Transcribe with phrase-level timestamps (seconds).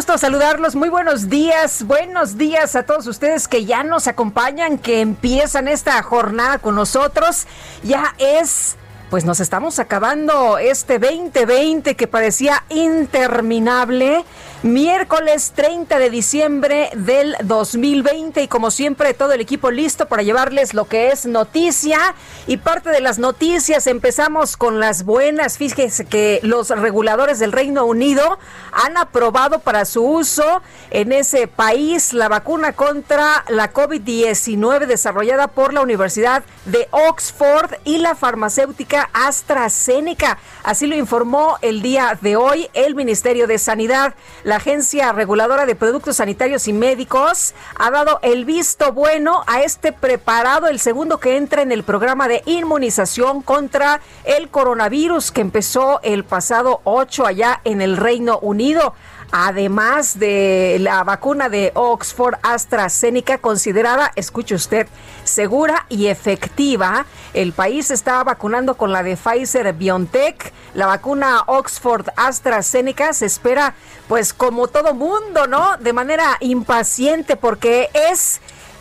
[0.00, 0.74] Saludarlos.
[0.74, 1.84] Muy buenos días.
[1.84, 7.46] Buenos días a todos ustedes que ya nos acompañan, que empiezan esta jornada con nosotros.
[7.82, 8.76] Ya es
[9.10, 14.24] pues nos estamos acabando este 2020 que parecía interminable.
[14.62, 20.74] Miércoles 30 de diciembre del 2020 y como siempre todo el equipo listo para llevarles
[20.74, 22.14] lo que es noticia
[22.46, 25.56] y parte de las noticias empezamos con las buenas.
[25.56, 28.38] Fíjense que los reguladores del Reino Unido
[28.72, 35.72] han aprobado para su uso en ese país la vacuna contra la COVID-19 desarrollada por
[35.72, 40.36] la Universidad de Oxford y la farmacéutica AstraZeneca.
[40.64, 44.14] Así lo informó el día de hoy el Ministerio de Sanidad.
[44.50, 49.92] La Agencia Reguladora de Productos Sanitarios y Médicos ha dado el visto bueno a este
[49.92, 56.00] preparado, el segundo que entra en el programa de inmunización contra el coronavirus que empezó
[56.02, 58.94] el pasado 8 allá en el Reino Unido
[59.32, 64.86] además de la vacuna de Oxford AstraZeneca considerada, escuche usted,
[65.24, 67.06] segura y efectiva.
[67.34, 70.52] El país está vacunando con la de Pfizer BioNTech.
[70.74, 73.74] La vacuna Oxford AstraZeneca se espera,
[74.08, 75.76] pues como todo mundo, ¿no?
[75.78, 78.40] De manera impaciente porque es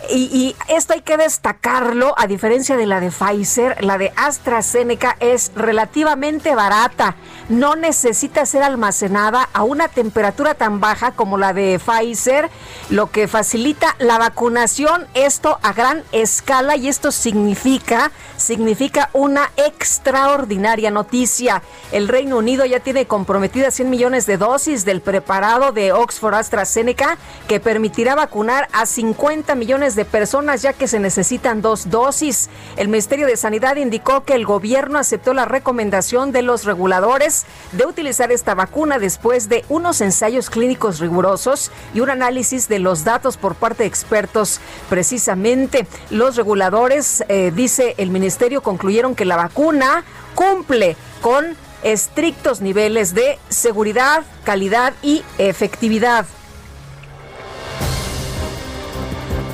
[0.10, 5.52] y, esto hay que destacarlo, a diferencia de la de Pfizer, la de AstraZeneca es
[5.56, 7.16] relativamente barata.
[7.50, 12.50] No necesita ser almacenada a una temperatura tan baja como la de Pfizer,
[12.90, 20.92] lo que facilita la vacunación, esto a gran escala y esto significa, significa una extraordinaria
[20.92, 21.62] noticia.
[21.92, 27.18] El Reino Unido ya tiene comprometidas 100 millones de dosis del preparado de Oxford AstraZeneca
[27.48, 32.50] que permitirá vacunar a 50 millones de personas ya que se necesitan dos dosis.
[32.78, 37.86] El Ministerio de Sanidad indicó que el gobierno aceptó la recomendación de los reguladores de
[37.86, 43.38] utilizar esta vacuna después de unos ensayos clínicos rigurosos y un análisis de los datos
[43.38, 44.60] por parte de expertos.
[44.90, 50.04] Precisamente los reguladores, eh, dice el ministerio, concluyeron que la vacuna
[50.36, 56.26] cumple con estrictos niveles de seguridad, calidad y efectividad.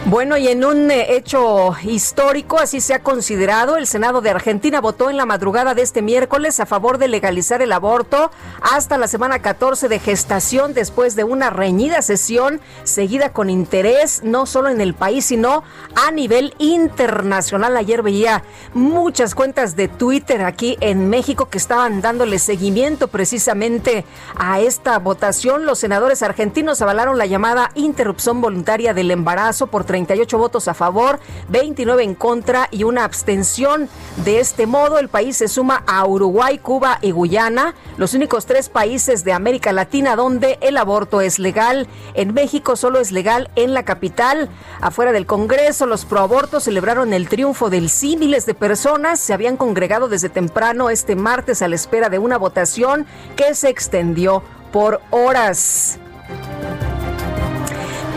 [0.08, 4.80] Bueno, y en un eh, hecho histórico, así se ha considerado, el Senado de Argentina
[4.80, 8.30] votó en la madrugada de este miércoles a favor de legalizar el aborto
[8.62, 14.46] hasta la semana 14 de gestación después de una reñida sesión seguida con interés, no
[14.46, 15.64] solo en el país, sino
[15.96, 17.76] a nivel internacional.
[17.76, 18.44] Ayer veía
[18.76, 24.06] muchas cuentas de Twitter aquí en México que estaban dándole seguimiento precisamente
[24.36, 25.66] a esta votación.
[25.66, 31.22] Los senadores argentinos avalaron la llamada interrupción voluntaria del embarazo por 38 votos a favor,
[31.48, 33.88] 29 en contra y una abstención.
[34.26, 38.68] De este modo, el país se suma a Uruguay, Cuba y Guyana, los únicos tres
[38.68, 41.88] países de América Latina donde el aborto es legal.
[42.14, 44.50] En México solo es legal en la capital.
[44.82, 48.18] Afuera del Congreso, los proabortos celebraron el triunfo del sí.
[48.18, 52.38] Miles de personas se habían congregado desde temprano este martes a la espera de una
[52.38, 53.06] votación
[53.38, 54.44] que se extendió
[54.74, 56.00] por horas.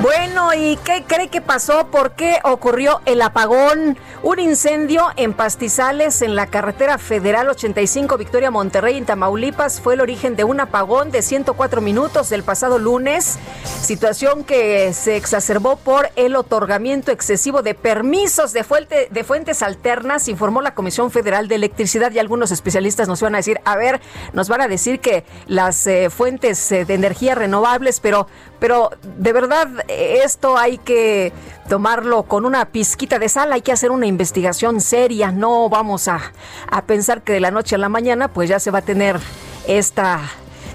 [0.01, 1.89] Bueno, ¿y qué cree que pasó?
[1.89, 3.99] ¿Por qué ocurrió el apagón?
[4.23, 10.01] Un incendio en pastizales en la carretera federal 85 Victoria Monterrey en Tamaulipas fue el
[10.01, 13.41] origen de un apagón de 104 minutos del pasado lunes,
[13.83, 20.29] situación que se exacerbó por el otorgamiento excesivo de permisos de, fuente, de fuentes alternas,
[20.29, 24.01] informó la Comisión Federal de Electricidad y algunos especialistas nos van a decir, a ver,
[24.33, 28.29] nos van a decir que las eh, fuentes eh, de energía renovables, pero
[28.59, 29.69] pero de verdad
[29.99, 31.33] esto hay que
[31.69, 36.21] tomarlo con una pizquita de sal, hay que hacer una investigación seria, no vamos a,
[36.71, 39.19] a pensar que de la noche a la mañana pues ya se va a tener
[39.67, 40.21] esta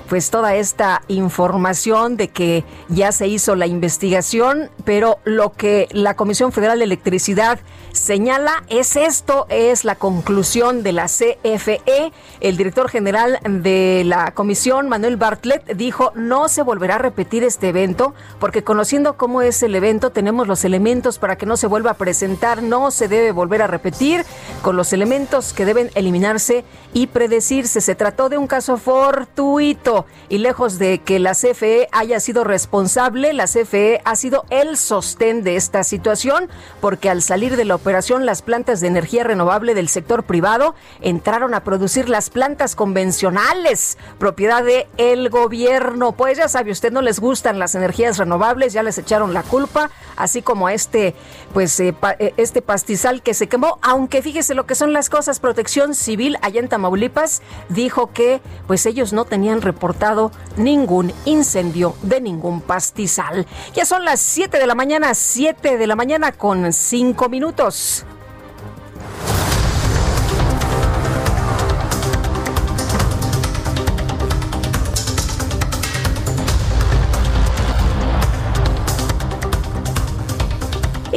[0.09, 6.15] pues toda esta información de que ya se hizo la investigación, pero lo que la
[6.15, 7.59] Comisión Federal de Electricidad
[7.93, 12.11] señala es esto, es la conclusión de la CFE.
[12.41, 17.69] El director general de la comisión, Manuel Bartlett, dijo no se volverá a repetir este
[17.69, 21.91] evento porque conociendo cómo es el evento tenemos los elementos para que no se vuelva
[21.91, 24.25] a presentar, no se debe volver a repetir
[24.61, 27.79] con los elementos que deben eliminarse y predecirse.
[27.79, 33.33] Se trató de un caso fortuito y lejos de que la CFE haya sido responsable,
[33.33, 36.49] la CFE ha sido el sostén de esta situación
[36.81, 41.63] porque al salir de la las plantas de energía renovable del sector privado entraron a
[41.63, 46.13] producir las plantas convencionales, propiedad de el gobierno.
[46.13, 49.89] Pues ya sabe, usted no les gustan las energías renovables, ya les echaron la culpa,
[50.15, 51.15] así como a este
[51.53, 55.39] pues eh, eh, este pastizal que se quemó, aunque fíjese lo que son las cosas,
[55.39, 62.21] Protección Civil allá en Tamaulipas dijo que pues ellos no tenían reportado ningún incendio de
[62.21, 63.45] ningún pastizal.
[63.73, 67.72] Ya son las 7 de la mañana, 7 de la mañana con 5 minutos.
[67.73, 68.05] S.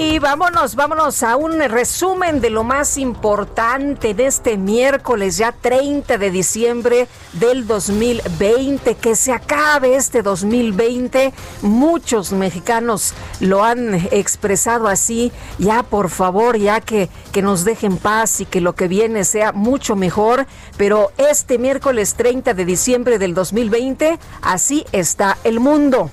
[0.08, 6.16] Y vámonos, vámonos a un resumen de lo más importante de este miércoles, ya 30
[6.16, 8.94] de diciembre del 2020.
[8.94, 11.34] Que se acabe este 2020.
[11.62, 15.32] Muchos mexicanos lo han expresado así.
[15.58, 19.50] Ya, por favor, ya que, que nos dejen paz y que lo que viene sea
[19.50, 20.46] mucho mejor.
[20.76, 26.12] Pero este miércoles 30 de diciembre del 2020, así está el mundo.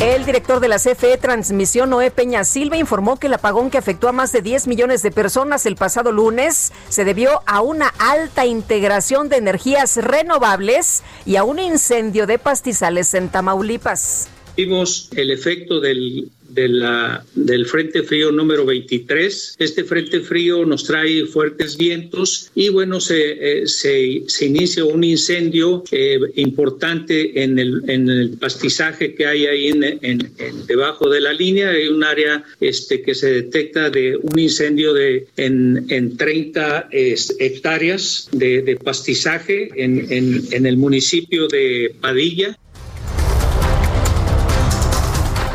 [0.00, 4.10] El director de la CFE Transmisión, Noé Peña Silva, informó que el apagón que afectó
[4.10, 8.44] a más de 10 millones de personas el pasado lunes se debió a una alta
[8.44, 14.28] integración de energías renovables y a un incendio de pastizales en Tamaulipas.
[14.54, 19.56] Vimos el efecto del de la, del Frente Frío número 23.
[19.58, 26.18] Este Frente Frío nos trae fuertes vientos y bueno, se, eh, inicia un incendio eh,
[26.36, 30.32] importante en el, en el pastizage que hay ahí en,
[30.66, 31.70] debajo de la línea.
[31.70, 38.28] Hay un área este, que se detecta de un incendio de, en, en 30 hectáreas
[38.32, 42.56] de, pastizaje en el municipio de Padilla.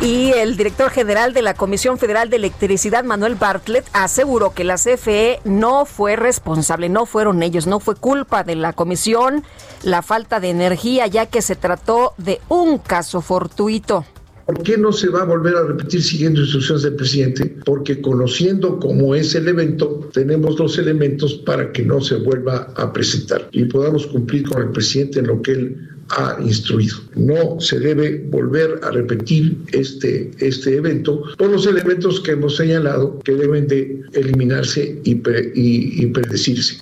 [0.02, 4.78] Y el director general de la Comisión Federal de Electricidad, Manuel Bartlett, aseguró que la
[4.78, 9.44] CFE no fue responsable, no fueron ellos, no fue culpa de la comisión
[9.84, 14.04] la falta de energía, ya que se trató de un caso fortuito.
[14.48, 17.58] ¿Por qué no se va a volver a repetir siguiendo instrucciones del presidente?
[17.64, 22.92] Porque conociendo cómo es el evento, tenemos los elementos para que no se vuelva a
[22.92, 26.98] presentar y podamos cumplir con el presidente en lo que él ha instruido.
[27.16, 33.20] No se debe volver a repetir este, este evento por los elementos que hemos señalado
[33.20, 36.82] que deben de eliminarse y, y, y predecirse.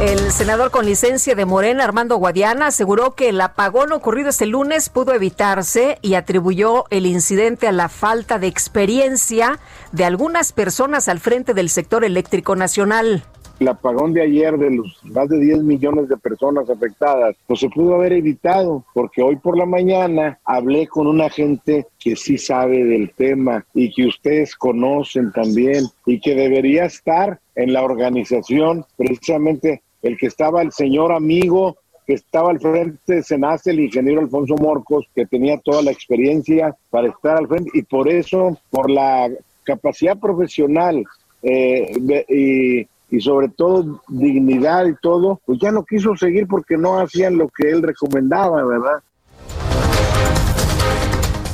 [0.00, 4.90] El senador con licencia de Morena, Armando Guadiana, aseguró que el apagón ocurrido este lunes
[4.90, 9.58] pudo evitarse y atribuyó el incidente a la falta de experiencia
[9.90, 13.24] de algunas personas al frente del sector eléctrico nacional
[13.60, 17.68] el apagón de ayer de los más de 10 millones de personas afectadas, pues se
[17.68, 22.84] pudo haber evitado, porque hoy por la mañana hablé con una gente que sí sabe
[22.84, 29.82] del tema y que ustedes conocen también y que debería estar en la organización, precisamente
[30.02, 34.54] el que estaba el señor amigo que estaba al frente de Senace, el ingeniero Alfonso
[34.56, 39.28] Morcos, que tenía toda la experiencia para estar al frente y por eso, por la
[39.64, 41.04] capacidad profesional
[41.42, 41.92] eh,
[42.28, 47.38] y y sobre todo dignidad y todo, pues ya no quiso seguir porque no hacían
[47.38, 49.02] lo que él recomendaba, ¿verdad?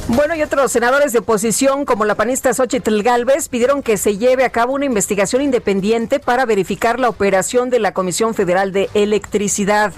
[0.08, 4.44] Bueno, y otros senadores de oposición, como la panista Xochitl Galvez, pidieron que se lleve
[4.44, 9.94] a cabo una investigación independiente para verificar la operación de la Comisión Federal de Electricidad.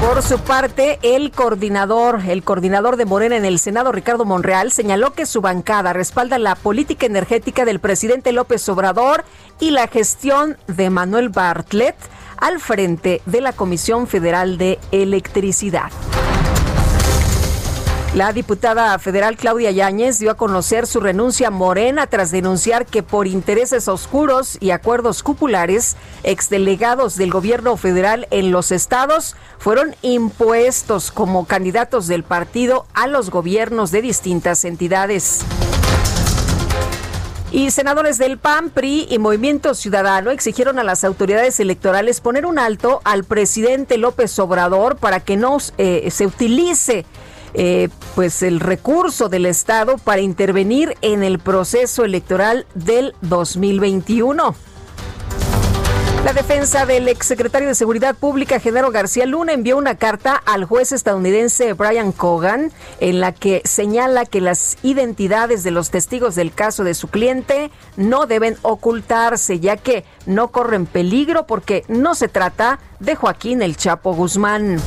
[0.00, 5.14] Por su parte, el coordinador, el coordinador de Morena en el Senado, Ricardo Monreal, señaló
[5.14, 9.24] que su bancada respalda la política energética del presidente López Obrador
[9.58, 11.96] y la gestión de Manuel Bartlett
[12.36, 15.90] al frente de la Comisión Federal de Electricidad.
[18.16, 23.26] La diputada federal Claudia Yáñez dio a conocer su renuncia Morena tras denunciar que por
[23.26, 31.44] intereses oscuros y acuerdos cupulares, exdelegados del gobierno federal en los estados fueron impuestos como
[31.44, 35.42] candidatos del partido a los gobiernos de distintas entidades.
[37.52, 42.58] Y senadores del PAN, PRI y Movimiento Ciudadano exigieron a las autoridades electorales poner un
[42.58, 47.04] alto al presidente López Obrador para que no eh, se utilice
[47.54, 54.54] eh, pues el recurso del Estado para intervenir en el proceso electoral del 2021.
[56.26, 60.90] La defensa del exsecretario de Seguridad Pública, Genaro García Luna, envió una carta al juez
[60.90, 66.82] estadounidense Brian Cogan en la que señala que las identidades de los testigos del caso
[66.82, 72.80] de su cliente no deben ocultarse, ya que no corren peligro porque no se trata
[72.98, 74.80] de Joaquín el Chapo Guzmán.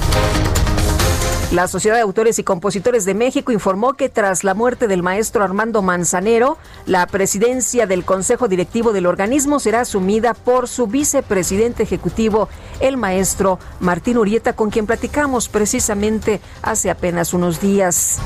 [1.51, 5.44] La Sociedad de Autores y Compositores de México informó que tras la muerte del maestro
[5.44, 12.50] Armando Manzanero, la presidencia del Consejo Directivo del organismo será asumida por su vicepresidente ejecutivo,
[12.82, 18.20] el maestro Martín Urieta, con quien platicamos precisamente hace apenas unos días.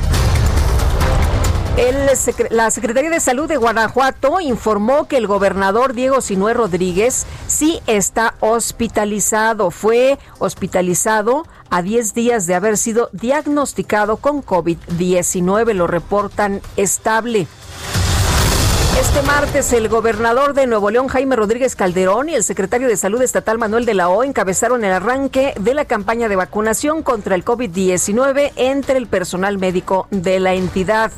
[2.51, 8.35] La Secretaría de Salud de Guanajuato informó que el gobernador Diego Sinué Rodríguez sí está
[8.41, 9.71] hospitalizado.
[9.71, 15.73] Fue hospitalizado a 10 días de haber sido diagnosticado con COVID-19.
[15.73, 17.47] Lo reportan estable.
[18.99, 23.21] Este martes el gobernador de Nuevo León, Jaime Rodríguez Calderón, y el secretario de Salud
[23.21, 27.43] Estatal, Manuel de la O, encabezaron el arranque de la campaña de vacunación contra el
[27.43, 31.11] COVID-19 entre el personal médico de la entidad.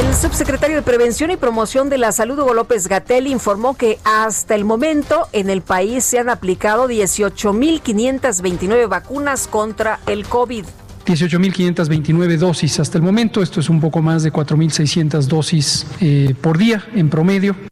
[0.00, 4.54] El subsecretario de Prevención y Promoción de la Salud, Hugo López Gatel, informó que hasta
[4.54, 10.64] el momento en el país se han aplicado 18.529 vacunas contra el COVID.
[11.06, 13.42] 18.529 dosis hasta el momento.
[13.42, 17.71] Esto es un poco más de 4.600 dosis eh, por día en promedio.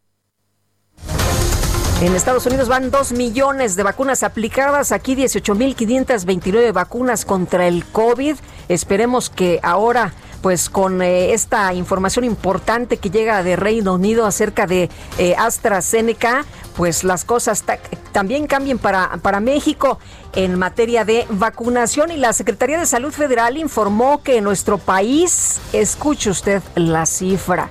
[2.00, 8.36] En Estados Unidos van 2 millones de vacunas aplicadas, aquí 18.529 vacunas contra el COVID.
[8.68, 14.66] Esperemos que ahora pues con eh, esta información importante que llega de Reino Unido acerca
[14.66, 14.88] de
[15.18, 17.64] eh, AstraZeneca, pues las cosas
[18.12, 19.98] también cambien para, para México
[20.34, 25.60] en materia de vacunación y la Secretaría de Salud Federal informó que en nuestro país,
[25.74, 27.68] escuche usted la cifra,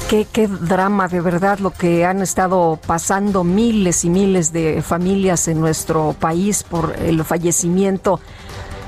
[0.09, 5.47] Qué, qué, drama de verdad lo que han estado pasando miles y miles de familias
[5.47, 8.19] en nuestro país por el fallecimiento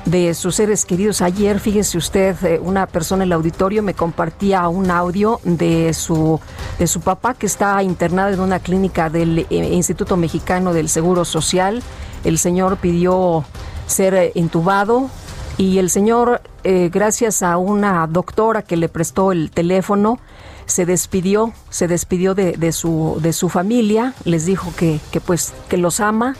[0.06, 1.20] de sus seres queridos.
[1.20, 6.40] Ayer, fíjese usted, eh, una persona en el auditorio me compartía un audio de su,
[6.78, 11.24] de su papá que está internado en una clínica del eh, Instituto Mexicano del Seguro
[11.24, 11.82] Social.
[12.24, 13.44] El señor pidió
[13.86, 15.10] ser eh, intubado
[15.58, 20.18] y el señor, gracias a una doctora que le prestó el teléfono,
[20.66, 25.78] se despidió, se despidió de, su, de su familia, les dijo que, que pues que
[25.78, 26.36] los ama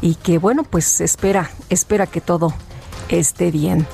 [0.00, 2.54] y que bueno, pues espera, espera que todo
[3.08, 3.86] esté bien.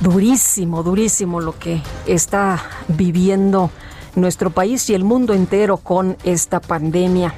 [0.00, 3.70] Durísimo, durísimo lo que está viviendo
[4.14, 7.34] nuestro país y el mundo entero con esta pandemia.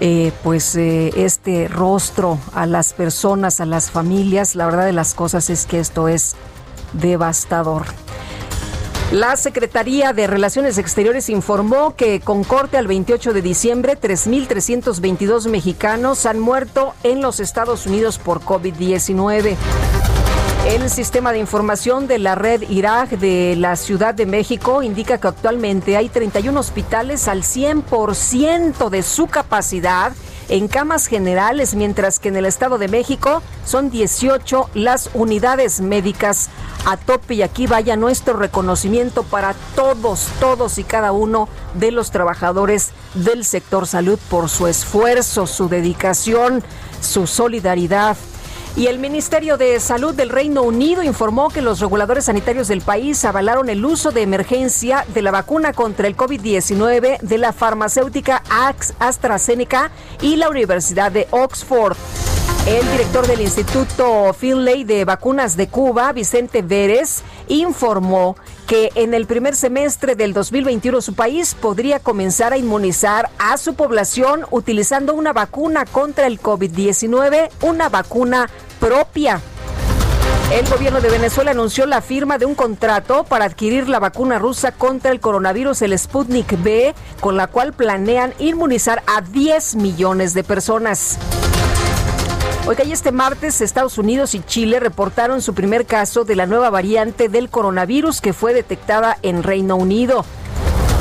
[0.03, 4.55] eh, pues eh, este rostro a las personas, a las familias.
[4.55, 6.35] La verdad de las cosas es que esto es
[6.93, 7.85] devastador.
[9.11, 16.25] La Secretaría de Relaciones Exteriores informó que con corte al 28 de diciembre, 3.322 mexicanos
[16.25, 19.55] han muerto en los Estados Unidos por COVID-19.
[20.65, 25.27] El sistema de información de la red Irak de la Ciudad de México indica que
[25.27, 30.13] actualmente hay 31 hospitales al 100% de su capacidad
[30.49, 36.49] en camas generales, mientras que en el Estado de México son 18 las unidades médicas
[36.85, 37.33] a tope.
[37.35, 43.45] Y aquí vaya nuestro reconocimiento para todos, todos y cada uno de los trabajadores del
[43.45, 46.63] sector salud por su esfuerzo, su dedicación,
[47.01, 48.15] su solidaridad
[48.77, 53.25] Y el Ministerio de Salud del Reino Unido informó que los reguladores sanitarios del país
[53.25, 58.41] avalaron el uso de emergencia de la vacuna contra el COVID-19 de la farmacéutica
[58.99, 61.97] AstraZeneca y la Universidad de Oxford.
[62.65, 68.37] El director del Instituto Finlay de Vacunas de Cuba, Vicente Vélez, informó
[68.71, 73.73] que en el primer semestre del 2021 su país podría comenzar a inmunizar a su
[73.73, 78.49] población utilizando una vacuna contra el COVID-19, una vacuna
[78.79, 79.41] propia.
[80.53, 84.71] El gobierno de Venezuela anunció la firma de un contrato para adquirir la vacuna rusa
[84.71, 90.45] contra el coronavirus, el Sputnik B, con la cual planean inmunizar a 10 millones de
[90.45, 91.19] personas.
[92.67, 96.69] Oiga, y este martes Estados Unidos y Chile reportaron su primer caso de la nueva
[96.69, 100.23] variante del coronavirus que fue detectada en Reino Unido.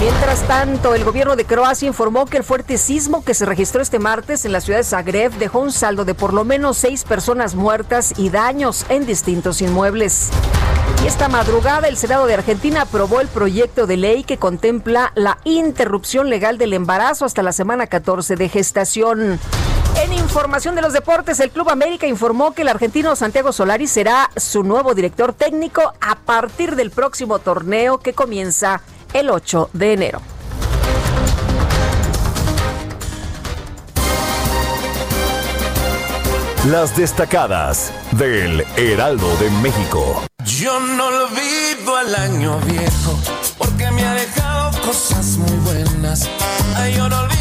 [0.00, 3.98] Mientras tanto, el gobierno de Croacia informó que el fuerte sismo que se registró este
[3.98, 7.54] martes en la ciudad de Zagreb dejó un saldo de por lo menos seis personas
[7.54, 10.30] muertas y daños en distintos inmuebles.
[11.04, 15.36] Y esta madrugada el Senado de Argentina aprobó el proyecto de ley que contempla la
[15.44, 19.38] interrupción legal del embarazo hasta la semana 14 de gestación.
[20.02, 24.30] En información de los deportes, el Club América informó que el argentino Santiago Solari será
[24.34, 28.80] su nuevo director técnico a partir del próximo torneo que comienza
[29.12, 30.22] el 8 de enero.
[36.70, 40.24] Las destacadas del Heraldo de México.
[40.46, 43.18] Yo no olvido al año viejo
[43.58, 46.26] porque me ha dejado cosas muy buenas.
[46.74, 47.39] Ay, yo no olvido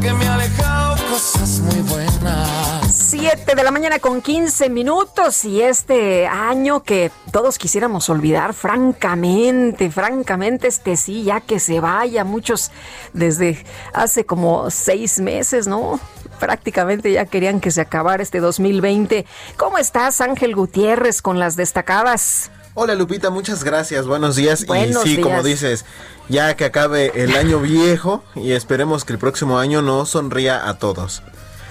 [0.00, 2.94] porque me ha dejado cosas muy buenas.
[2.94, 9.90] 7 de la mañana con 15 minutos y este año que todos quisiéramos olvidar, francamente,
[9.90, 12.70] francamente, este sí, ya que se vaya, muchos
[13.12, 16.00] desde hace como seis meses, ¿no?
[16.38, 19.26] Prácticamente ya querían que se acabara este 2020.
[19.58, 22.50] ¿Cómo estás, Ángel Gutiérrez, con las destacadas?
[22.74, 24.62] Hola Lupita, muchas gracias, buenos días.
[24.62, 25.84] y sí, como dices,
[26.28, 30.78] ya que acabe el año viejo y esperemos que el próximo año nos sonría a
[30.78, 31.22] todos.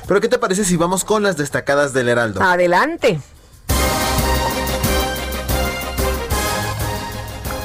[0.07, 2.41] Pero ¿qué te parece si vamos con las destacadas del Heraldo?
[2.41, 3.21] Adelante.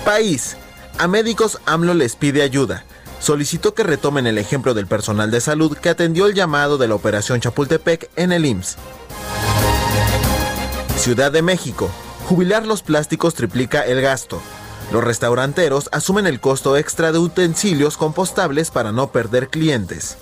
[0.04, 0.56] País.
[0.98, 2.84] A médicos AMLO les pide ayuda.
[3.18, 6.94] Solicitó que retomen el ejemplo del personal de salud que atendió el llamado de la
[6.94, 8.76] operación Chapultepec en el IMSS.
[10.98, 11.90] Ciudad de México.
[12.28, 14.40] Jubilar los plásticos triplica el gasto.
[14.92, 20.16] Los restauranteros asumen el costo extra de utensilios compostables para no perder clientes.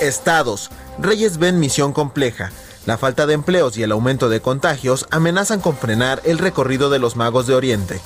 [0.00, 0.70] Estados.
[1.00, 2.52] Reyes ven misión compleja.
[2.86, 7.00] La falta de empleos y el aumento de contagios amenazan con frenar el recorrido de
[7.00, 8.00] los magos de Oriente.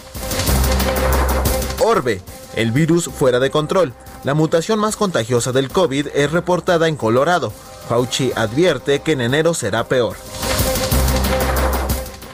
[1.81, 2.23] Orbe.
[2.57, 3.93] El virus fuera de control.
[4.25, 7.53] La mutación más contagiosa del COVID es reportada en Colorado.
[7.89, 10.17] Fauci advierte que en enero será peor.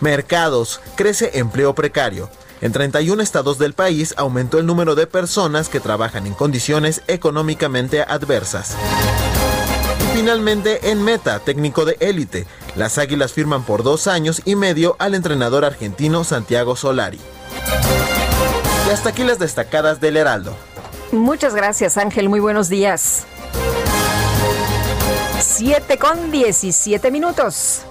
[0.00, 0.80] Mercados.
[0.96, 2.30] Crece empleo precario.
[2.60, 8.02] En 31 estados del país aumentó el número de personas que trabajan en condiciones económicamente
[8.02, 8.74] adversas.
[10.14, 15.14] Finalmente, en Meta, técnico de élite, las Águilas firman por dos años y medio al
[15.14, 17.20] entrenador argentino Santiago Solari.
[18.88, 20.56] Y hasta aquí las destacadas del Heraldo.
[21.12, 23.24] Muchas gracias Ángel, muy buenos días.
[25.40, 27.82] 7 con 17 minutos.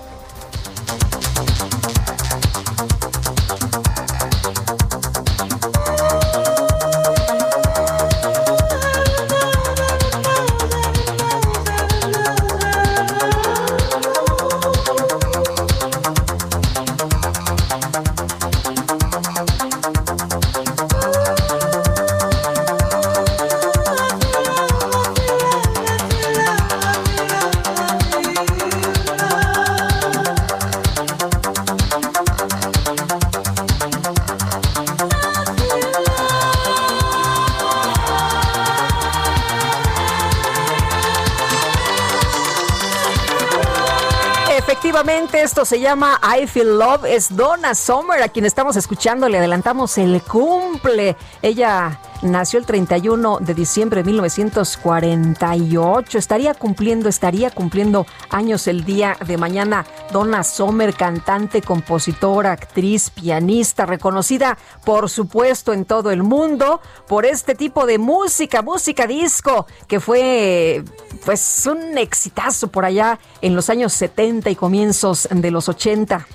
[45.65, 47.05] Se llama I Feel Love.
[47.05, 49.27] Es Donna Summer, a quien estamos escuchando.
[49.29, 51.15] Le adelantamos el cumple.
[51.41, 56.17] Ella nació el 31 de diciembre de 1948.
[56.17, 59.85] Estaría cumpliendo, estaría cumpliendo años el día de mañana.
[60.11, 67.55] Donna Sommer, cantante, compositora, actriz, pianista, reconocida, por supuesto, en todo el mundo por este
[67.55, 70.83] tipo de música, música disco, que fue
[71.25, 76.27] pues un exitazo por allá en los años 70 y comienzos de los 80.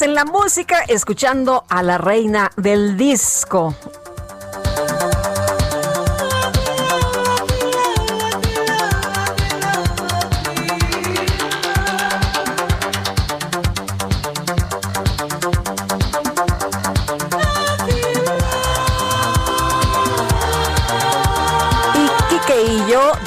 [0.00, 3.74] En la música escuchando a la reina del disco.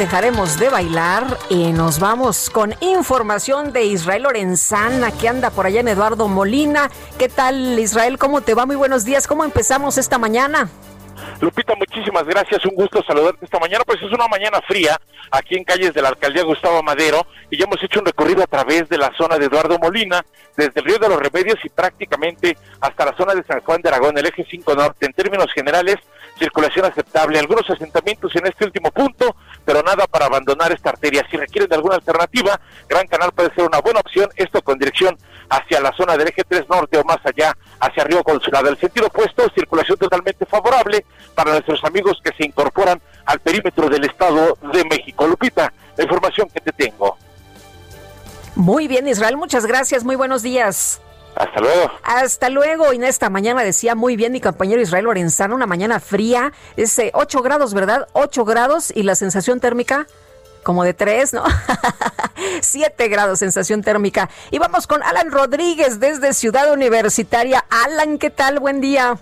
[0.05, 5.79] Dejaremos de bailar y nos vamos con información de Israel Lorenzana que anda por allá
[5.79, 6.91] en Eduardo Molina.
[7.17, 8.19] ¿Qué tal Israel?
[8.19, 8.67] ¿Cómo te va?
[8.67, 9.25] Muy buenos días.
[9.25, 10.69] ¿Cómo empezamos esta mañana?
[11.41, 12.63] Lupita, muchísimas gracias.
[12.65, 13.83] Un gusto saludarte esta mañana.
[13.83, 14.95] Pues es una mañana fría
[15.31, 18.47] aquí en calles de la alcaldía Gustavo Madero y ya hemos hecho un recorrido a
[18.47, 20.23] través de la zona de Eduardo Molina,
[20.55, 23.89] desde el río de los Remedios y prácticamente hasta la zona de San Juan de
[23.89, 25.07] Aragón, el eje 5 norte.
[25.07, 25.95] En términos generales,
[26.37, 27.39] circulación aceptable.
[27.39, 31.25] Algunos asentamientos en este último punto, pero nada para abandonar esta arteria.
[31.29, 35.17] Si requieren de alguna alternativa, Gran Canal puede ser una buena opción, esto con dirección
[35.49, 38.69] hacia la zona del eje 3 norte o más allá, hacia Río Consulado.
[38.69, 44.05] El sentido opuesto, circulación totalmente favorable para nuestros amigos que se incorporan al perímetro del
[44.05, 45.27] Estado de México.
[45.27, 47.17] Lupita, la información que te tengo.
[48.55, 51.01] Muy bien, Israel, muchas gracias, muy buenos días.
[51.35, 51.91] Hasta luego.
[52.03, 52.93] Hasta luego.
[52.93, 56.99] Y en esta mañana decía muy bien mi compañero Israel Lorenzano, una mañana fría, es
[57.13, 58.07] 8 grados, ¿verdad?
[58.13, 60.07] 8 grados y la sensación térmica
[60.63, 61.43] como de 3, ¿no?
[62.61, 64.29] 7 grados sensación térmica.
[64.49, 67.63] Y vamos con Alan Rodríguez desde Ciudad Universitaria.
[67.69, 68.59] Alan, ¿qué tal?
[68.59, 69.19] Buen día.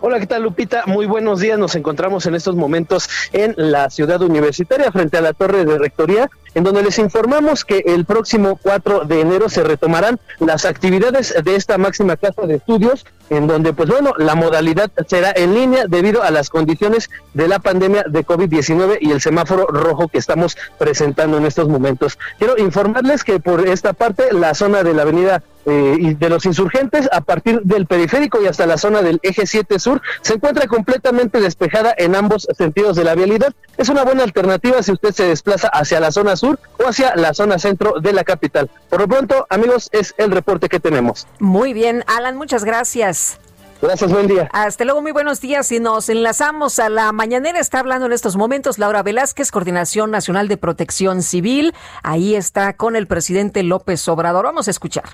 [0.00, 0.84] Hola, ¿qué tal Lupita?
[0.86, 1.58] Muy buenos días.
[1.58, 6.30] Nos encontramos en estos momentos en la ciudad universitaria frente a la torre de rectoría,
[6.54, 11.56] en donde les informamos que el próximo 4 de enero se retomarán las actividades de
[11.56, 16.22] esta máxima casa de estudios, en donde, pues bueno, la modalidad será en línea debido
[16.22, 21.38] a las condiciones de la pandemia de COVID-19 y el semáforo rojo que estamos presentando
[21.38, 22.18] en estos momentos.
[22.38, 27.08] Quiero informarles que por esta parte, la zona de la avenida eh, de los insurgentes
[27.10, 31.40] a partir del periférico y hasta la zona del eje 7 sur se encuentra completamente
[31.40, 33.52] despejada en ambos sentidos de la vialidad.
[33.76, 37.34] Es una buena alternativa si usted se desplaza hacia la zona sur o hacia la
[37.34, 38.70] zona centro de la capital.
[38.88, 41.26] Por lo pronto, amigos, es el reporte que tenemos.
[41.40, 43.15] Muy bien, Alan, muchas gracias.
[43.82, 44.48] Gracias, buen día.
[44.52, 45.70] Hasta luego, muy buenos días.
[45.70, 47.60] Y nos enlazamos a la mañanera.
[47.60, 51.74] Está hablando en estos momentos Laura Velázquez, Coordinación Nacional de Protección Civil.
[52.02, 54.44] Ahí está con el presidente López Obrador.
[54.46, 55.04] Vamos a escuchar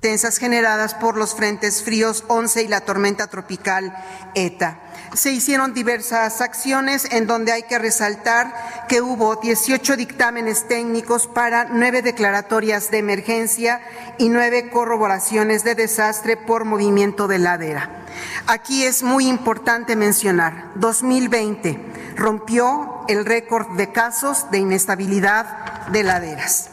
[0.00, 3.92] tensas generadas por los frentes fríos 11 y la tormenta tropical
[4.36, 4.85] ETA.
[5.14, 11.64] Se hicieron diversas acciones en donde hay que resaltar que hubo 18 dictámenes técnicos para
[11.64, 13.80] nueve declaratorias de emergencia
[14.18, 18.04] y nueve corroboraciones de desastre por movimiento de ladera.
[18.46, 26.70] Aquí es muy importante mencionar, 2020 rompió el récord de casos de inestabilidad de laderas.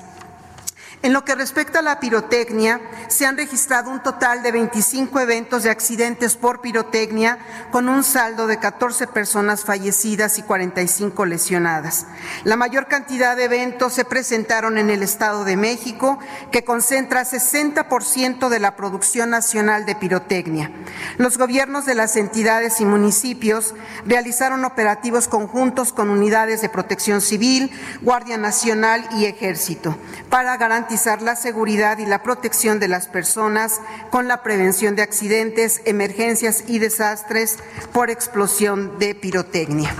[1.03, 5.63] En lo que respecta a la pirotecnia, se han registrado un total de 25 eventos
[5.63, 7.39] de accidentes por pirotecnia,
[7.71, 12.05] con un saldo de 14 personas fallecidas y 45 lesionadas.
[12.45, 16.19] La mayor cantidad de eventos se presentaron en el Estado de México,
[16.53, 20.71] que concentra 60% de la producción nacional de pirotecnia.
[21.17, 27.71] Los gobiernos de las entidades y municipios realizaron operativos conjuntos con unidades de protección civil,
[28.01, 29.97] Guardia Nacional y Ejército
[30.29, 35.81] para garantizar la seguridad y la protección de las personas con la prevención de accidentes,
[35.85, 37.57] emergencias y desastres
[37.91, 39.93] por explosión de pirotecnia.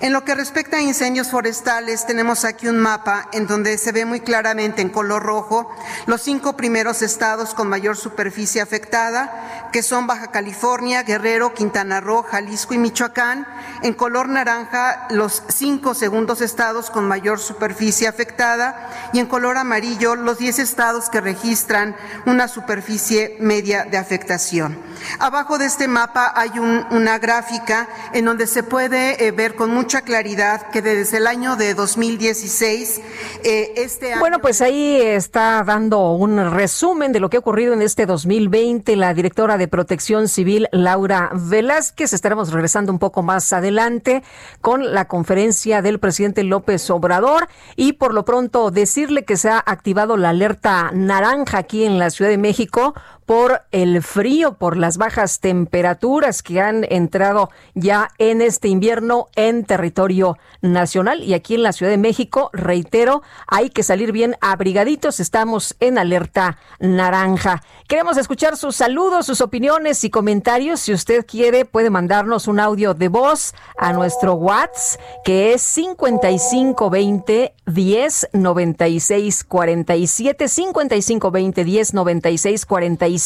[0.00, 4.04] En lo que respecta a incendios forestales, tenemos aquí un mapa en donde se ve
[4.04, 5.68] muy claramente en color rojo
[6.06, 12.22] los cinco primeros estados con mayor superficie afectada, que son Baja California, Guerrero, Quintana Roo,
[12.22, 13.44] Jalisco y Michoacán.
[13.82, 20.14] En color naranja, los cinco segundos estados con mayor superficie afectada y en color amarillo,
[20.14, 24.78] los diez estados que registran una superficie media de afectación.
[25.18, 30.02] Abajo de este mapa hay una gráfica en donde se puede eh, ver con mucha
[30.02, 33.00] claridad que desde el año de 2016,
[33.44, 34.20] eh, este año...
[34.20, 38.96] Bueno, pues ahí está dando un resumen de lo que ha ocurrido en este 2020
[38.96, 42.12] la directora de Protección Civil, Laura Velázquez.
[42.12, 44.22] Estaremos regresando un poco más adelante
[44.60, 49.58] con la conferencia del presidente López Obrador y por lo pronto decirle que se ha
[49.58, 52.94] activado la alerta naranja aquí en la Ciudad de México
[53.28, 59.66] por el frío, por las bajas temperaturas que han entrado ya en este invierno en
[59.66, 61.22] territorio nacional.
[61.22, 65.20] Y aquí en la Ciudad de México, reitero, hay que salir bien abrigaditos.
[65.20, 67.62] Estamos en alerta naranja.
[67.86, 70.80] Queremos escuchar sus saludos, sus opiniones y comentarios.
[70.80, 77.54] Si usted quiere, puede mandarnos un audio de voz a nuestro WhatsApp, que es 5520
[77.66, 83.17] 10 96 47 55 20 10 96 47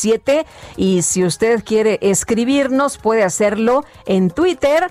[0.76, 4.90] y si usted quiere escribirnos puede hacerlo en Twitter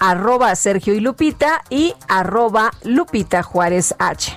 [0.00, 4.36] arroba Sergio y Lupita y arroba Lupita Juárez H.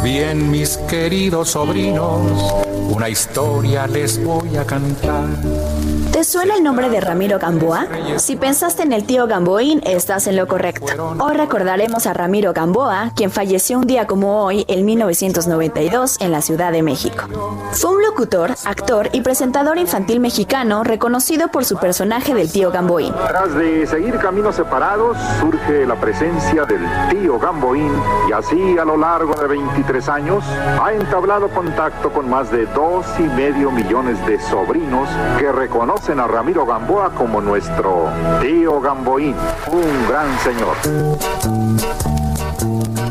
[0.00, 2.22] Pues bien, mis queridos sobrinos,
[2.88, 5.26] una historia les voy a cantar.
[6.10, 7.86] ¿Te suena el nombre de Ramiro Gamboa?
[8.16, 11.14] Si pensaste en el tío Gamboín, estás en lo correcto.
[11.18, 16.42] Hoy recordaremos a Ramiro Gamboa, quien falleció un día como hoy, en 1992, en la
[16.42, 17.26] Ciudad de México.
[17.72, 23.14] Fue un locutor, actor y presentador infantil mexicano reconocido por su personaje del tío Gamboín.
[23.28, 27.92] Tras de seguir caminos separados, surge la presencia del tío Gamboín
[28.28, 30.44] y así a lo largo de 23 años
[30.80, 36.28] ha entablado contacto con más de dos y medio millones de sobrinos que reconocen a
[36.28, 38.08] Ramiro Gamboa como nuestro
[38.40, 39.34] tío Gamboín,
[39.72, 42.09] un gran señor.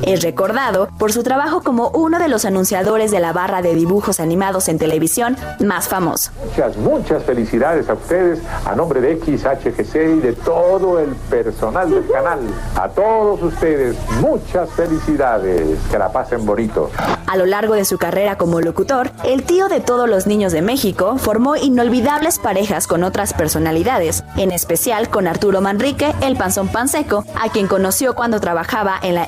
[0.03, 4.19] Es recordado por su trabajo como uno de los anunciadores de la barra de dibujos
[4.19, 6.31] animados en televisión más famoso.
[6.45, 12.07] Muchas, muchas felicidades a ustedes, a nombre de XHGC y de todo el personal del
[12.09, 12.39] canal.
[12.75, 16.89] A todos ustedes, muchas felicidades, que la pasen bonito.
[17.27, 20.61] A lo largo de su carrera como locutor, el tío de todos los niños de
[20.61, 27.25] México formó inolvidables parejas con otras personalidades, en especial con Arturo Manrique, el panzón panseco,
[27.39, 29.27] a quien conoció cuando trabajaba en la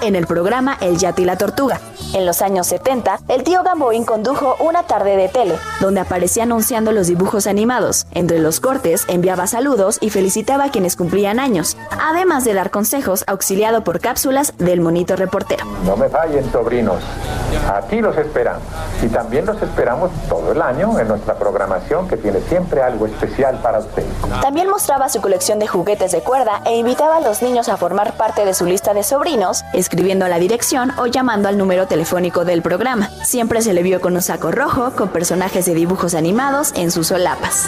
[0.00, 1.80] En el programa El Yati y la Tortuga.
[2.14, 6.92] En los años 70, el tío Gamboín condujo una tarde de tele, donde aparecía anunciando
[6.92, 8.06] los dibujos animados.
[8.12, 13.22] Entre los cortes, enviaba saludos y felicitaba a quienes cumplían años, además de dar consejos
[13.26, 15.66] auxiliado por cápsulas del monito reportero.
[15.84, 17.02] No me fallen, sobrinos.
[17.74, 18.62] Aquí los esperamos.
[19.02, 23.58] Y también los esperamos todo el año en nuestra programación que tiene siempre algo especial
[23.62, 24.08] para ustedes.
[24.40, 28.16] También mostraba su colección de juguetes de cuerda e invitaba a los niños a formar
[28.16, 32.44] parte de su lista de sobrinos, escribiendo a la dirección o llamando al número telefónico
[32.44, 33.10] del programa.
[33.24, 37.08] Siempre se le vio con un saco rojo con personajes de dibujos animados en sus
[37.08, 37.66] solapas.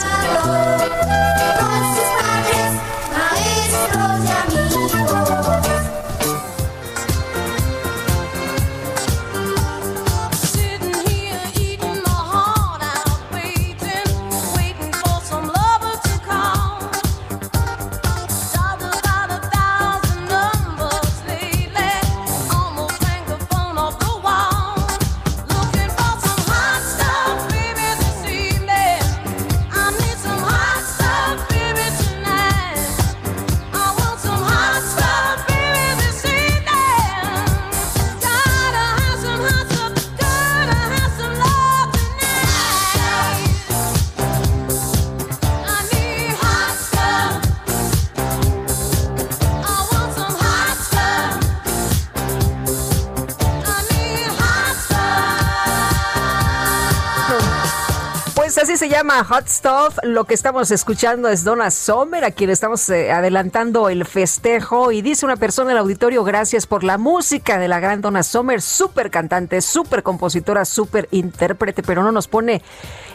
[58.78, 59.98] Se llama Hot Stuff.
[60.04, 64.92] Lo que estamos escuchando es Donna Sommer, a quien estamos eh, adelantando el festejo.
[64.92, 68.22] Y dice una persona en el auditorio, gracias por la música de la gran Donna
[68.22, 72.62] Sommer, súper cantante, súper compositora, súper intérprete, pero no nos pone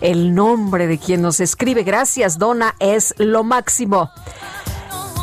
[0.02, 1.84] el nombre de quien nos escribe.
[1.84, 4.12] Gracias, Donna, es lo máximo.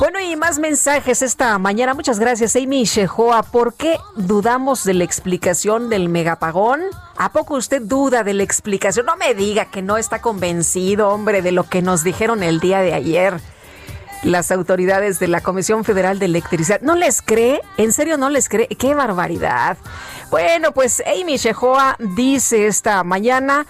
[0.01, 1.93] Bueno, y más mensajes esta mañana.
[1.93, 3.43] Muchas gracias, Amy Shehoa.
[3.43, 6.81] ¿Por qué dudamos de la explicación del megapagón?
[7.19, 9.05] ¿A poco usted duda de la explicación?
[9.05, 12.81] No me diga que no está convencido, hombre, de lo que nos dijeron el día
[12.81, 13.43] de ayer
[14.23, 16.81] las autoridades de la Comisión Federal de Electricidad.
[16.81, 17.61] ¿No les cree?
[17.77, 18.69] ¿En serio no les cree?
[18.69, 19.77] ¡Qué barbaridad!
[20.31, 23.67] Bueno, pues Amy Shehoa dice esta mañana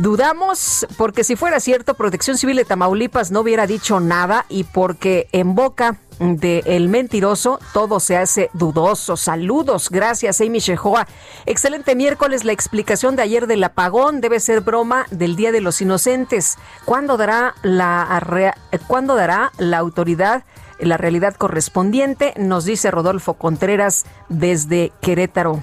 [0.00, 5.28] Dudamos porque si fuera cierto, Protección Civil de Tamaulipas no hubiera dicho nada y porque
[5.30, 9.18] en boca de el mentiroso todo se hace dudoso.
[9.18, 11.06] Saludos, gracias Amy Shehoa.
[11.44, 15.82] Excelente miércoles, la explicación de ayer del apagón debe ser broma del Día de los
[15.82, 16.56] Inocentes.
[16.86, 18.54] ¿Cuándo dará la,
[18.86, 20.44] ¿cuándo dará la autoridad
[20.78, 22.32] la realidad correspondiente?
[22.38, 25.62] Nos dice Rodolfo Contreras desde Querétaro.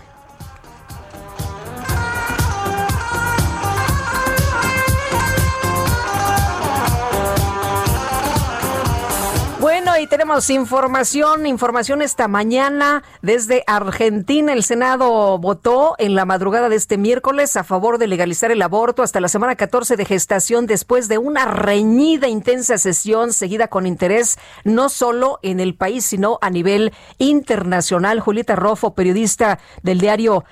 [10.00, 14.54] Y tenemos información, información esta mañana desde Argentina.
[14.54, 19.02] El Senado votó en la madrugada de este miércoles a favor de legalizar el aborto
[19.02, 24.38] hasta la semana 14 de gestación después de una reñida, intensa sesión seguida con interés
[24.64, 28.20] no solo en el país, sino a nivel internacional.
[28.20, 30.44] Julieta Rofo, periodista del diario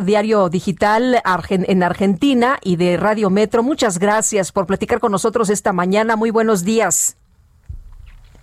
[0.00, 3.64] Diario Digital en Argentina y de Radio Metro.
[3.64, 6.14] Muchas gracias por platicar con nosotros esta mañana.
[6.14, 7.16] Muy buenos días.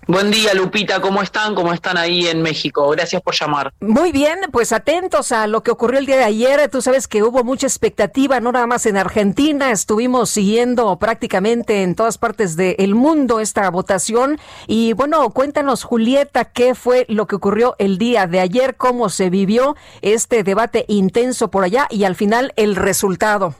[0.06, 1.00] Buen día, Lupita.
[1.00, 1.54] ¿Cómo están?
[1.54, 2.88] ¿Cómo están ahí en México?
[2.90, 3.72] Gracias por llamar.
[3.80, 6.68] Muy bien, pues atentos a lo que ocurrió el día de ayer.
[6.70, 9.70] Tú sabes que hubo mucha expectativa, no nada más en Argentina.
[9.70, 14.38] Estuvimos siguiendo prácticamente en todas partes del mundo esta votación.
[14.66, 19.30] Y bueno, cuéntanos, Julieta, qué fue lo que ocurrió el día de ayer, cómo se
[19.30, 23.54] vivió este debate intenso por allá y al final el resultado.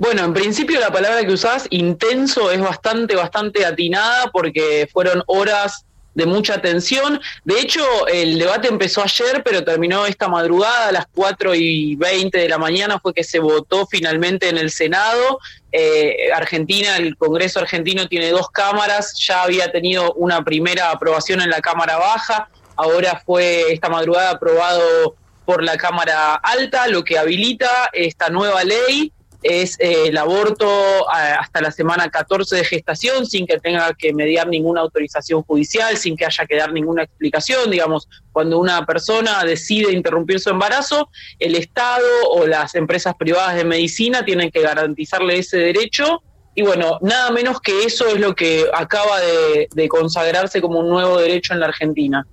[0.00, 5.84] Bueno, en principio la palabra que usás, intenso, es bastante, bastante atinada porque fueron horas
[6.14, 7.20] de mucha tensión.
[7.44, 12.38] De hecho, el debate empezó ayer, pero terminó esta madrugada, a las 4 y 20
[12.38, 15.38] de la mañana fue que se votó finalmente en el Senado.
[15.70, 21.50] Eh, Argentina, el Congreso argentino tiene dos cámaras, ya había tenido una primera aprobación en
[21.50, 27.90] la Cámara Baja, ahora fue esta madrugada aprobado por la Cámara Alta, lo que habilita
[27.92, 30.68] esta nueva ley es eh, el aborto
[31.10, 36.16] hasta la semana 14 de gestación sin que tenga que mediar ninguna autorización judicial, sin
[36.16, 37.70] que haya que dar ninguna explicación.
[37.70, 43.64] Digamos, cuando una persona decide interrumpir su embarazo, el Estado o las empresas privadas de
[43.64, 46.22] medicina tienen que garantizarle ese derecho.
[46.54, 51.18] Y bueno, nada menos que eso es lo que acaba de consagrarse como un nuevo
[51.18, 52.26] derecho en la Argentina.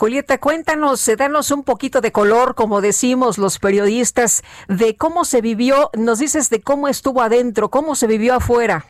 [0.00, 5.42] Julieta, cuéntanos, eh, danos un poquito de color, como decimos los periodistas, de cómo se
[5.42, 8.86] vivió, nos dices de cómo estuvo adentro, cómo se vivió afuera.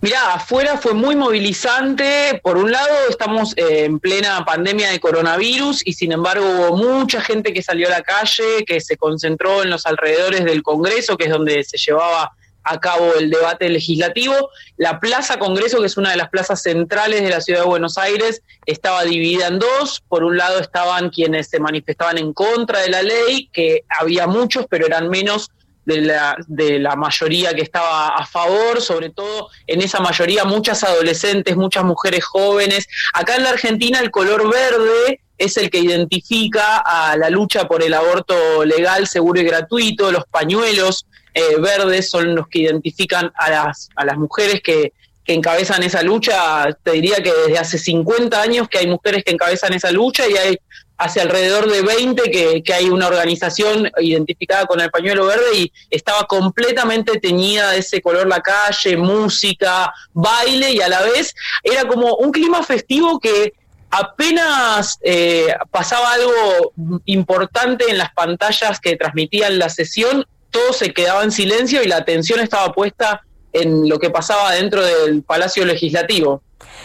[0.00, 2.40] Mirá, afuera fue muy movilizante.
[2.44, 7.20] Por un lado, estamos eh, en plena pandemia de coronavirus y sin embargo hubo mucha
[7.20, 11.24] gente que salió a la calle, que se concentró en los alrededores del Congreso, que
[11.24, 12.30] es donde se llevaba
[12.66, 14.50] a cabo el debate legislativo.
[14.76, 17.96] La Plaza Congreso, que es una de las plazas centrales de la ciudad de Buenos
[17.96, 20.02] Aires, estaba dividida en dos.
[20.08, 24.66] Por un lado estaban quienes se manifestaban en contra de la ley, que había muchos,
[24.68, 25.50] pero eran menos
[25.84, 30.82] de la, de la mayoría que estaba a favor, sobre todo en esa mayoría muchas
[30.82, 32.88] adolescentes, muchas mujeres jóvenes.
[33.14, 37.82] Acá en la Argentina el color verde es el que identifica a la lucha por
[37.82, 43.50] el aborto legal, seguro y gratuito, los pañuelos eh, verdes son los que identifican a
[43.50, 44.94] las, a las mujeres que,
[45.28, 46.68] encabezan esa lucha.
[46.84, 50.36] Te diría que desde hace 50 años que hay mujeres que encabezan esa lucha y
[50.36, 50.56] hay
[50.96, 55.72] hace alrededor de 20 que, que, hay una organización identificada con el pañuelo verde y
[55.90, 61.86] estaba completamente teñida de ese color la calle, música, baile y a la vez era
[61.86, 63.52] como un clima festivo que
[63.90, 66.72] apenas eh, pasaba algo
[67.04, 70.24] importante en las pantallas que transmitían la sesión,
[70.56, 74.82] todo se quedaba en silencio y la atención estaba puesta en lo que pasaba dentro
[74.82, 76.42] del Palacio Legislativo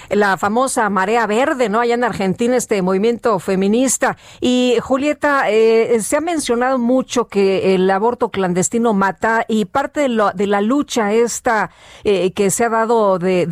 [0.10, 1.79] la famosa marea verde, ¿no?
[1.79, 4.17] Allá en Argentina, este movimiento feminista.
[4.41, 10.31] Y Julieta, eh, se ha mencionado mucho que el aborto clandestino mata y parte de,
[10.36, 11.71] de la lucha esta
[12.03, 13.45] eh, que se ha dado de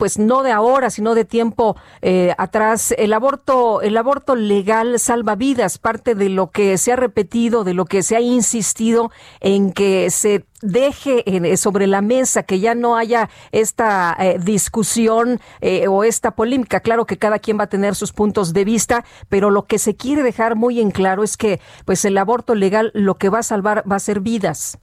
[0.00, 2.94] pues no de ahora, sino de tiempo eh, atrás.
[2.96, 7.74] El aborto, el aborto legal salva vidas, parte de lo que se ha repetido, de
[7.74, 9.10] lo que se ha insistido
[9.40, 15.38] en que se deje eh, sobre la mesa, que ya no haya esta eh, discusión
[15.86, 16.80] o esta polémica.
[16.80, 19.96] Claro que cada quien va a tener sus puntos de vista, pero lo que se
[19.96, 23.42] quiere dejar muy en claro es que pues el aborto legal lo que va a
[23.42, 24.78] salvar va a ser vidas.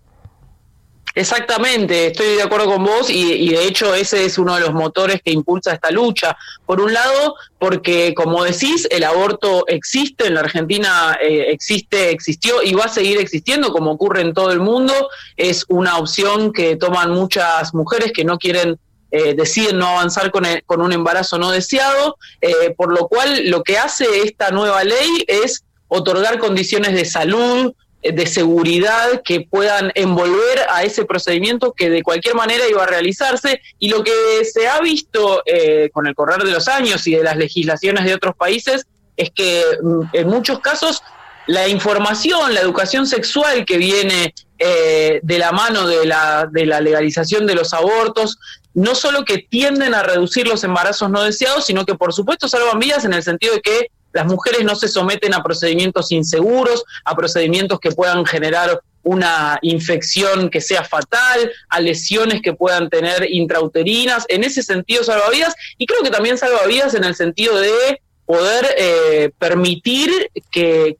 [1.16, 5.22] Exactamente, estoy de acuerdo con vos y, de hecho ese es uno de los motores
[5.24, 6.38] que impulsa esta lucha.
[6.66, 12.62] Por un lado, porque como decís, el aborto existe en la Argentina, eh, existe, existió
[12.62, 14.93] y va a seguir existiendo como ocurre en todo el mundo.
[15.36, 18.78] Es una opción que toman muchas mujeres que no quieren
[19.10, 23.64] eh, deciden no avanzar con, con, un embarazo no deseado, eh, por lo cual lo
[23.64, 29.91] que hace esta nueva ley es otorgar condiciones de salud, eh, de seguridad que puedan
[29.95, 33.62] envolver a ese procedimiento que de cualquier manera iba a realizarse.
[33.80, 34.12] Y lo que
[34.51, 38.14] se ha visto eh, con el correr de los años y de las legislaciones de
[38.14, 38.86] otros países
[39.16, 41.01] es que mm, en muchos casos
[41.47, 46.82] la información, la educación sexual que viene eh, de la mano de la, de la
[46.82, 48.38] legalización de los abortos,
[48.74, 52.80] no solo que tienden a reducir los embarazos no deseados, sino que por supuesto salvan
[52.80, 57.16] vidas en el sentido de que las mujeres no se someten a procedimientos inseguros, a
[57.16, 64.26] procedimientos que puedan generar una infección que sea fatal, a lesiones que puedan tener intrauterinas.
[64.28, 65.55] En ese sentido, salvavidas.
[65.78, 70.95] Y creo que también salvavidas en el sentido de poder eh, permitir que,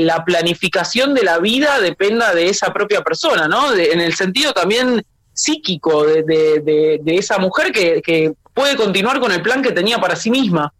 [0.00, 3.74] la planificación de la vida dependa de esa propia persona, ¿no?
[3.74, 5.04] en el sentido también
[5.34, 10.72] psíquico de, esa mujer que puede continuar con el plan que tenía para sí misma.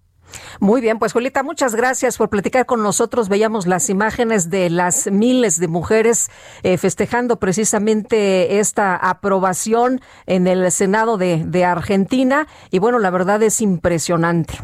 [0.58, 3.28] Muy bien, pues Julieta, muchas gracias por platicar con nosotros.
[3.28, 6.30] Veíamos las imágenes de las miles de mujeres
[6.62, 13.42] eh, festejando precisamente esta aprobación en el Senado de, de Argentina y bueno, la verdad
[13.42, 14.58] es impresionante.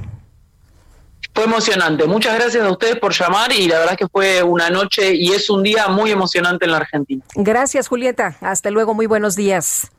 [1.34, 2.06] Fue emocionante.
[2.06, 5.50] Muchas gracias a ustedes por llamar y la verdad que fue una noche y es
[5.50, 7.22] un día muy emocionante en la Argentina.
[7.34, 8.38] Gracias, Julieta.
[8.40, 8.94] Hasta luego.
[8.94, 9.90] Muy buenos días.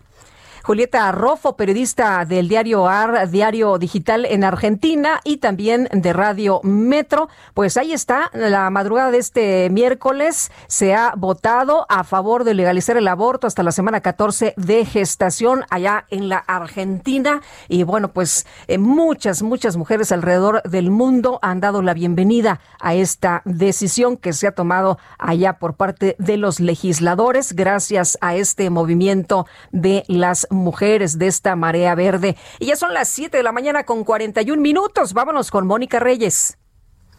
[0.68, 7.30] Julieta Arrofo, periodista del diario AR, diario digital en Argentina y también de Radio Metro.
[7.53, 12.97] Pues ahí está, la madrugada de este miércoles se ha votado a favor de legalizar
[12.97, 17.39] el aborto hasta la semana 14 de gestación allá en la Argentina.
[17.70, 22.93] Y bueno, pues eh, muchas, muchas mujeres alrededor del mundo han dado la bienvenida a
[22.93, 28.70] esta decisión que se ha tomado allá por parte de los legisladores gracias a este
[28.70, 30.57] movimiento de las mujeres
[31.18, 32.36] de esta marea verde.
[32.60, 35.14] Y ya son las 7 de la mañana con 41 minutos.
[35.14, 36.58] Vámonos con Mónica Reyes.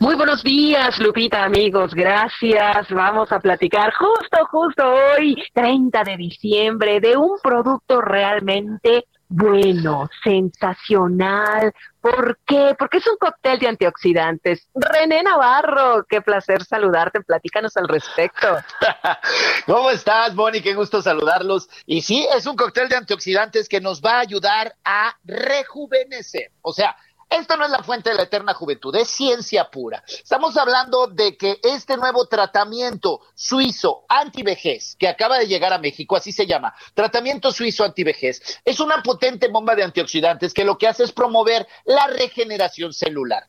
[0.00, 1.92] Muy buenos días, Lupita, amigos.
[1.92, 2.88] Gracias.
[2.90, 11.72] Vamos a platicar justo, justo hoy, 30 de diciembre, de un producto realmente bueno, sensacional.
[12.00, 12.74] ¿Por qué?
[12.78, 14.68] Porque es un cóctel de antioxidantes.
[14.74, 17.20] René Navarro, qué placer saludarte.
[17.20, 18.46] Platícanos al respecto.
[19.66, 20.62] ¿Cómo estás, Bonnie?
[20.62, 21.68] Qué gusto saludarlos.
[21.84, 26.50] Y sí, es un cóctel de antioxidantes que nos va a ayudar a rejuvenecer.
[26.62, 26.96] O sea,
[27.30, 30.02] esto no es la fuente de la eterna juventud, es ciencia pura.
[30.06, 36.16] Estamos hablando de que este nuevo tratamiento suizo antivejez, que acaba de llegar a México,
[36.16, 40.88] así se llama, tratamiento suizo antivejez, es una potente bomba de antioxidantes que lo que
[40.88, 43.44] hace es promover la regeneración celular.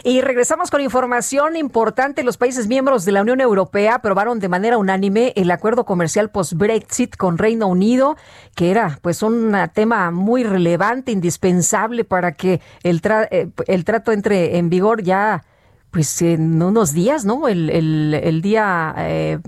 [0.05, 2.23] Y regresamos con información importante.
[2.23, 7.17] Los países miembros de la Unión Europea aprobaron de manera unánime el acuerdo comercial post-Brexit
[7.17, 8.17] con Reino Unido,
[8.55, 13.01] que era pues un tema muy relevante, indispensable para que el,
[13.31, 15.45] eh, el trato entre en vigor ya
[15.91, 17.49] pues en unos días, ¿no?
[17.49, 19.39] El, el, día eh,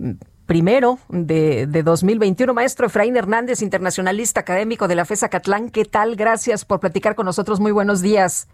[0.49, 2.53] primero de, de 2021.
[2.55, 6.16] Maestro Efraín Hernández, internacionalista académico de la FESA Catlán, ¿qué tal?
[6.16, 7.61] Gracias por platicar con nosotros.
[7.61, 8.49] Muy buenos días.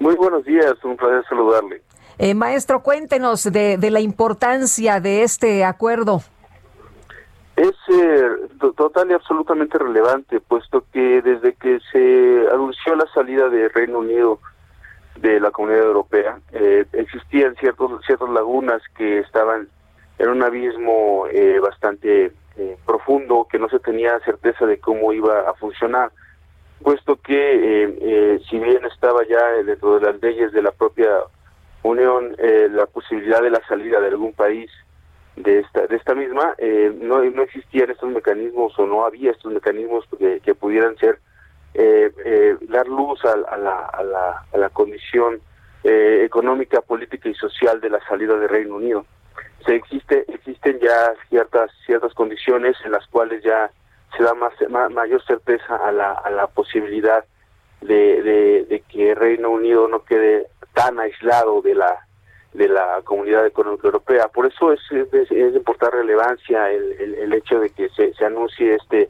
[0.00, 1.82] Muy buenos días, un placer saludarle.
[2.18, 6.20] Eh, maestro, cuéntenos de, de, la importancia de este acuerdo.
[7.54, 8.28] Es eh,
[8.76, 14.40] total y absolutamente relevante, puesto que desde que se anunció la salida de Reino Unido
[15.16, 19.68] de la Comunidad Europea, eh, existían ciertos, ciertas lagunas que estaban
[20.20, 25.48] en un abismo eh, bastante eh, profundo, que no se tenía certeza de cómo iba
[25.48, 26.12] a funcionar,
[26.82, 31.10] puesto que si bien estaba ya dentro de las leyes de la propia
[31.82, 34.70] Unión la posibilidad de la salida de algún país
[35.36, 36.54] de esta de esta misma,
[37.00, 41.18] no, no existían estos mecanismos o no había estos mecanismos que, que pudieran ser
[41.72, 45.40] eh, eh, dar luz a, la, a, la, a la condición
[45.84, 49.06] eh, económica, política y social de la salida del Reino Unido.
[49.64, 53.70] Se existe, existen ya ciertas ciertas condiciones en las cuales ya
[54.16, 54.52] se da más,
[54.90, 57.24] mayor certeza a la, a la posibilidad
[57.80, 62.06] de, de, de que Reino Unido no quede tan aislado de la
[62.52, 64.26] de la comunidad económica europea.
[64.26, 68.24] Por eso es, es, de importante relevancia el, el, el, hecho de que se, se
[68.24, 69.08] anuncie este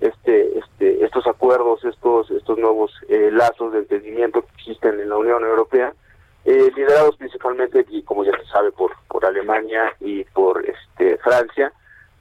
[0.00, 5.16] este, este, estos acuerdos, estos, estos nuevos eh, lazos de entendimiento que existen en la
[5.16, 5.92] Unión Europea,
[6.48, 11.70] eh, liderados principalmente, y como ya se sabe, por, por Alemania y por este, Francia,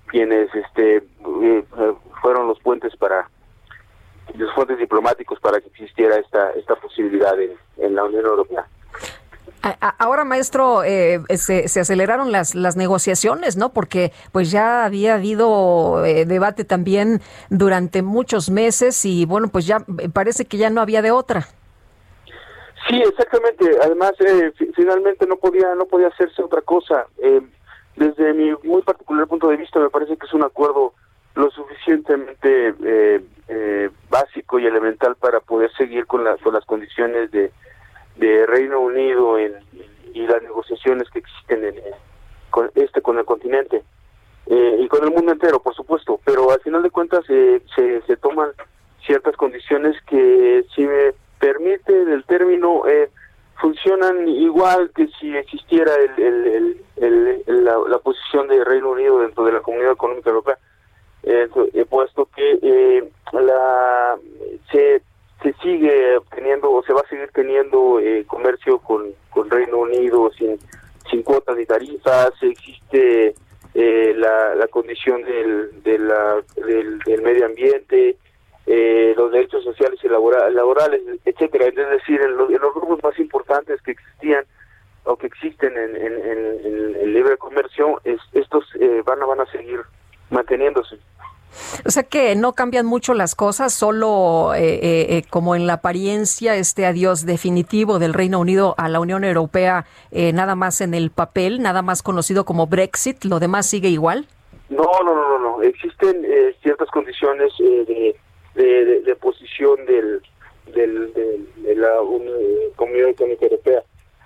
[0.07, 1.63] quienes este, eh,
[2.21, 3.29] fueron los puentes para
[4.35, 8.67] los puentes diplomáticos para que existiera esta esta posibilidad en, en la Unión Europea.
[9.97, 13.69] Ahora, maestro, eh, se, se, aceleraron las, las negociaciones, ¿no?
[13.73, 19.83] Porque pues ya había habido eh, debate también durante muchos meses y bueno, pues ya
[20.13, 21.47] parece que ya no había de otra.
[22.87, 23.65] Sí, exactamente.
[23.83, 27.07] Además, eh, finalmente no podía no podía hacerse otra cosa.
[27.17, 27.41] Eh,
[27.95, 30.93] desde mi muy particular punto de vista, me parece que es un acuerdo
[31.35, 32.73] lo suficientemente
[34.09, 37.51] básico y elemental para poder seguir con, la, con las condiciones de
[38.17, 41.75] de Reino Unido y las negociaciones que existen en,
[42.49, 43.83] con este con el continente
[44.47, 46.19] eh, y con el mundo entero, por supuesto.
[46.25, 48.49] Pero al final de cuentas eh, se, se toman
[49.05, 53.09] ciertas condiciones que, si me permite el término, eh,
[53.59, 59.45] funcionan igual que si existiera el, el, el, la, la, posición de Reino Unido dentro
[59.45, 60.57] de la Comunidad Económica Europea,
[61.23, 61.47] eh,
[61.89, 64.17] puesto que eh, la
[64.71, 65.01] se
[65.41, 70.31] se sigue teniendo o se va a seguir teniendo eh, comercio con, con Reino Unido
[70.37, 70.57] sin,
[71.09, 73.35] sin cuotas ni tarifas, existe
[73.73, 78.17] eh, la, la condición del, de la, del, del medio ambiente,
[78.67, 81.67] eh, los derechos sociales y laborales, etcétera.
[81.67, 84.45] Es decir, en los, en los, grupos más importantes que existían
[85.05, 89.45] o que existen en, en, el libre comercio, es, estos eh, van, a, van a
[89.51, 89.81] seguir
[90.29, 90.99] manteniéndose.
[91.85, 95.73] O sea que no cambian mucho las cosas, solo eh, eh, eh, como en la
[95.73, 100.93] apariencia este adiós definitivo del Reino Unido a la Unión Europea, eh, nada más en
[100.93, 104.27] el papel, nada más conocido como Brexit, ¿lo demás sigue igual?
[104.69, 105.61] No, no, no, no, no.
[105.61, 108.15] existen eh, ciertas condiciones de,
[108.57, 110.21] de, posición del,
[110.73, 111.95] del, de la
[112.75, 113.83] Comunidad Económica Europea,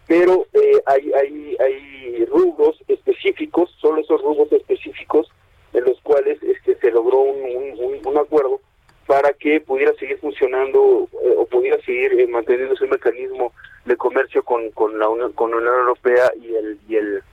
[0.07, 0.45] pero
[0.85, 5.31] hay, hay, hay rubros específicos, solo esos rubros específicos
[5.73, 8.59] en los cuales este, se logró un, un, un acuerdo
[9.07, 13.51] para que pudiera seguir funcionando eh, o pudiera seguir eh, manteniéndose un mecanismo
[13.85, 17.23] de comercio con, con la Unión, con Unión Europea y el y el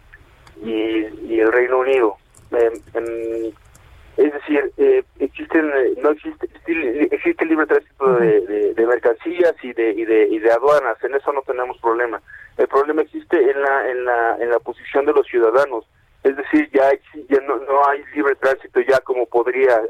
[0.65, 2.17] y, el Reino Unido.
[2.51, 3.53] Eh,
[4.19, 6.49] es decir, eh, existen no existe
[7.11, 11.03] existe libre tránsito de, de, de, mercancías y de, y de y de aduanas.
[11.03, 12.21] En eso no tenemos problema.
[12.57, 15.87] El problema existe en la en la en la posición de los ciudadanos
[16.25, 16.91] es decir, ya,
[17.29, 19.81] ya no, no, hay libre tránsito ya como podría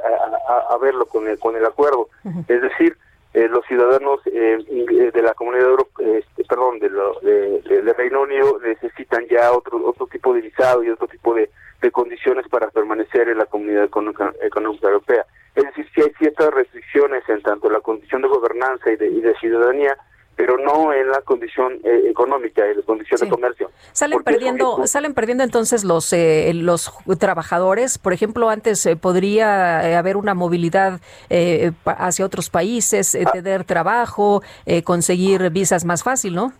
[0.70, 2.08] haberlo con el, con el acuerdo.
[2.24, 2.44] Uh -huh.
[2.48, 2.96] Es decir,
[3.34, 9.26] eh, los ciudadanos eh, de la comunidad europea, este, perdón, de, de, Reino Unido necesitan
[9.28, 11.50] ya otro otro tipo de visado y otro tipo de,
[11.82, 15.26] de condiciones para permanecer en la comunidad económica, económica europea.
[15.54, 19.20] Es decir, si hay ciertas restricciones en tanto la condición de gobernanza y de, y
[19.20, 19.96] de ciudadanía,
[20.38, 23.24] pero no en la condición eh, económica, en la condición sí.
[23.24, 23.72] de comercio.
[23.90, 27.98] Salen perdiendo, salen perdiendo entonces los eh, los trabajadores.
[27.98, 33.32] Por ejemplo, antes eh, podría eh, haber una movilidad eh, hacia otros países, ah.
[33.32, 34.42] tener trabajo,
[34.84, 36.52] conseguir visas más fácil, ¿no?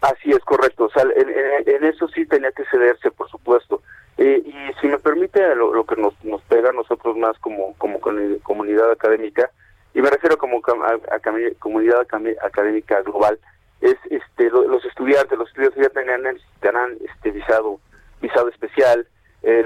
[0.00, 0.84] Así es correcto.
[0.84, 3.82] O sea, en, en, en, eso sí tenía que cederse, por supuesto.
[4.16, 7.98] y si me permite, lo, lo que nos, nos pega a nosotros más como como
[7.98, 9.50] comunidad académica
[9.94, 11.20] y me refiero como a, a,
[11.58, 12.00] comunidad
[12.42, 13.38] académica global,
[13.80, 17.78] es este los estudiantes, los estudiantes ya tendrán, necesitarán este visado,
[18.20, 19.06] visado especial,
[19.42, 19.64] eh,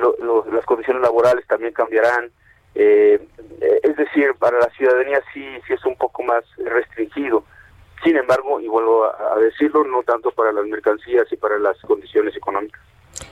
[0.52, 2.30] las condiciones laborales también cambiarán,
[2.74, 3.26] eh,
[3.82, 7.44] es decir, para la ciudadanía sí, sí es un poco más restringido.
[8.04, 11.78] Sin embargo, y vuelvo a, a decirlo, no tanto para las mercancías y para las
[11.80, 12.80] condiciones económicas.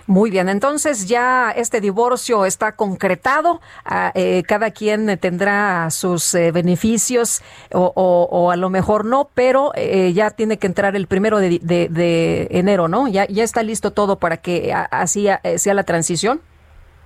[0.07, 6.53] Muy bien, entonces ya este divorcio está concretado, ah, eh, cada quien tendrá sus eh,
[6.53, 12.49] beneficios o, a lo mejor no, pero eh, ya tiene que entrar el primero de,
[12.51, 13.09] enero, ¿no?
[13.09, 16.41] Ya, ya está listo todo para que así eh, sea la transición.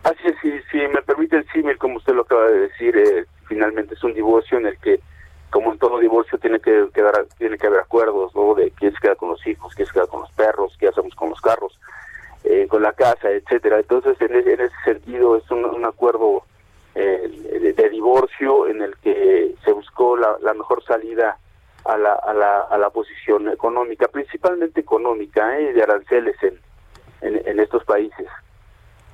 [0.02, 3.26] Así es, si, si me permite el símil, como usted lo acaba de decir, eh,
[3.46, 5.00] finalmente es un divorcio en el que,
[5.50, 8.54] como en todo divorcio, tiene que quedar, que haber acuerdos, ¿no?
[8.54, 11.14] De quién se queda con los hijos, quién se queda con los perros, qué hacemos
[11.14, 11.78] con los carros,
[12.44, 13.78] eh, con la casa, etcétera.
[13.78, 16.42] Entonces, en, ese- en ese sentido, es un, acuerdo
[16.94, 21.38] eh, de, de divorcio en el que se buscó la, la mejor salida
[21.84, 25.72] a la, a, la, a la posición económica, principalmente económica, ¿eh?
[25.72, 26.58] de aranceles en,
[27.22, 28.26] en, en estos países.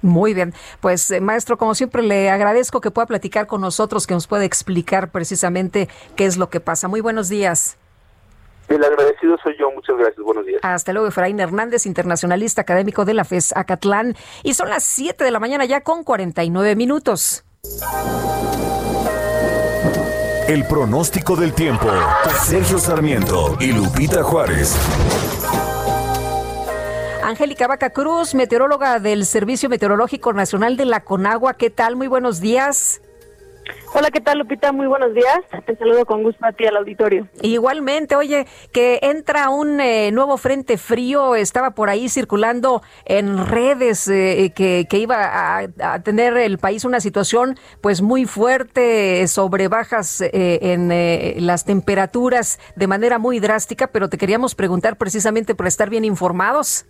[0.02, 4.14] Muy bien, pues eh, maestro, como siempre le agradezco que pueda platicar con nosotros, que
[4.14, 6.86] nos pueda explicar precisamente qué es lo que pasa.
[6.86, 7.78] Muy buenos días.
[8.68, 10.60] El agradecido soy yo, muchas gracias, buenos días.
[10.62, 14.16] Hasta luego, Efraín Hernández, internacionalista académico de la FES Acatlán.
[14.42, 17.44] Y son las 7 de la mañana ya con 49 minutos.
[20.48, 21.88] El pronóstico del tiempo.
[22.44, 24.76] Sergio Sarmiento y Lupita Juárez.
[27.22, 31.54] Angélica Vaca Cruz, meteoróloga del Servicio Meteorológico Nacional de la Conagua.
[31.54, 31.96] ¿Qué tal?
[31.96, 33.00] Muy buenos días.
[33.94, 34.72] Hola, ¿qué tal, Lupita?
[34.72, 35.40] Muy buenos días.
[35.64, 37.28] Te saludo con gusto a ti al auditorio.
[37.40, 44.06] Igualmente, oye, que entra un eh, nuevo frente frío, estaba por ahí circulando en redes
[44.08, 49.68] eh, que, que iba a, a tener el país una situación pues muy fuerte sobre
[49.68, 55.54] bajas eh, en eh, las temperaturas de manera muy drástica, pero te queríamos preguntar precisamente
[55.54, 56.86] por estar bien informados.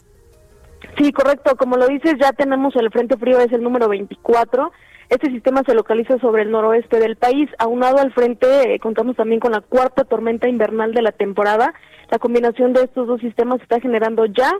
[0.98, 1.56] Sí, correcto.
[1.56, 4.72] Como lo dices, ya tenemos el Frente Frío, es el número 24.
[5.08, 7.48] Este sistema se localiza sobre el noroeste del país.
[7.58, 11.74] Aunado al frente, eh, contamos también con la cuarta tormenta invernal de la temporada.
[12.10, 14.52] La combinación de estos dos sistemas está generando ya,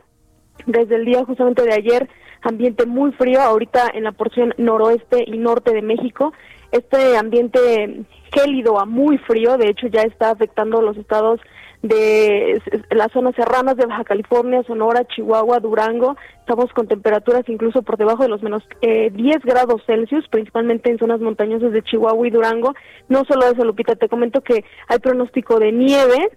[0.67, 2.09] desde el día justamente de ayer,
[2.43, 6.33] ambiente muy frío, ahorita en la porción noroeste y norte de México.
[6.71, 11.41] Este ambiente gélido a muy frío, de hecho, ya está afectando los estados
[11.83, 12.61] de
[12.91, 16.17] las zonas serranas de Baja California, Sonora, Chihuahua, Durango.
[16.41, 20.99] Estamos con temperaturas incluso por debajo de los menos eh, 10 grados Celsius, principalmente en
[20.99, 22.75] zonas montañosas de Chihuahua y Durango.
[23.09, 26.31] No solo eso, Lupita, te comento que hay pronóstico de nieve,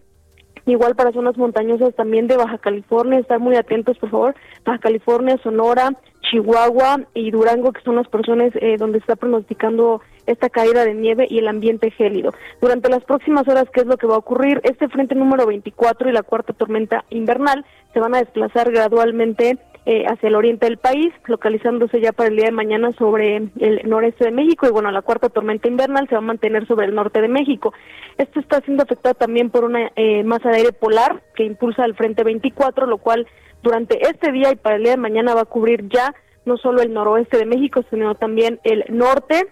[0.66, 4.36] Igual para zonas montañosas también de Baja California, estar muy atentos por favor,
[4.66, 5.90] Baja California, Sonora,
[6.30, 10.02] Chihuahua y Durango, que son las porciones eh, donde está pronosticando
[10.32, 12.34] esta caída de nieve y el ambiente gélido.
[12.62, 14.62] Durante las próximas horas, ¿qué es lo que va a ocurrir?
[14.64, 20.06] Este frente número 24 y la cuarta tormenta invernal se van a desplazar gradualmente eh,
[20.06, 24.26] hacia el oriente del país, localizándose ya para el día de mañana sobre el noreste
[24.26, 27.22] de México y bueno, la cuarta tormenta invernal se va a mantener sobre el norte
[27.22, 27.74] de México.
[28.18, 31.96] Esto está siendo afectado también por una eh, masa de aire polar que impulsa el
[31.96, 33.26] frente 24, lo cual
[33.64, 36.14] durante este día y para el día de mañana va a cubrir ya
[36.46, 39.48] no solo el noroeste de México, sino también el norte,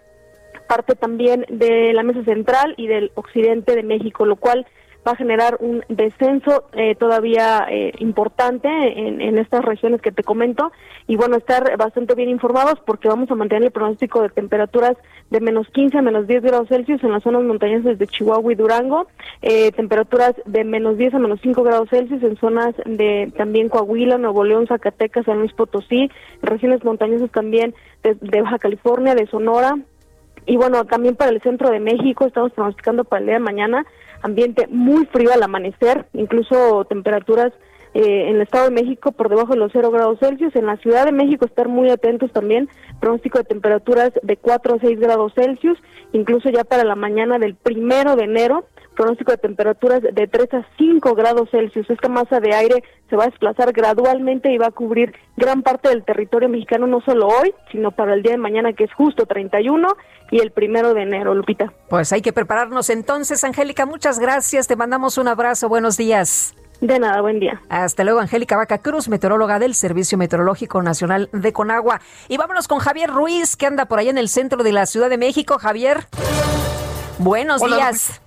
[0.67, 4.65] parte también de la mesa central y del occidente de México, lo cual
[5.07, 10.71] va a generar un descenso eh, todavía eh, importante en, estas regiones que te comento.
[11.07, 14.97] Y bueno, estar bastante bien informados porque vamos a mantener el pronóstico de temperaturas
[15.29, 18.55] de menos 15 a menos 10 grados Celsius en las zonas montañosas de Chihuahua y
[18.55, 19.07] Durango,
[19.41, 24.17] eh, temperaturas de menos 10 a menos 5 grados Celsius en zonas de también Coahuila,
[24.17, 26.09] Nuevo León, Zacatecas, San Luis Potosí,
[26.41, 29.77] regiones montañosas también de Baja California, de Sonora,
[30.47, 33.85] y bueno, también para el centro de México estamos pronosticando para el día de mañana
[34.21, 37.51] ambiente muy frío al amanecer, incluso temperaturas
[37.93, 40.55] eh, en el Estado de México por debajo de los 0 grados Celsius.
[40.55, 42.69] En la Ciudad de México estar muy atentos también,
[42.99, 45.77] pronóstico de temperaturas de 4 a 6 grados Celsius,
[46.13, 48.65] incluso ya para la mañana del primero de enero,
[48.95, 51.89] pronóstico de temperaturas de 3 a 5 grados Celsius.
[51.89, 55.89] Esta masa de aire se va a desplazar gradualmente y va a cubrir gran parte
[55.89, 59.25] del territorio mexicano, no solo hoy, sino para el día de mañana, que es justo
[59.25, 59.87] 31
[60.31, 61.71] y el primero de enero, Lupita.
[61.89, 63.85] Pues hay que prepararnos entonces, Angélica.
[63.85, 64.67] Muchas gracias.
[64.67, 65.69] Te mandamos un abrazo.
[65.69, 66.55] Buenos días.
[66.81, 67.61] De nada, buen día.
[67.69, 72.01] Hasta luego, Angélica Vaca Cruz, meteoróloga del Servicio Meteorológico Nacional de Conagua.
[72.27, 75.09] Y vámonos con Javier Ruiz, que anda por allá en el centro de la Ciudad
[75.09, 75.57] de México.
[75.57, 76.07] Javier,
[77.17, 78.21] buenos Hola, días.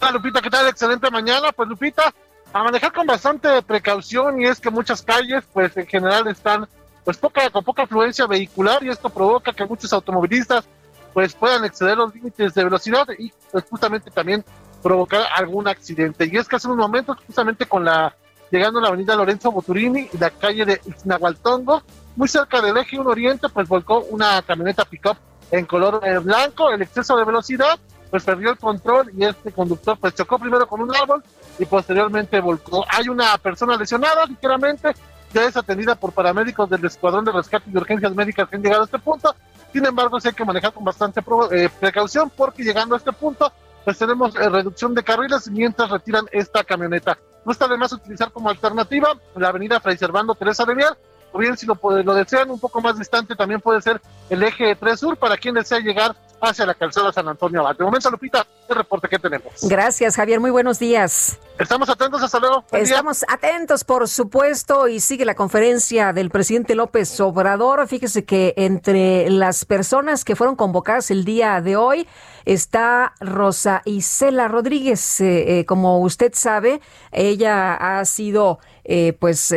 [0.00, 0.68] Hola Lupita, ¿qué tal?
[0.68, 1.50] Excelente mañana.
[1.52, 2.14] Pues Lupita,
[2.52, 6.68] a manejar con bastante precaución y es que muchas calles pues en general están
[7.04, 10.66] pues poca, con poca afluencia vehicular y esto provoca que muchos automovilistas
[11.14, 14.44] pues puedan exceder los límites de velocidad y pues justamente también
[14.84, 16.28] provocar algún accidente.
[16.30, 18.14] Y es que hace unos momentos justamente con la
[18.50, 21.82] llegando a la avenida Lorenzo Boturini y la calle de Ixnahualtongo,
[22.14, 25.16] muy cerca del eje 1 Oriente, pues volcó una camioneta pick-up
[25.50, 27.80] en color eh, blanco, el exceso de velocidad
[28.10, 31.24] pues perdió el control y este conductor pues chocó primero con un árbol
[31.58, 32.84] y posteriormente volcó.
[32.88, 34.92] Hay una persona lesionada, ligeramente,
[35.32, 38.62] ya es atendida por paramédicos del Escuadrón de Rescate y de Urgencias Médicas que han
[38.62, 39.34] llegado a este punto.
[39.72, 43.52] Sin embargo, sí hay que manejar con bastante eh, precaución porque llegando a este punto,
[43.84, 47.18] pues tenemos eh, reducción de carriles mientras retiran esta camioneta.
[47.44, 50.96] No está de utilizar como alternativa la avenida Fray Servando Teresa de Mier,
[51.32, 54.74] o bien si lo, lo desean un poco más distante, también puede ser el eje
[54.76, 56.16] 3 Sur para quien desea llegar
[56.50, 57.76] hacia la calzada San Antonio Abad.
[57.76, 59.52] De momento, Lupita, el reporte que tenemos.
[59.62, 60.40] Gracias, Javier.
[60.40, 61.38] Muy buenos días.
[61.58, 62.64] Estamos atentos, hasta luego.
[62.72, 67.86] Estamos atentos, por supuesto, y sigue la conferencia del presidente López Obrador.
[67.86, 72.08] Fíjese que entre las personas que fueron convocadas el día de hoy
[72.44, 75.20] está Rosa Isela Rodríguez.
[75.20, 76.80] Eh, eh, como usted sabe,
[77.12, 79.54] ella ha sido eh, pues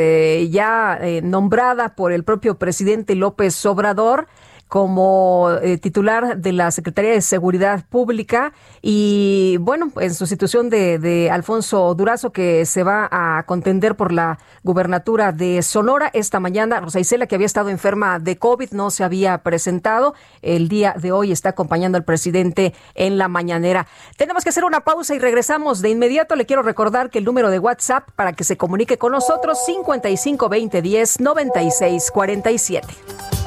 [0.50, 4.28] ya nombrada por el propio presidente López Obrador
[4.68, 11.32] como eh, titular de la Secretaría de Seguridad Pública y bueno, en sustitución de, de
[11.32, 16.80] Alfonso Durazo que se va a contender por la gubernatura de Sonora esta mañana.
[16.80, 20.14] Rosa Isela, que había estado enferma de COVID, no se había presentado.
[20.42, 23.88] El día de hoy está acompañando al presidente en la mañanera.
[24.18, 26.36] Tenemos que hacer una pausa y regresamos de inmediato.
[26.36, 30.50] Le quiero recordar que el número de WhatsApp para que se comunique con nosotros 55
[30.50, 33.47] 20 10 96 47.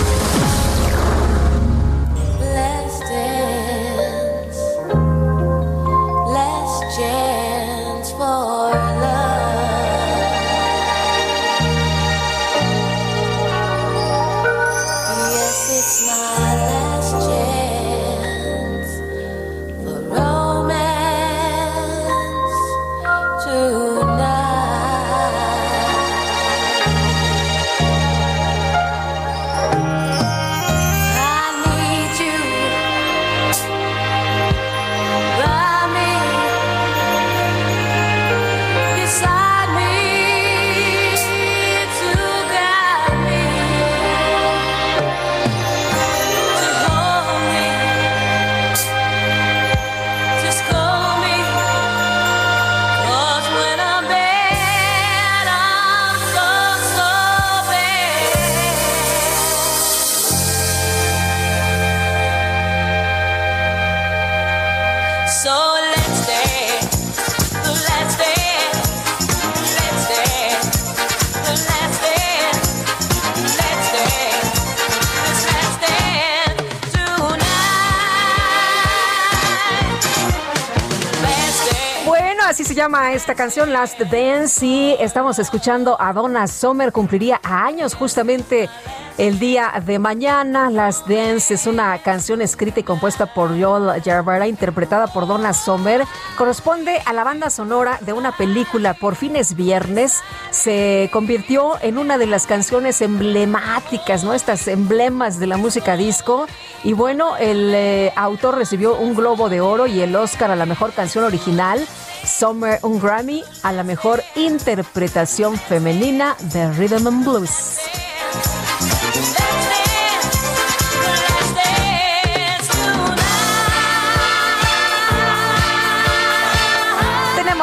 [82.75, 88.69] Llama esta canción Last Dance y estamos escuchando a Donna Summer, cumpliría años justamente
[89.17, 90.69] el día de mañana.
[90.69, 96.03] Last Dance es una canción escrita y compuesta por Joel Jarvara, interpretada por Donna Summer.
[96.37, 100.21] Corresponde a la banda sonora de una película por fines viernes.
[100.49, 104.33] Se convirtió en una de las canciones emblemáticas, ¿no?
[104.33, 106.47] Estas emblemas de la música disco.
[106.83, 110.65] Y bueno, el eh, autor recibió un Globo de Oro y el Oscar a la
[110.65, 111.85] mejor canción original.
[112.25, 117.79] Summer un Grammy a la mejor interpretación femenina de Rhythm and Blues.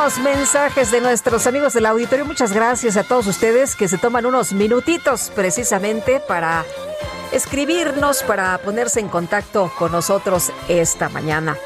[0.09, 2.25] Tenemos mensajes de nuestros amigos del auditorio.
[2.25, 6.65] Muchas gracias a todos ustedes que se toman unos minutitos precisamente para
[7.31, 11.59] escribirnos, para ponerse en contacto con nosotros esta mañana.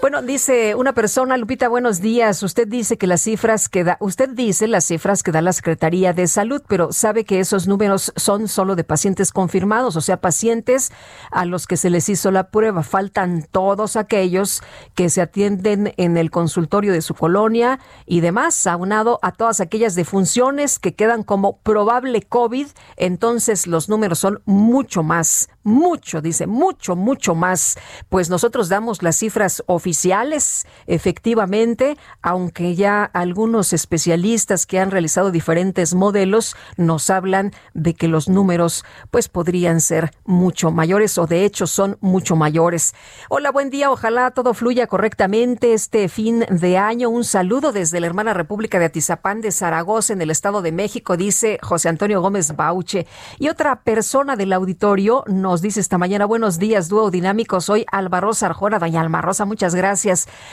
[0.00, 2.44] Bueno, dice una persona, Lupita, buenos días.
[2.44, 6.12] Usted dice que las cifras que da, usted dice las cifras que da la Secretaría
[6.12, 10.92] de Salud, pero sabe que esos números son solo de pacientes confirmados, o sea, pacientes
[11.32, 12.84] a los que se les hizo la prueba.
[12.84, 14.62] Faltan todos aquellos
[14.94, 19.96] que se atienden en el consultorio de su colonia y demás, aunado a todas aquellas
[19.96, 22.68] defunciones que quedan como probable COVID.
[22.96, 27.76] Entonces, los números son mucho más, mucho, dice, mucho, mucho más.
[28.08, 35.30] Pues nosotros damos las cifras oficiales oficiales, efectivamente, aunque ya algunos especialistas que han realizado
[35.30, 41.46] diferentes modelos nos hablan de que los números pues podrían ser mucho mayores o de
[41.46, 42.94] hecho son mucho mayores.
[43.30, 47.08] Hola, buen día, ojalá todo fluya correctamente este fin de año.
[47.08, 51.16] Un saludo desde la hermana República de Atizapán de Zaragoza en el Estado de México,
[51.16, 53.06] dice José Antonio Gómez Bauche.
[53.38, 58.32] Y otra persona del auditorio nos dice esta mañana, buenos días, dúo dinámico, soy Álvaro
[58.42, 59.77] Arjona, doña Rosa, muchas gracias.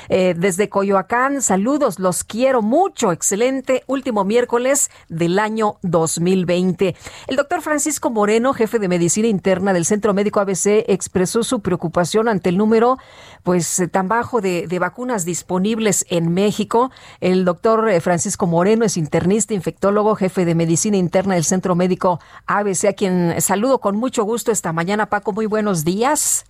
[0.09, 6.95] Eh, desde Coyoacán, saludos, los quiero mucho, excelente último miércoles del año 2020.
[7.27, 12.27] El doctor Francisco Moreno, jefe de medicina interna del Centro Médico ABC, expresó su preocupación
[12.27, 12.97] ante el número
[13.43, 16.91] pues tan bajo de, de vacunas disponibles en México.
[17.19, 22.19] El doctor eh, Francisco Moreno es internista, infectólogo, jefe de medicina interna del Centro Médico
[22.45, 25.07] ABC, a quien saludo con mucho gusto esta mañana.
[25.07, 26.45] Paco, muy buenos días.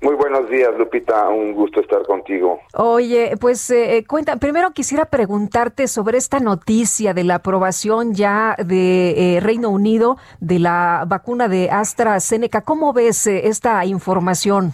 [0.00, 1.28] Muy buenos días, Lupita.
[1.28, 2.60] Un gusto estar contigo.
[2.74, 9.36] Oye, pues eh, cuenta, primero quisiera preguntarte sobre esta noticia de la aprobación ya de
[9.36, 12.60] eh, Reino Unido de la vacuna de AstraZeneca.
[12.60, 14.70] ¿Cómo ves eh, esta información?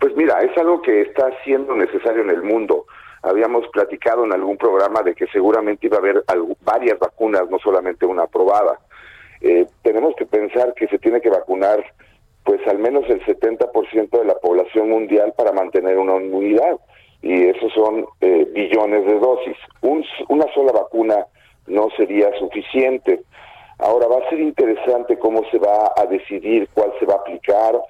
[0.00, 2.86] Pues mira, es algo que está siendo necesario en el mundo.
[3.22, 6.24] Habíamos platicado en algún programa de que seguramente iba a haber
[6.64, 8.80] varias vacunas, no solamente una aprobada.
[9.82, 11.84] tenemos que pensar que se tiene que vacunar
[12.44, 16.78] pues al menos el 70% de la población mundial para mantener una inmunidad.
[17.22, 19.56] Y esos son eh, billones de dosis.
[20.28, 21.26] una sola vacuna
[21.66, 23.22] no sería suficiente.
[23.78, 27.80] Ahora va a ser interesante cómo se va a decidir cuál se va a aplicar,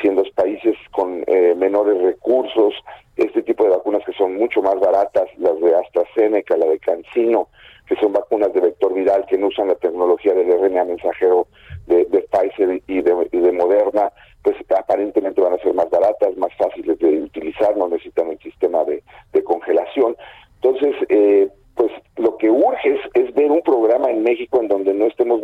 [0.00, 2.74] si en los países con eh, menores recursos,
[3.16, 7.48] este tipo de vacunas que son mucho más baratas, las de AstraZeneca, la de CanSino,
[7.86, 11.48] que son vacunas de vector viral que no usan la tecnología del RNA mensajero
[11.90, 14.12] de, Pfizer y de, Moderna,
[14.42, 18.84] pues aparentemente van a ser más baratas, más fáciles de utilizar, no necesitan el sistema
[18.84, 19.02] de,
[19.44, 20.16] congelación.
[20.62, 25.06] Entonces, eh, pues lo que urge es, ver un programa en México en donde no
[25.06, 25.40] estemos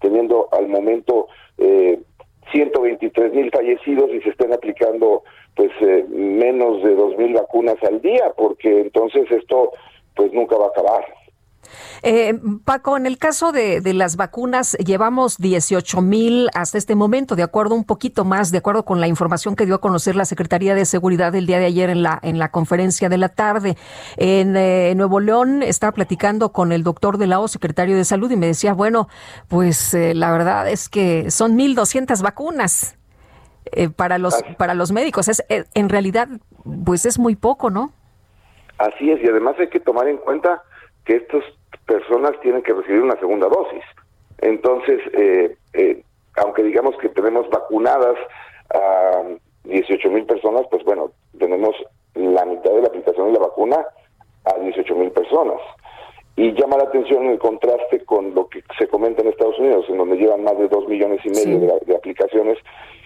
[0.00, 1.98] teniendo al momento eh,
[2.52, 5.22] 123 mil fallecidos y se estén aplicando
[5.56, 9.72] pues eh, menos de dos mil vacunas al día, porque entonces esto
[10.14, 11.17] pues nunca va a acabar.
[12.02, 17.42] Eh, Paco, en el caso de, las vacunas, llevamos 18 mil hasta este momento, de
[17.42, 20.74] acuerdo un poquito más, de acuerdo con la información que dio a conocer la Secretaría
[20.74, 23.76] de Seguridad el día de ayer en la, en la conferencia de la tarde.
[24.16, 28.30] En eh, Nuevo León estaba platicando con el doctor de la O, secretario de Salud,
[28.30, 29.08] y me decía, bueno,
[29.48, 32.96] pues eh, la verdad es que son 1.200 vacunas.
[33.96, 36.26] para los para los médicos es en realidad
[36.86, 37.92] pues es muy poco no
[38.78, 40.62] así es y además hay que tomar en cuenta
[41.04, 41.44] que estos
[41.88, 43.82] personas tienen que recibir una segunda dosis.
[44.38, 46.02] Entonces, eh, eh,
[46.36, 48.16] aunque digamos que tenemos vacunadas
[48.70, 49.24] a
[49.64, 51.74] 18 mil personas, pues bueno, tenemos
[52.14, 53.84] la mitad de la aplicación de la vacuna
[54.44, 55.60] a 18 mil personas.
[56.36, 59.98] Y llama la atención el contraste con lo que se comenta en Estados Unidos, en
[59.98, 62.58] donde llevan más de 2 millones y medio de, aplicaciones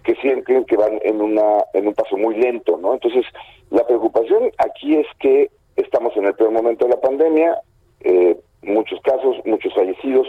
[0.05, 2.93] que sienten que van en, una, en un paso muy lento, ¿no?
[2.93, 3.25] Entonces,
[3.71, 7.59] la preocupación aquí es que estamos en el peor momento de la pandemia,
[8.01, 10.29] eh, muchos casos, muchos fallecidos.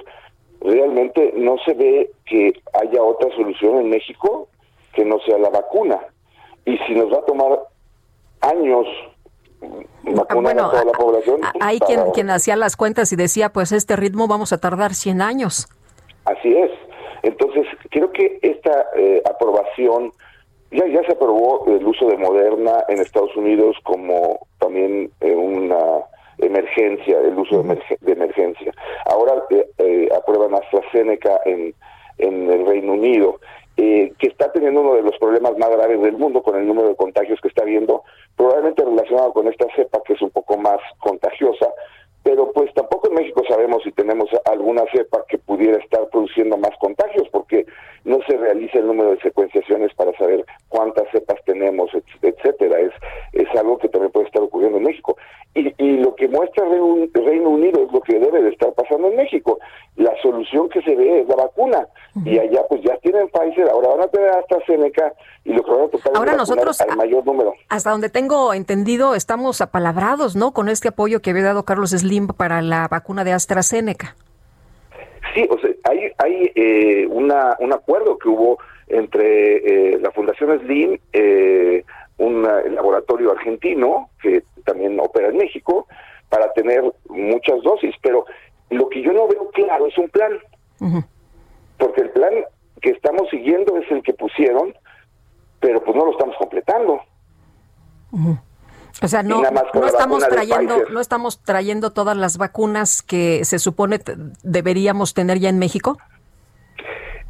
[0.61, 4.47] Realmente no se ve que haya otra solución en México
[4.93, 5.99] que no sea la vacuna.
[6.65, 7.59] Y si nos va a tomar
[8.41, 8.87] años
[10.03, 11.41] vacunar a toda la población.
[11.41, 14.93] Pues, hay quien, quien hacía las cuentas y decía, pues este ritmo vamos a tardar
[14.93, 15.67] 100 años.
[16.25, 16.71] Así es.
[17.23, 20.11] Entonces, creo que esta eh, aprobación,
[20.71, 26.05] ya, ya se aprobó el uso de Moderna en Estados Unidos como también eh, una
[26.45, 28.73] emergencia, el uso de, emergencia.
[29.05, 31.73] Ahora eh, eh, aprueban AstraZeneca en,
[32.17, 33.39] en el Reino Unido,
[33.75, 36.89] eh, que está teniendo uno de los problemas más graves del mundo con el número
[36.89, 38.03] de contagios que está habiendo,
[38.35, 41.73] probablemente relacionado con esta cepa que es un poco más contagiosa,
[42.23, 46.71] pero pues tampoco en México sabemos si tenemos alguna cepa que pudiera estar produciendo más
[46.79, 47.65] contagios, porque
[48.05, 51.89] no se realiza el número de secuenciaciones para saber cuántas cepas tenemos,
[52.21, 52.79] etcétera.
[52.79, 52.91] Es,
[53.33, 55.17] es algo que también puede estar ocurriendo en México.
[55.55, 59.09] Y, y lo que muestra Reino, Reino Unido es lo que debe de estar pasando
[59.09, 59.59] en México.
[59.95, 61.87] La solución que se ve es la vacuna.
[62.25, 65.13] Y allá pues ya tienen Pfizer, ahora van a tener AstraZeneca
[65.45, 67.55] y lo que van a tocar ahora nosotros, al mayor número.
[67.69, 70.53] Hasta donde tengo entendido, estamos apalabrados, ¿no?
[70.53, 74.15] Con este apoyo que había dado Carlos Slim para la vacuna de AstraZeneca.
[75.33, 80.59] Sí, o sea, hay, hay eh, una, un acuerdo que hubo entre eh, la Fundación
[80.59, 81.83] Slim, eh,
[82.17, 85.87] un laboratorio argentino que también opera en México,
[86.29, 88.25] para tener muchas dosis, pero
[88.69, 90.31] lo que yo no veo claro es un plan,
[91.77, 92.33] porque el plan
[92.81, 94.73] que estamos siguiendo es el que pusieron,
[95.59, 97.01] pero pues no lo estamos completando.
[99.01, 99.41] O sea, no,
[99.73, 103.99] no estamos trayendo, no estamos trayendo todas las vacunas que se supone
[104.43, 105.97] deberíamos tener ya en México.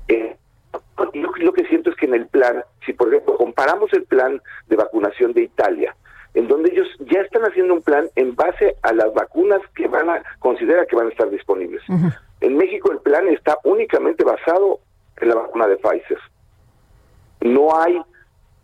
[0.07, 0.35] Eh,
[1.13, 4.41] yo lo que siento es que en el plan, si por ejemplo comparamos el plan
[4.67, 5.95] de vacunación de Italia,
[6.33, 10.09] en donde ellos ya están haciendo un plan en base a las vacunas que van
[10.09, 11.81] a considera que van a estar disponibles.
[12.41, 14.79] En México el plan está únicamente basado
[15.17, 16.19] en la vacuna de Pfizer.
[17.41, 18.01] No hay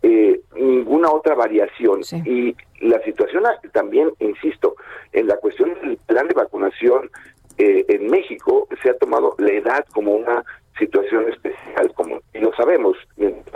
[0.02, 2.00] eh, ninguna otra variación.
[2.24, 4.74] Y la situación también, insisto,
[5.12, 7.10] en la cuestión del plan de vacunación
[7.58, 10.42] eh, en México se ha tomado la edad como una
[10.78, 12.96] situación especial, como y lo sabemos,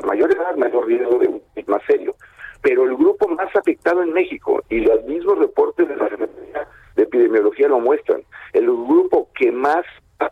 [0.06, 2.14] mayor edad, mayor riesgo de un más serio.
[2.60, 7.02] Pero el grupo más afectado en México, y los mismos reportes de la Secretaría de
[7.02, 8.22] Epidemiología lo muestran,
[8.52, 9.84] el grupo que más
[10.20, 10.30] ha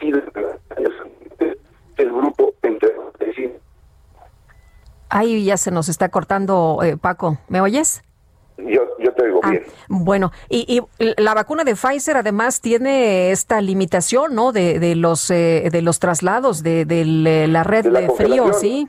[0.00, 0.20] sido
[1.96, 2.92] el grupo entre.
[5.14, 7.36] Ahí ya se nos está cortando, eh, Paco.
[7.48, 8.02] ¿Me oyes?
[8.58, 9.64] Yo, yo te digo Ah, bien.
[9.88, 14.52] Bueno, y, y la vacuna de Pfizer además tiene esta limitación, ¿no?
[14.52, 17.04] De, de los eh, de los traslados de, de
[17.48, 18.52] la red De frío.
[18.52, 18.88] ¿sí?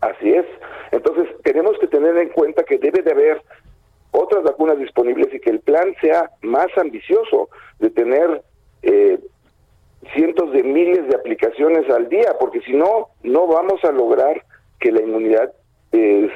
[0.00, 0.46] Así es.
[0.90, 3.42] Entonces, tenemos que tener en cuenta que debe de haber
[4.10, 8.42] otras vacunas disponibles y que el plan sea más ambicioso de tener
[8.82, 9.18] eh,
[10.14, 14.44] cientos de miles de aplicaciones al día, porque si no, no vamos a lograr
[14.80, 15.52] que la inmunidad
[15.92, 16.28] eh,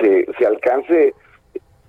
[0.00, 1.14] se, se alcance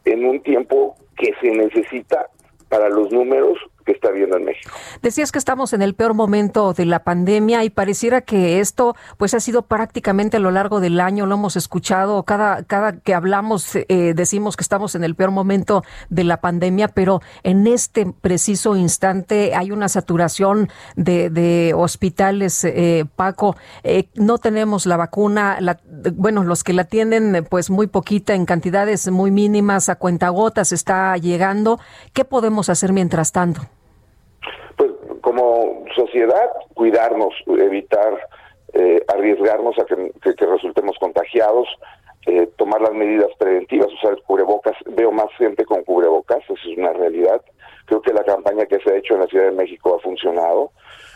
[0.06, 2.28] en un tiempo que se necesita
[2.70, 4.72] para los números que está viendo en México.
[5.02, 9.34] Decías que estamos en el peor momento de la pandemia y pareciera que esto pues
[9.34, 13.76] ha sido prácticamente a lo largo del año, lo hemos escuchado, cada, cada que hablamos
[13.76, 18.76] eh, decimos que estamos en el peor momento de la pandemia, pero en este preciso
[18.76, 25.80] instante hay una saturación de, de hospitales, eh, Paco, eh, no tenemos la vacuna, la,
[26.14, 31.16] bueno, los que la tienen pues muy poquita en cantidades muy mínimas, a cuentagotas está
[31.18, 31.80] llegando,
[32.14, 33.75] ¿qué podemos hacer mientras tanto?
[35.36, 38.18] Como sociedad, cuidarnos, evitar
[38.74, 41.68] eh, arriesgarnos a que, que- que resultemos contagiados,
[42.26, 44.76] eh, tomar las medidas preventivas, usar el cubrebocas.
[44.88, 47.42] Veo más gente con cubrebocas, eso es una realidad.
[47.86, 50.72] Creo que la campaña que se ha hecho en la Ciudad de México ha funcionado,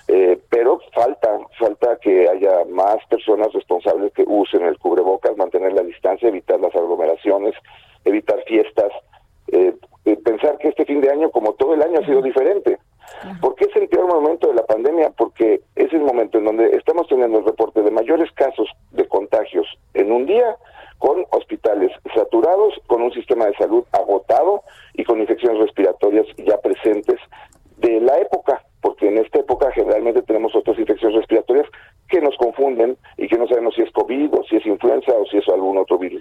[0.08, 5.82] eh, pero falta, falta que haya más personas responsables que usen el cubrebocas, mantener la
[5.84, 7.56] distancia, evitar las aglomeraciones,
[8.06, 8.92] evitar fiestas,
[9.52, 9.74] eh,
[10.06, 12.78] eh, pensar que este fin de año, como todo el año, ha sido diferente.
[13.42, 15.12] ¿Por qué es el peor momento de la pandemia?
[15.18, 19.68] Porque es el momento en donde estamos teniendo el reporte de mayores casos de contagios
[19.94, 20.56] en un día,
[21.00, 27.20] con hospitales saturados, con un sistema de salud agotado y con infecciones respiratorias ya presentes
[27.78, 31.68] de la época, porque en esta época generalmente tenemos otras infecciones respiratorias
[32.10, 35.26] que nos confunden y que no sabemos si es COVID o si es influenza o
[35.26, 36.19] si es algún otro virus.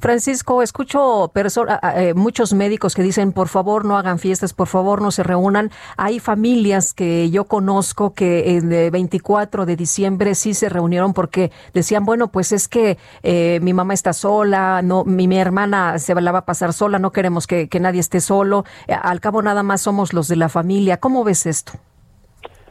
[0.00, 5.02] Francisco, escucho persona- eh, muchos médicos que dicen, por favor, no hagan fiestas, por favor,
[5.02, 5.70] no se reúnan.
[5.96, 11.50] Hay familias que yo conozco que el eh, 24 de diciembre sí se reunieron porque
[11.74, 16.32] decían, bueno, pues es que eh, mi mamá está sola, no, mi, hermana se la
[16.32, 18.64] va a pasar sola, no queremos que, que nadie esté solo.
[18.86, 20.98] Eh, Al cabo nada más somos los de la familia.
[20.98, 21.72] ¿Cómo ves esto?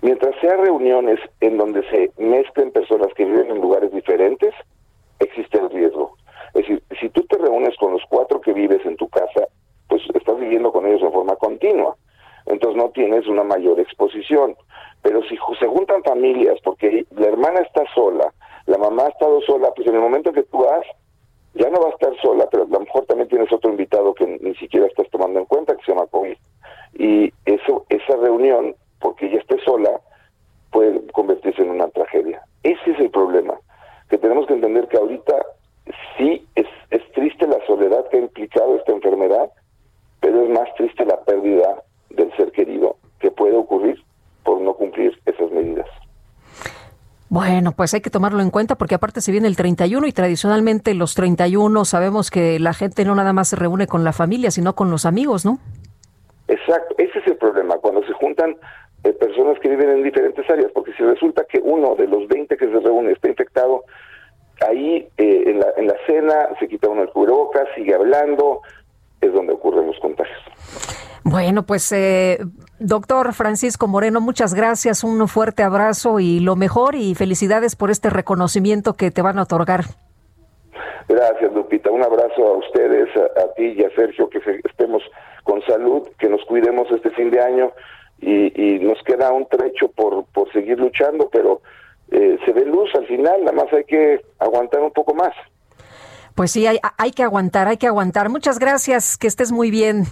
[0.01, 4.53] Mientras sea reuniones en donde se mezclen personas que viven en lugares diferentes,
[5.19, 6.07] existe el riesgo.
[6.58, 9.47] Es decir, si tú te reúnes con los cuatro que vives en tu casa,
[9.88, 11.95] pues estás viviendo con ellos de forma continua.
[12.47, 14.55] Entonces no tienes una mayor exposición.
[15.03, 18.34] Pero si se juntan familias porque la hermana está sola,
[18.66, 20.86] la mamá ha estado sola, pues en el momento que tú vas,
[21.53, 24.26] ya no va a estar sola, pero a lo mejor también tienes otro invitado que
[24.26, 26.38] ni siquiera estás tomando en cuenta, que se llama COVID.
[26.95, 30.01] Y eso, esa reunión, porque ella esté sola,
[30.72, 32.41] puede convertirse en una tragedia.
[32.64, 33.60] Ese es el problema,
[34.10, 35.45] que tenemos que entender que ahorita
[36.18, 39.50] sí es, es triste la soledad que ha implicado esta enfermedad,
[40.20, 44.02] pero es más triste la pérdida del ser querido que puede ocurrir
[44.44, 45.88] por no cumplir esas medidas.
[47.30, 50.94] Bueno, pues hay que tomarlo en cuenta porque aparte se viene el 31 y tradicionalmente
[50.94, 54.76] los 31 sabemos que la gente no nada más se reúne con la familia, sino
[54.76, 55.60] con los amigos, ¿no?
[56.48, 58.56] Exacto, ese es el problema, cuando se juntan
[59.04, 62.56] eh, personas que viven en diferentes áreas, porque si resulta que uno de los 20
[62.56, 63.84] que se reúne está infectado,
[64.66, 68.62] ahí eh, en, la, en la cena se quita uno el cubrebocas, sigue hablando,
[69.22, 70.38] es donde ocurren los contagios.
[71.24, 72.39] Bueno, pues eh,
[72.80, 78.10] doctor Francisco Moreno, muchas gracias, un fuerte abrazo y lo mejor y felicidades por este
[78.10, 79.82] reconocimiento que te van a otorgar.
[81.10, 81.89] Gracias, Lupita.
[81.89, 85.01] Un abrazo a ustedes, a, a ti y a Sergio, que se- estemos
[85.43, 87.72] con salud, que nos cuidemos este fin de año
[88.20, 91.62] y, y nos queda un trecho por, por seguir luchando, pero
[92.12, 95.34] eh, se ve luz al final, nada más hay que aguantar un poco más.
[96.36, 98.30] Pues sí, hay, hay que aguantar, hay que aguantar.
[98.30, 100.05] Muchas gracias, que estés muy bien.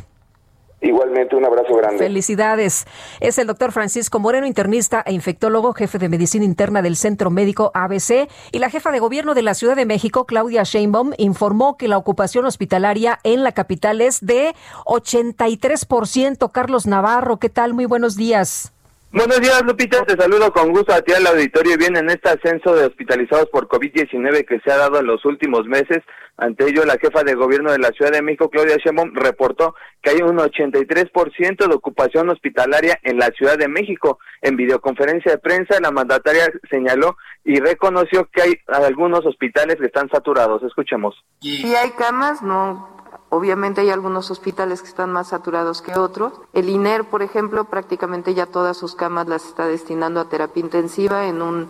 [0.82, 1.98] Igualmente, un abrazo grande.
[1.98, 2.86] Felicidades.
[3.20, 7.72] Es el doctor Francisco Moreno, internista e infectólogo, jefe de medicina interna del Centro Médico
[7.74, 8.30] ABC.
[8.52, 11.98] Y la jefa de gobierno de la Ciudad de México, Claudia Sheinbaum, informó que la
[11.98, 14.54] ocupación hospitalaria en la capital es de
[14.86, 16.52] 83%.
[16.52, 17.74] Carlos Navarro, ¿qué tal?
[17.74, 18.75] Muy buenos días.
[19.16, 20.04] Buenos días, Lupita.
[20.04, 21.78] Te saludo con gusto a ti al auditorio.
[21.78, 25.66] Bien, en este ascenso de hospitalizados por COVID-19 que se ha dado en los últimos
[25.68, 26.00] meses,
[26.36, 30.10] ante ello, la jefa de gobierno de la Ciudad de México, Claudia Sheinbaum, reportó que
[30.10, 34.20] hay un 83% de ocupación hospitalaria en la Ciudad de México.
[34.42, 40.10] En videoconferencia de prensa, la mandataria señaló y reconoció que hay algunos hospitales que están
[40.10, 40.62] saturados.
[40.64, 41.16] Escuchemos.
[41.40, 42.95] Sí hay camas, no
[43.36, 46.32] Obviamente hay algunos hospitales que están más saturados que otros.
[46.54, 51.28] El INER, por ejemplo, prácticamente ya todas sus camas las está destinando a terapia intensiva
[51.28, 51.70] en un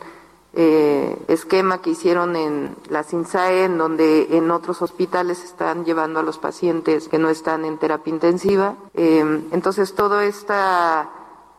[0.53, 6.23] eh, esquema que hicieron en la CINSAE, en donde en otros hospitales están llevando a
[6.23, 8.75] los pacientes que no están en terapia intensiva.
[8.93, 11.09] Eh, entonces, toda esta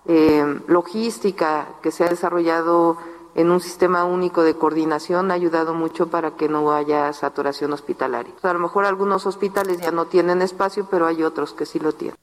[0.07, 2.97] eh, logística que se ha desarrollado
[3.37, 8.33] en un sistema único de coordinación ha ayudado mucho para que no haya saturación hospitalaria.
[8.43, 11.93] a lo mejor algunos hospitales ya no tienen espacio, pero hay otros que sí lo
[11.93, 12.17] tienen.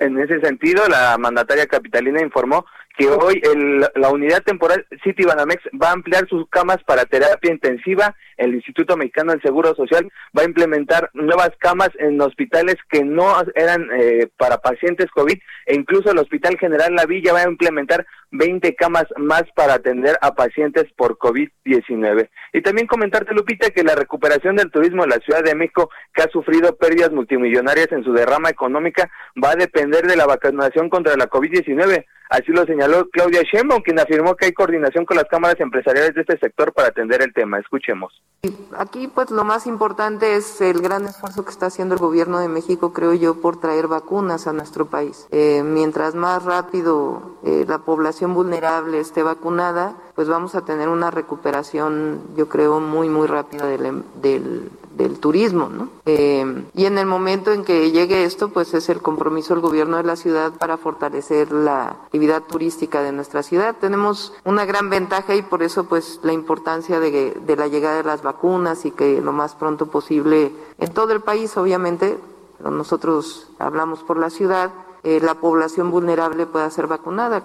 [0.00, 2.66] En ese sentido, la mandataria capitalina informó
[2.96, 7.52] que hoy el, la unidad temporal City Banamex va a ampliar sus camas para terapia
[7.52, 8.14] intensiva.
[8.36, 13.34] El Instituto Mexicano del Seguro Social va a implementar nuevas camas en hospitales que no
[13.54, 18.06] eran eh, para pacientes COVID e incluso el Hospital General La Villa va a implementar
[18.34, 22.28] 20 camas más para atender a pacientes por COVID-19.
[22.52, 26.22] Y también comentarte, Lupita, que la recuperación del turismo en la Ciudad de México, que
[26.22, 29.08] ha sufrido pérdidas multimillonarias en su derrama económica,
[29.42, 32.04] va a depender de la vacunación contra la COVID-19.
[32.30, 36.22] Así lo señaló Claudia Sheinbaum, quien afirmó que hay coordinación con las cámaras empresariales de
[36.22, 37.58] este sector para atender el tema.
[37.58, 38.12] Escuchemos.
[38.76, 42.48] Aquí, pues, lo más importante es el gran esfuerzo que está haciendo el gobierno de
[42.48, 45.28] México, creo yo, por traer vacunas a nuestro país.
[45.30, 51.10] Eh, mientras más rápido eh, la población vulnerable esté vacunada, pues vamos a tener una
[51.10, 55.88] recuperación, yo creo, muy, muy rápida del, del del turismo, ¿no?
[56.06, 59.96] Eh, y en el momento en que llegue esto, pues es el compromiso del gobierno
[59.96, 63.74] de la ciudad para fortalecer la actividad turística de nuestra ciudad.
[63.80, 68.04] Tenemos una gran ventaja y por eso, pues, la importancia de, de la llegada de
[68.04, 72.18] las vacunas y que lo más pronto posible en todo el país, obviamente,
[72.60, 74.70] nosotros hablamos por la ciudad,
[75.02, 77.42] eh, la población vulnerable pueda ser vacunada.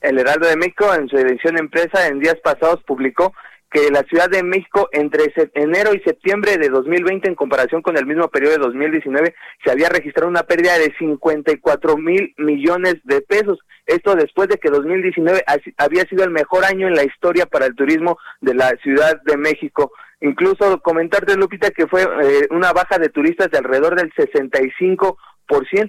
[0.00, 3.32] El Heraldo de México, en su edición empresa, en días pasados publicó
[3.70, 8.04] que la Ciudad de México entre enero y septiembre de 2020 en comparación con el
[8.04, 13.58] mismo periodo de 2019 se había registrado una pérdida de 54 mil millones de pesos.
[13.86, 15.44] Esto después de que 2019
[15.78, 19.36] había sido el mejor año en la historia para el turismo de la Ciudad de
[19.36, 19.92] México.
[20.20, 25.16] Incluso comentarte, Lupita, que fue eh, una baja de turistas de alrededor del 65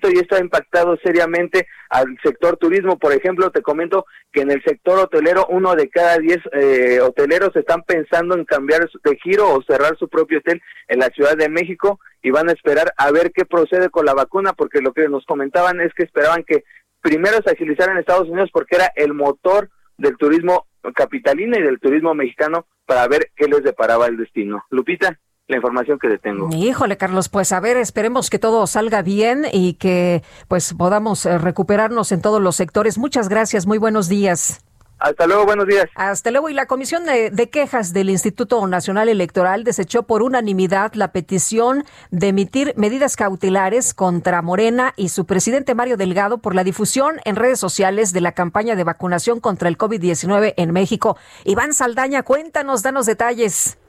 [0.10, 2.98] y esto ha impactado seriamente al sector turismo.
[2.98, 7.56] Por ejemplo, te comento que en el sector hotelero uno de cada diez eh, hoteleros
[7.56, 11.50] están pensando en cambiar de giro o cerrar su propio hotel en la Ciudad de
[11.50, 15.08] México y van a esperar a ver qué procede con la vacuna porque lo que
[15.08, 16.64] nos comentaban es que esperaban que
[17.02, 20.66] primero se agilizara en Estados Unidos porque era el motor del turismo
[20.96, 24.66] capitalino y del turismo mexicano para ver qué les deparaba el destino.
[24.70, 25.18] Lupita
[25.48, 26.50] la información que detengo.
[26.54, 31.38] Híjole, Carlos, pues a ver, esperemos que todo salga bien y que pues podamos eh,
[31.38, 32.98] recuperarnos en todos los sectores.
[32.98, 34.60] Muchas gracias, muy buenos días.
[35.02, 35.86] Hasta luego, buenos días.
[35.96, 36.50] Hasta luego.
[36.50, 41.86] Y la Comisión de, de, Quejas del Instituto Nacional Electoral desechó por unanimidad la petición
[42.12, 47.36] de emitir medidas cautelares contra Morena y su presidente Mario Delgado por la difusión en
[47.36, 51.18] redes sociales de la campaña de vacunación contra el COVID-19 en México.
[51.46, 53.80] Iván Saldaña, cuéntanos, danos detalles.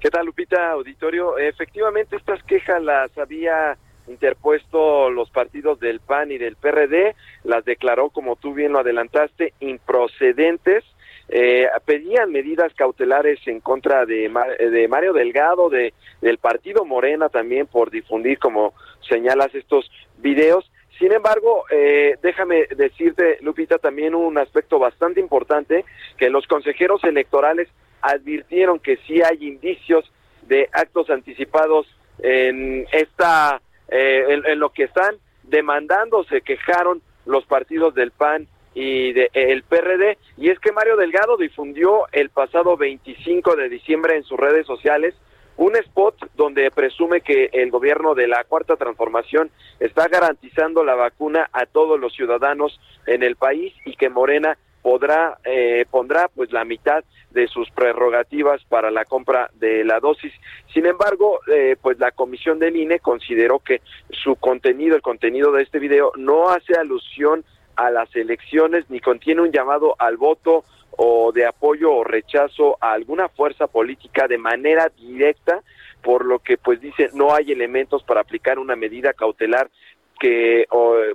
[0.00, 1.36] ¿Qué tal, Lupita, auditorio?
[1.36, 7.14] Efectivamente, estas quejas las había interpuesto los partidos del PAN y del PRD,
[7.44, 10.84] las declaró, como tú bien lo adelantaste, improcedentes.
[11.28, 17.66] Eh, pedían medidas cautelares en contra de, de Mario Delgado, de, del partido Morena también
[17.66, 18.74] por difundir, como
[19.08, 20.70] señalas, estos videos.
[20.98, 25.84] Sin embargo, eh, déjame decirte, Lupita, también un aspecto bastante importante,
[26.16, 27.68] que los consejeros electorales
[28.00, 30.10] advirtieron que sí hay indicios
[30.42, 31.86] de actos anticipados
[32.18, 39.12] en esta eh, en, lo que están demandando se quejaron los partidos del PAN y
[39.12, 44.38] del PRD y es que Mario Delgado difundió el pasado 25 de diciembre en sus
[44.38, 45.14] redes sociales
[45.56, 51.48] un spot donde presume que el gobierno de la cuarta transformación está garantizando la vacuna
[51.52, 56.66] a todos los ciudadanos en el país y que Morena podrá eh, pondrá pues la
[56.66, 60.30] mitad de sus prerrogativas para la compra de la dosis.
[60.74, 63.80] Sin embargo, eh, pues la comisión del INE consideró que
[64.10, 67.46] su contenido, el contenido de este video, no hace alusión
[67.76, 72.92] a las elecciones ni contiene un llamado al voto o de apoyo o rechazo a
[72.92, 75.62] alguna fuerza política de manera directa,
[76.02, 79.70] por lo que pues dice no hay elementos para aplicar una medida cautelar
[80.18, 80.66] que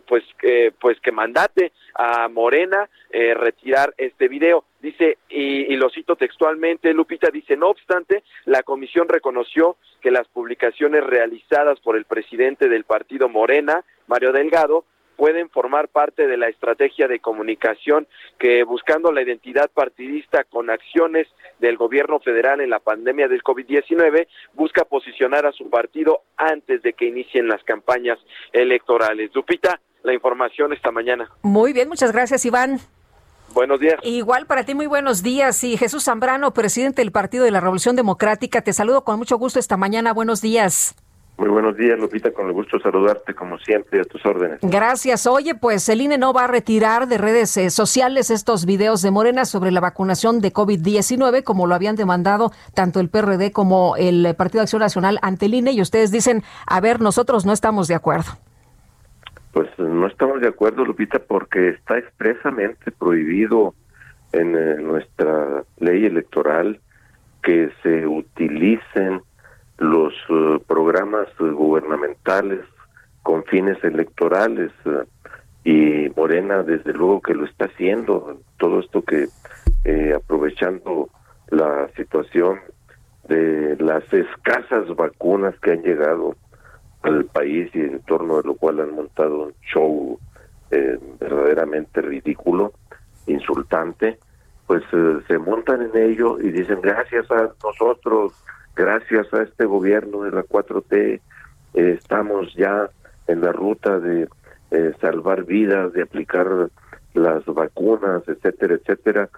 [0.07, 0.23] pues
[0.79, 4.65] pues que mandate a Morena eh, retirar este video.
[4.81, 10.27] Dice y, y, lo cito textualmente Lupita dice no obstante la comisión reconoció que las
[10.27, 14.85] publicaciones realizadas por el presidente del partido Morena Mario Delgado
[15.19, 18.07] pueden formar parte de la estrategia de comunicación
[18.39, 21.27] que buscando la identidad partidista con acciones
[21.59, 26.93] del gobierno federal en la pandemia del COVID-19 busca posicionar a su partido antes de
[26.93, 28.17] que inicien las campañas
[28.53, 29.29] electorales.
[29.35, 31.29] Lupita, la información esta mañana.
[31.41, 32.79] Muy bien, muchas gracias Iván.
[33.53, 33.95] Buenos días.
[34.03, 35.65] Igual para ti, muy buenos días.
[35.65, 39.59] Y Jesús Zambrano, presidente del Partido de la Revolución Democrática, te saludo con mucho gusto
[39.59, 40.13] esta mañana.
[40.13, 40.95] Buenos días.
[41.39, 44.59] Muy buenos días, Lupita, con el gusto de saludarte como siempre a tus órdenes.
[44.61, 45.25] Gracias.
[45.25, 49.09] Oye, pues el INE no va a retirar de redes eh, sociales estos videos de
[49.09, 54.35] Morena sobre la vacunación de COVID-19, como lo habían demandado tanto el PRD como el
[54.35, 57.87] Partido de Acción Nacional ante el INE, y ustedes dicen, a ver, nosotros no estamos
[57.87, 58.31] de acuerdo.
[59.53, 63.75] Pues no estamos de acuerdo, Lupita, porque está expresamente prohibido
[64.33, 66.81] en eh, nuestra ley electoral
[67.41, 69.21] que se utilicen
[69.79, 72.61] los uh, programas uh, gubernamentales
[73.23, 75.03] con fines electorales uh,
[75.63, 79.27] y Morena desde luego que lo está haciendo todo esto que
[79.85, 81.09] eh, aprovechando
[81.49, 82.59] la situación
[83.27, 86.35] de las escasas vacunas que han llegado
[87.01, 90.19] al país y en torno de lo cual han montado un show
[90.71, 92.73] eh, verdaderamente ridículo,
[93.27, 94.19] insultante,
[94.67, 94.83] pues
[95.27, 98.33] se montan en ello y dicen gracias a nosotros
[98.75, 101.21] gracias a este gobierno de la 4T eh,
[101.73, 102.89] estamos ya
[103.27, 104.27] en la ruta de
[104.71, 106.69] eh, salvar vidas, de aplicar
[107.13, 109.29] las vacunas, etcétera, etcétera,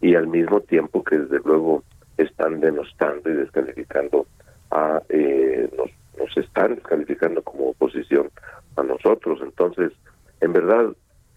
[0.00, 1.82] y al mismo tiempo que desde luego
[2.16, 4.26] están denostando y descalificando
[4.70, 8.30] a eh, nos, nos están descalificando como oposición
[8.76, 9.40] a nosotros.
[9.42, 9.92] Entonces,
[10.40, 10.92] en verdad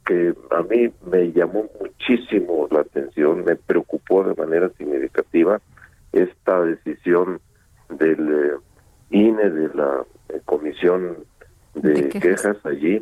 [0.05, 5.61] que a mí me llamó muchísimo la atención, me preocupó de manera significativa
[6.23, 7.39] esta decisión
[7.89, 8.57] del eh,
[9.11, 11.17] INE, de la eh, Comisión
[11.75, 12.57] de, quejas.
[12.63, 13.01] allí,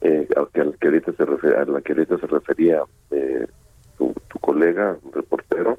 [0.00, 3.46] eh, a, que, que ahorita se refer, a la que ahorita se refería eh,
[3.96, 5.78] tu, tu, colega, reportero,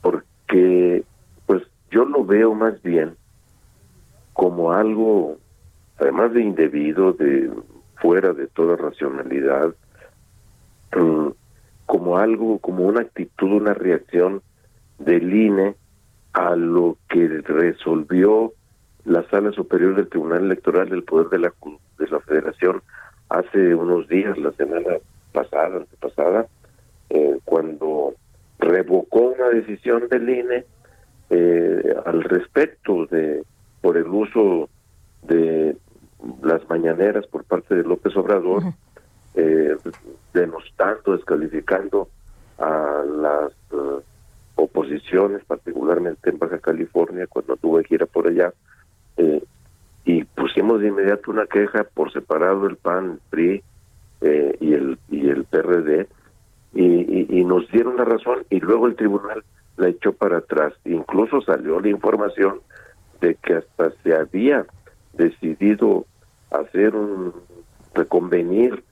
[0.00, 1.04] porque
[1.46, 3.16] pues yo lo veo más bien
[4.32, 5.36] como algo,
[5.98, 7.50] además de indebido, de
[7.96, 9.74] fuera de toda racionalidad,
[10.96, 11.28] mm,
[11.86, 14.42] como algo, como una actitud, una reacción
[15.00, 15.74] del INE
[16.32, 18.52] a lo que resolvió
[19.04, 21.52] la Sala Superior del Tribunal Electoral del Poder de la,
[21.98, 22.82] de la Federación
[23.28, 24.98] hace unos días, la semana
[25.32, 26.46] pasada, antepasada,
[27.08, 28.14] eh, cuando
[28.58, 30.64] revocó una decisión del INE
[31.30, 33.42] eh, al respecto de
[33.80, 34.68] por el uso
[35.22, 35.76] de
[36.42, 38.62] las mañaneras por parte de López Obrador,
[39.34, 39.74] eh,
[40.34, 42.08] denostando, descalificando
[42.58, 43.52] a las
[44.62, 48.52] oposiciones, particularmente en Baja California, cuando tuve que ir a por allá,
[49.16, 49.42] eh,
[50.04, 53.62] y pusimos de inmediato una queja por separado el PAN, el PRI
[54.22, 56.08] eh, y el y el PRD,
[56.72, 59.42] y, nos dieron la razón, y luego el tribunal
[59.76, 60.72] la echó para atrás.
[60.84, 62.60] Incluso salió la información
[63.20, 64.66] de que hasta se había
[65.14, 66.06] decidido
[66.52, 67.34] hacer un
[67.92, 68.84] reconvenir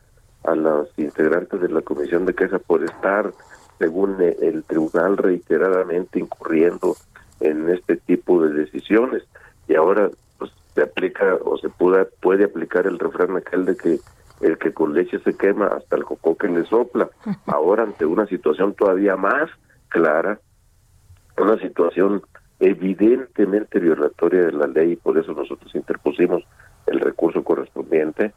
[0.44, 3.32] a los integrantes de la comisión de queja por estar
[3.78, 6.96] según el tribunal reiteradamente incurriendo
[7.40, 9.22] en este tipo de decisiones.
[9.68, 13.98] Y ahora pues se aplica o se pueda, puede aplicar el refrán aquel de que
[14.40, 17.08] el que con leche se quema hasta el coco que le sopla.
[17.46, 19.50] Ahora ante una situación todavía más
[19.88, 20.38] clara
[21.42, 22.22] una situación
[22.60, 26.42] evidentemente violatoria de la ley y por eso nosotros interpusimos
[26.86, 28.32] el recurso correspondiente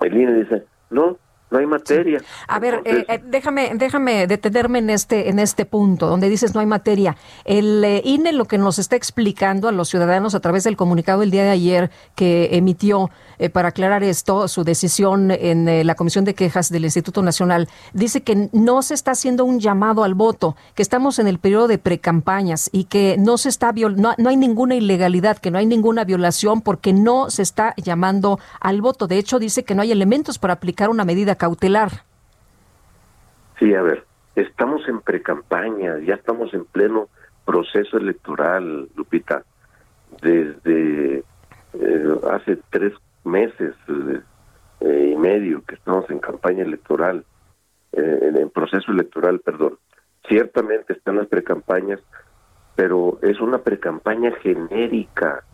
[0.00, 1.18] el INE dice no
[1.54, 2.20] no hay materia.
[2.48, 6.60] A ver, eh, eh, déjame, déjame detenerme en este, en este punto, donde dices no
[6.60, 7.16] hay materia.
[7.44, 11.22] El eh, INE lo que nos está explicando a los ciudadanos a través del comunicado
[11.22, 13.10] el día de ayer que emitió
[13.52, 18.48] para aclarar esto, su decisión en la Comisión de Quejas del Instituto Nacional, dice que
[18.52, 22.70] no se está haciendo un llamado al voto, que estamos en el periodo de precampañas
[22.72, 26.60] y que no se está no, no hay ninguna ilegalidad, que no hay ninguna violación
[26.60, 29.06] porque no se está llamando al voto.
[29.06, 31.90] De hecho, dice que no hay elementos para aplicar una medida cautelar.
[33.58, 37.08] Sí, a ver, estamos en precampaña, ya estamos en pleno
[37.44, 39.44] proceso electoral, Lupita.
[40.22, 42.94] Desde eh, hace tres
[43.24, 43.74] meses
[44.80, 47.26] eh, y medio que estamos en campaña electoral,
[47.92, 49.76] eh, en proceso electoral, perdón.
[50.26, 52.00] Ciertamente están las precampañas,
[52.74, 55.44] pero es una precampaña genérica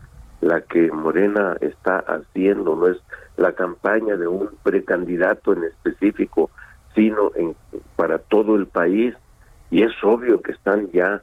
[0.41, 2.97] la que Morena está haciendo, no es
[3.37, 6.49] la campaña de un precandidato en específico,
[6.95, 7.55] sino en,
[7.95, 9.15] para todo el país.
[9.69, 11.21] Y es obvio que están ya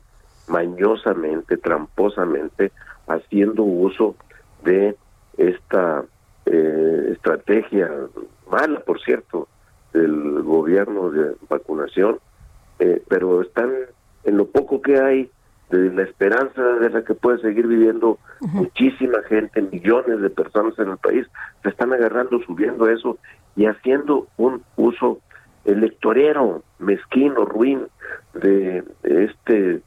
[0.49, 2.73] mañosamente, tramposamente,
[3.07, 4.15] haciendo uso
[4.65, 4.97] de
[5.37, 6.05] esta
[6.47, 7.91] eh, estrategia
[8.51, 9.49] mala, por cierto,
[9.93, 12.19] del gobierno de vacunación,
[12.79, 13.71] eh, pero están
[14.25, 15.31] en lo poco que hay
[15.71, 20.89] de la esperanza de la que puede seguir viviendo muchísima gente, millones de personas en
[20.91, 21.27] el país,
[21.63, 23.19] se están agarrando, subiendo eso
[23.57, 25.21] y haciendo un uso
[25.65, 27.87] electorero, mezquino, ruin
[28.35, 29.83] de este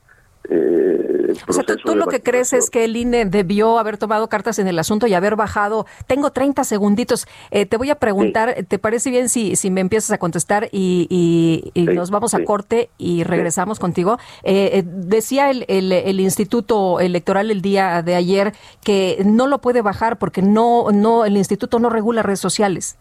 [0.50, 4.60] eh, o sea, tú, lo que crees es que el INE debió haber tomado cartas
[4.60, 5.86] en el asunto y haber bajado.
[6.08, 7.28] Tengo 30 segunditos.
[7.52, 11.72] Eh, te voy a preguntar, ¿te parece bien si, si me empiezas a contestar y,
[11.76, 14.18] nos vamos a corte y regresamos contigo?
[14.44, 18.54] Eh, eh, decía el, el, el, Instituto Electoral el día de ayer
[18.84, 22.98] que no lo puede bajar porque no, no el Instituto no regula redes sociales.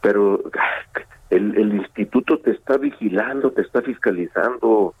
[0.00, 0.42] Pero
[1.30, 4.94] el, el Instituto te está vigilando, te está fiscalizando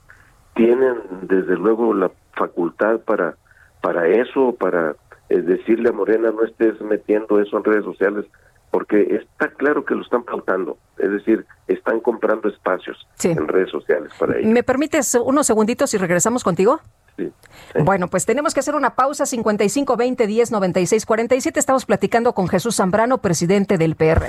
[0.54, 3.36] tienen desde luego la facultad para
[3.82, 4.94] para eso, para
[5.28, 8.24] eh, decirle a Morena no estés metiendo eso en redes sociales,
[8.70, 14.12] porque está claro que lo están pautando, es decir, están comprando espacios en redes sociales
[14.18, 14.48] para ello.
[14.48, 16.80] ¿Me permites unos segunditos y regresamos contigo?
[17.18, 17.30] Sí,
[17.84, 21.60] Bueno, pues tenemos que hacer una pausa 55 20 10 96 47.
[21.60, 24.28] Estamos platicando con Jesús Zambrano, presidente del PRD.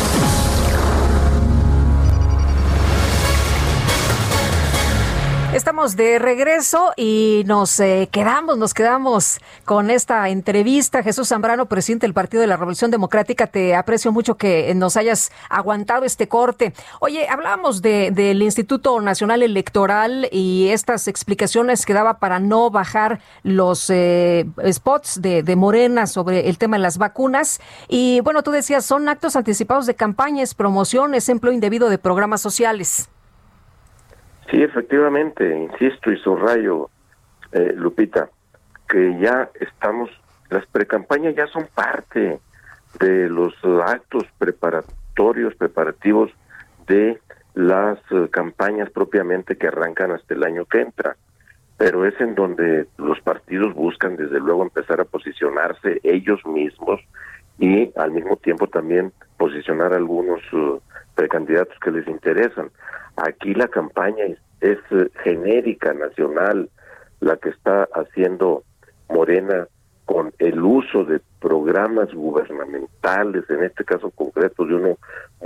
[5.81, 11.01] De regreso y nos eh, quedamos, nos quedamos con esta entrevista.
[11.01, 15.31] Jesús Zambrano, presidente del Partido de la Revolución Democrática, te aprecio mucho que nos hayas
[15.49, 16.75] aguantado este corte.
[16.99, 23.19] Oye, hablamos de, del Instituto Nacional Electoral y estas explicaciones que daba para no bajar
[23.41, 27.59] los eh, spots de, de Morena sobre el tema de las vacunas.
[27.87, 33.09] Y bueno, tú decías, son actos anticipados de campañas, promociones, empleo indebido de programas sociales.
[34.51, 36.89] Sí, efectivamente, insisto y subrayo,
[37.53, 38.29] eh, Lupita,
[38.89, 40.09] que ya estamos,
[40.49, 42.37] las precampañas ya son parte
[42.99, 43.53] de los
[43.85, 46.31] actos preparatorios, preparativos
[46.85, 47.17] de
[47.53, 51.15] las eh, campañas propiamente que arrancan hasta el año que entra.
[51.77, 56.99] Pero es en donde los partidos buscan desde luego empezar a posicionarse ellos mismos
[57.57, 60.81] y al mismo tiempo también posicionar algunos uh,
[61.15, 62.69] precandidatos que les interesan.
[63.23, 64.25] Aquí la campaña
[64.61, 66.69] es, eh, genérica, nacional,
[67.19, 68.63] la que está haciendo
[69.09, 69.67] Morena
[70.05, 74.97] con el uso de programas gubernamentales, en este caso concreto de uno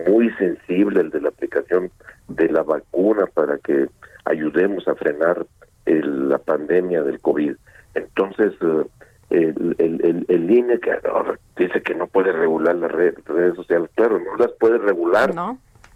[0.07, 1.91] muy sensible, el de la aplicación
[2.30, 3.88] de la vacuna para que
[4.23, 5.45] ayudemos a frenar
[5.85, 7.56] la pandemia del COVID.
[7.93, 8.53] Entonces,
[9.30, 10.97] eh, el, el, el, INE que
[11.57, 15.34] dice que no puede regular las redes, redes sociales, claro, no las puede regular.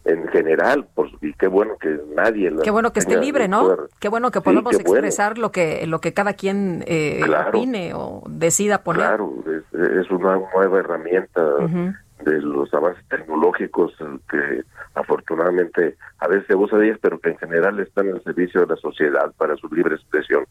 [0.05, 2.51] En general, pues, y qué bueno que nadie...
[2.63, 3.77] Qué bueno que esté libre, ¿no?
[3.99, 8.83] Qué bueno que podamos expresar lo que lo que cada quien eh, opine o decida
[8.83, 9.01] poner.
[9.01, 11.41] Claro, es, una nueva herramienta
[12.23, 13.93] de los avances tecnológicos
[14.29, 14.63] que
[14.95, 18.67] afortunadamente a veces se usa de ellas, pero que en general están al servicio de
[18.67, 20.45] la sociedad para su libre expresión.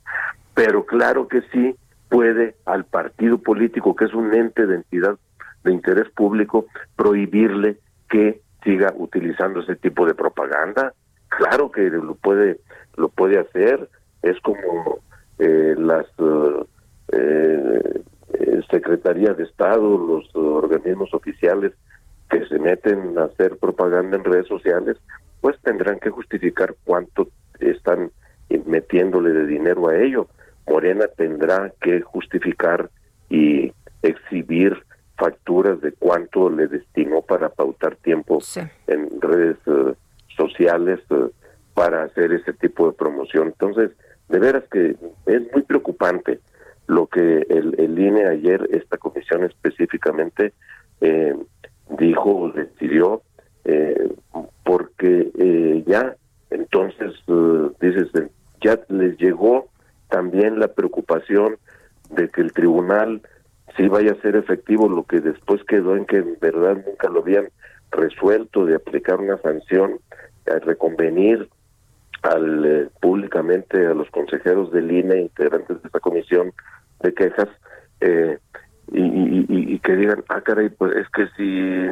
[0.54, 1.76] Pero claro que sí
[2.08, 5.18] puede al partido político, que es un ente de entidad
[5.64, 6.66] de interés público,
[6.96, 10.92] prohibirle que siga utilizando ese tipo de propaganda.
[11.28, 12.60] Claro que lo puede,
[12.96, 13.88] lo puede hacer.
[14.22, 15.00] Es como
[15.38, 16.66] eh, las uh,
[17.12, 18.02] eh,
[18.70, 21.72] secretarías de Estado, los organismos oficiales
[22.30, 24.96] que se meten a hacer propaganda en redes sociales,
[25.40, 27.28] pues tendrán que justificar cuánto
[27.60, 28.10] están
[28.66, 30.28] metiéndole de dinero a ello.
[30.66, 32.90] Morena tendrá que justificar
[33.30, 33.72] y
[34.02, 34.82] exhibir
[35.18, 38.38] facturas de cuánto le destinó para pautar tiempo
[38.86, 39.94] en redes eh,
[40.36, 41.28] sociales eh,
[41.74, 43.48] para hacer ese tipo de promoción.
[43.48, 43.90] Entonces,
[44.28, 44.96] de veras que
[45.26, 46.40] es muy preocupante
[46.86, 50.54] lo que el, el INE ayer, esta comisión específicamente,
[51.00, 51.36] eh,
[51.98, 53.22] dijo o decidió,
[53.64, 54.12] eh,
[54.64, 56.16] porque eh, ya
[56.50, 57.12] entonces,
[57.80, 58.08] dices,
[58.62, 59.68] ya les llegó
[60.08, 61.58] también la preocupación
[62.10, 63.20] de que el tribunal
[63.78, 67.20] sí vaya a ser efectivo lo que después quedó en que en verdad nunca lo
[67.20, 67.48] habían
[67.90, 69.98] resuelto de aplicar una sanción,
[70.46, 71.48] a reconvenir
[72.22, 76.52] al públicamente a los consejeros del INE, integrantes de esta comisión,
[77.00, 77.48] de quejas
[78.00, 78.38] eh,
[78.92, 81.86] y, que digan, ah, caray, pues es que si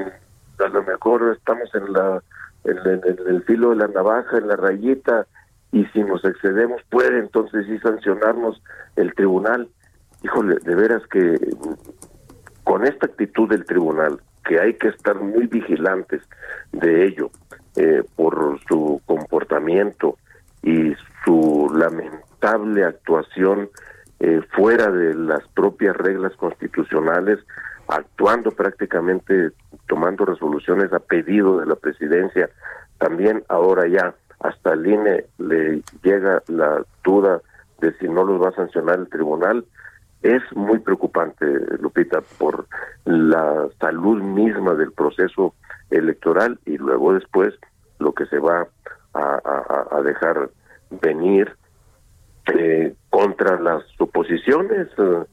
[0.62, 2.22] a lo mejor estamos en la
[2.64, 5.26] en, el filo de la navaja, en la rayita,
[5.72, 8.60] y si nos excedemos puede entonces sí sancionarnos
[8.96, 9.68] el tribunal.
[10.26, 11.38] Híjole, de veras que
[12.64, 16.20] con esta actitud del tribunal, que hay que estar muy vigilantes
[16.72, 17.30] de ello,
[17.76, 20.18] eh, por su comportamiento
[20.64, 20.94] y
[21.24, 23.70] su lamentable actuación
[24.18, 27.38] eh, fuera de las propias reglas constitucionales,
[27.86, 29.50] actuando prácticamente,
[29.86, 32.50] tomando resoluciones a pedido de la presidencia.
[32.98, 37.40] También ahora ya hasta el INE le llega la duda
[37.80, 39.64] de si no los va a sancionar el tribunal.
[40.22, 41.46] Es muy preocupante,
[41.80, 42.66] Lupita, por
[43.04, 45.54] la salud misma del proceso
[45.90, 47.54] electoral y luego después
[47.98, 48.66] lo que se va
[49.14, 50.50] a, dejar
[51.02, 51.50] venir
[52.54, 54.88] eh, contra las oposiciones.
[54.98, 55.24] Eh,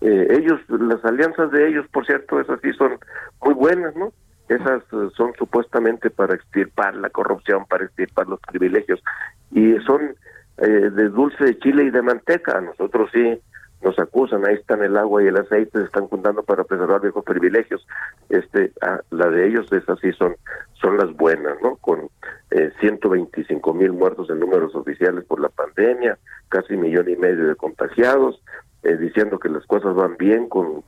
[0.00, 2.98] eh, ellos, las alianzas de ellos, por cierto, esas sí son
[3.42, 4.12] muy buenas, ¿no?
[4.48, 4.82] Esas
[5.14, 9.02] son supuestamente para extirpar la corrupción, para extirpar los privilegios,
[9.50, 10.14] y son
[10.56, 12.60] de dulce de chile y de manteca.
[12.60, 13.40] Nosotros sí
[13.82, 17.24] nos acusan, ahí están el agua y el aceite, se están juntando para preservar viejos
[17.24, 17.86] privilegios.
[18.28, 20.36] Este, ah, la de ellos, esas sí son,
[20.80, 21.76] son las buenas, ¿no?
[21.76, 22.08] Con
[22.50, 26.18] eh, 125 mil muertos en números oficiales por la pandemia,
[26.48, 28.42] casi millón y medio de contagiados,
[28.82, 30.82] eh, diciendo que las cosas van bien con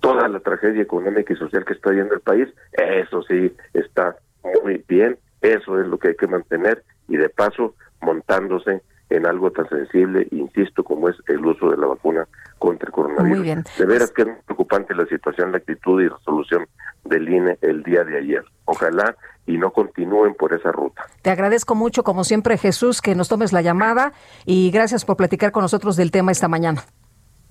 [0.00, 2.48] toda la tragedia económica y social que está viendo el país.
[2.72, 4.16] Eso sí está
[4.62, 9.50] muy bien, eso es lo que hay que mantener y de paso montándose en algo
[9.50, 12.26] tan sensible, insisto, como es el uso de la vacuna
[12.58, 13.42] contra el coronavirus.
[13.42, 13.64] bien.
[13.78, 16.66] De veras que es preocupante la situación, la actitud y resolución
[17.04, 18.44] del INE el día de ayer.
[18.66, 19.16] Ojalá
[19.46, 21.06] y no continúen por esa ruta.
[21.22, 24.12] Te agradezco mucho, como siempre, Jesús, que nos tomes la llamada
[24.44, 26.84] y gracias por platicar con nosotros del tema esta mañana.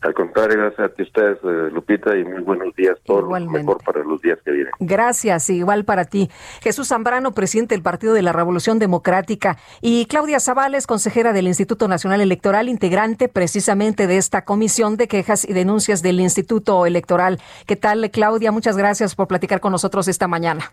[0.01, 2.97] Al contrario, gracias a ustedes, eh, Lupita, y muy buenos días.
[3.03, 4.71] Todo lo mejor para los días que vienen.
[4.79, 6.29] Gracias, igual para ti.
[6.61, 11.87] Jesús Zambrano, presidente del Partido de la Revolución Democrática, y Claudia Zavales, consejera del Instituto
[11.87, 17.39] Nacional Electoral, integrante precisamente de esta comisión de quejas y denuncias del Instituto Electoral.
[17.65, 18.51] ¿Qué tal, Claudia?
[18.51, 20.71] Muchas gracias por platicar con nosotros esta mañana.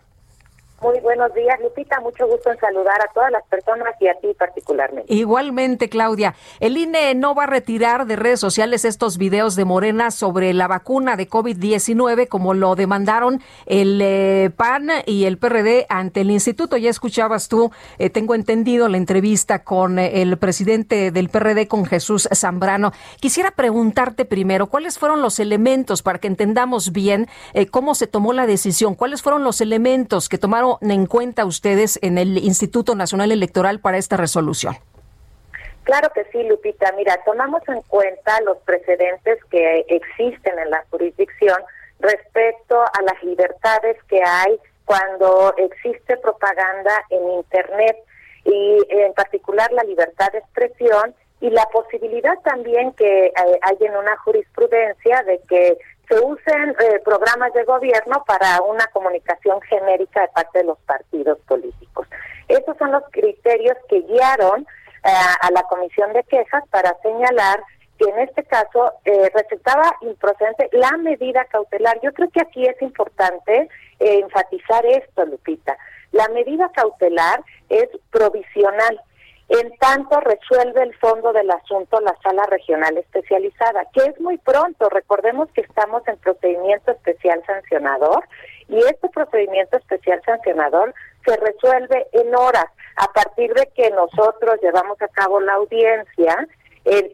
[0.81, 1.99] Muy buenos días, Lupita.
[2.01, 5.13] Mucho gusto en saludar a todas las personas y a ti particularmente.
[5.15, 6.35] Igualmente, Claudia.
[6.61, 10.69] El INE no va a retirar de redes sociales estos videos de Morena sobre la
[10.69, 16.77] vacuna de COVID-19, como lo demandaron el eh, PAN y el PRD ante el instituto.
[16.77, 21.87] Ya escuchabas tú, eh, tengo entendido, la entrevista con eh, el presidente del PRD, con
[21.87, 22.93] Jesús Zambrano.
[23.21, 27.29] Quisiera preguntarte primero, ¿cuáles fueron los elementos para que entendamos bien
[27.71, 28.95] cómo se tomó la decisión?
[28.97, 33.99] ¿Cuáles fueron los elementos que tomaron en cuenta ustedes en el Instituto Nacional Electoral para
[33.99, 34.77] esta resolución?
[35.85, 36.93] Claro que sí, Lupita.
[36.93, 41.59] Mira, tomamos en cuenta los precedentes que existen en la jurisdicción
[42.01, 47.97] respecto a las libertades que hay cuando existe propaganda en Internet
[48.45, 53.33] y en particular la libertad de expresión y la posibilidad también que eh,
[53.63, 55.79] hay en una jurisprudencia de que
[56.09, 61.39] se usen eh, programas de gobierno para una comunicación genérica de parte de los partidos
[61.47, 62.07] políticos.
[62.49, 65.09] Esos son los criterios que guiaron eh,
[65.41, 67.63] a la comisión de quejas para señalar
[67.99, 72.01] que en este caso eh, resultaba improcedente la medida cautelar.
[72.03, 73.69] Yo creo que aquí es importante
[74.01, 75.77] enfatizar esto, Lupita.
[76.11, 79.01] La medida cautelar es provisional
[79.49, 84.89] en tanto resuelve el fondo del asunto la sala regional especializada, que es muy pronto.
[84.89, 88.25] Recordemos que estamos en procedimiento especial sancionador
[88.69, 90.95] y este procedimiento especial sancionador
[91.27, 92.67] se resuelve en horas.
[92.97, 96.49] A partir de que nosotros llevamos a cabo la audiencia,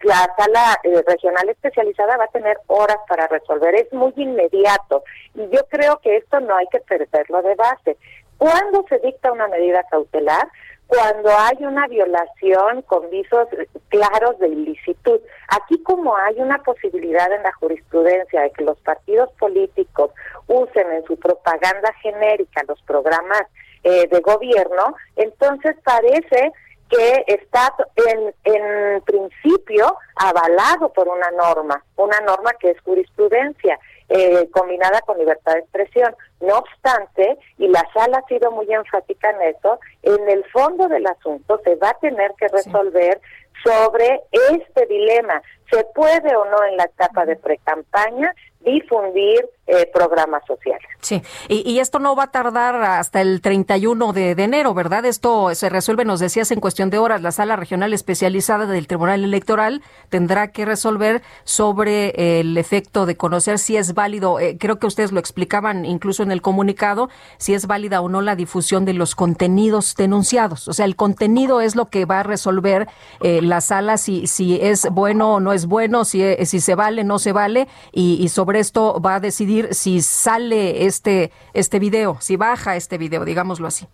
[0.03, 3.75] la sala eh, regional especializada va a tener horas para resolver.
[3.75, 5.05] Es muy inmediato
[5.35, 7.97] y yo creo que esto no hay que perderlo de base.
[8.37, 10.49] Cuando se dicta una medida cautelar,
[10.91, 13.47] cuando hay una violación con visos
[13.91, 15.21] claros de ilicitud.
[15.49, 20.11] Aquí como hay una posibilidad en la jurisprudencia de que los partidos políticos
[20.49, 23.43] usen en su propaganda genérica los programas
[23.85, 26.51] eh, de gobierno, entonces parece
[26.91, 33.79] que está en, en principio avalado por una norma, una norma que es jurisprudencia.
[34.13, 36.13] Eh, combinada con libertad de expresión.
[36.41, 41.07] No obstante, y la sala ha sido muy enfática en eso, en el fondo del
[41.07, 43.21] asunto se va a tener que resolver
[43.63, 45.41] sobre este dilema.
[45.71, 50.87] ¿Se puede o no en la etapa de precampaña difundir eh, programas sociales.
[51.01, 55.05] Sí, y, esto no va a tardar hasta el 31 de, de, enero, ¿verdad?
[55.05, 57.23] Esto se resuelve, nos decías, en cuestión de horas.
[57.23, 63.59] La sala regional especializada del Tribunal Electoral tendrá que resolver sobre el efecto de conocer
[63.61, 67.69] si es válido, eh, creo que ustedes lo explicaban incluso en el comunicado, si es
[67.69, 70.67] válida o no la difusión de los contenidos denunciados.
[70.67, 72.89] O sea, el contenido es lo que va a resolver
[73.21, 77.05] eh, la sala si, si es bueno o no es bueno, si, si se vale,
[77.05, 82.17] no se vale, y, y sobre esto va a decidir si sale este, este video,
[82.21, 83.87] si baja este video, digámoslo así.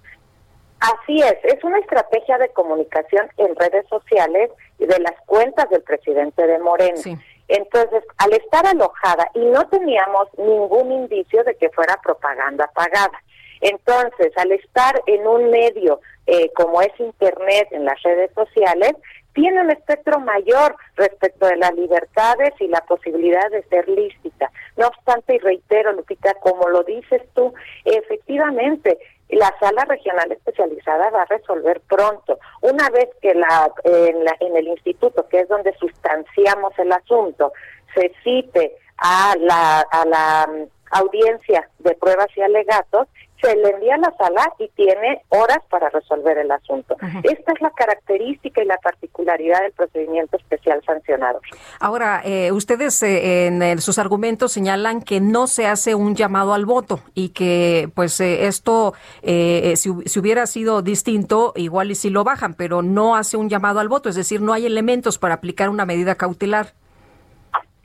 [0.80, 5.82] Así es, es una estrategia de comunicación en redes sociales y de las cuentas del
[5.82, 7.00] presidente de Morena.
[7.48, 13.22] Entonces, al estar alojada y no teníamos ningún indicio de que fuera propaganda pagada.
[13.60, 18.92] Entonces, al estar en un medio eh, como es Internet, en las redes sociales,
[19.36, 24.50] tiene un espectro mayor respecto de las libertades y la posibilidad de ser lícita.
[24.78, 27.52] No obstante, y reitero, Lupita, como lo dices tú,
[27.84, 28.98] efectivamente,
[29.28, 32.38] la sala regional especializada va a resolver pronto.
[32.62, 37.52] Una vez que la en, la, en el instituto, que es donde sustanciamos el asunto,
[37.94, 43.06] se cite a la, a la mm, audiencia de pruebas y alegatos,
[43.46, 46.96] se le envía a la sala y tiene horas para resolver el asunto.
[47.22, 51.40] Esta es la característica y la particularidad del procedimiento especial sancionado.
[51.78, 56.66] Ahora, eh, ustedes eh, en sus argumentos señalan que no se hace un llamado al
[56.66, 62.24] voto y que pues eh, esto, si, si, hubiera sido distinto, igual y si lo
[62.24, 65.68] bajan, pero no hace un llamado al voto, es decir, no hay elementos para aplicar
[65.68, 66.72] una medida cautelar.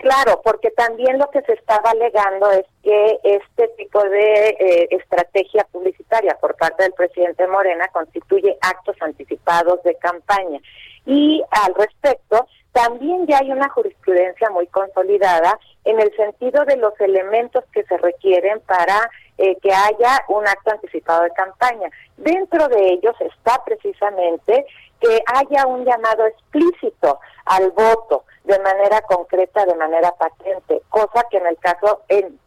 [0.01, 5.63] Claro, porque también lo que se estaba alegando es que este tipo de eh, estrategia
[5.71, 10.59] publicitaria por parte del presidente Morena constituye actos anticipados de campaña.
[11.05, 16.99] Y al respecto, también ya hay una jurisprudencia muy consolidada en el sentido de los
[16.99, 19.07] elementos que se requieren para
[19.37, 21.91] eh, que haya un acto anticipado de campaña.
[22.17, 24.65] Dentro de ellos está precisamente
[24.99, 31.37] que haya un llamado explícito al voto de manera concreta, de manera patente, cosa que
[31.37, 32.39] en el caso, en,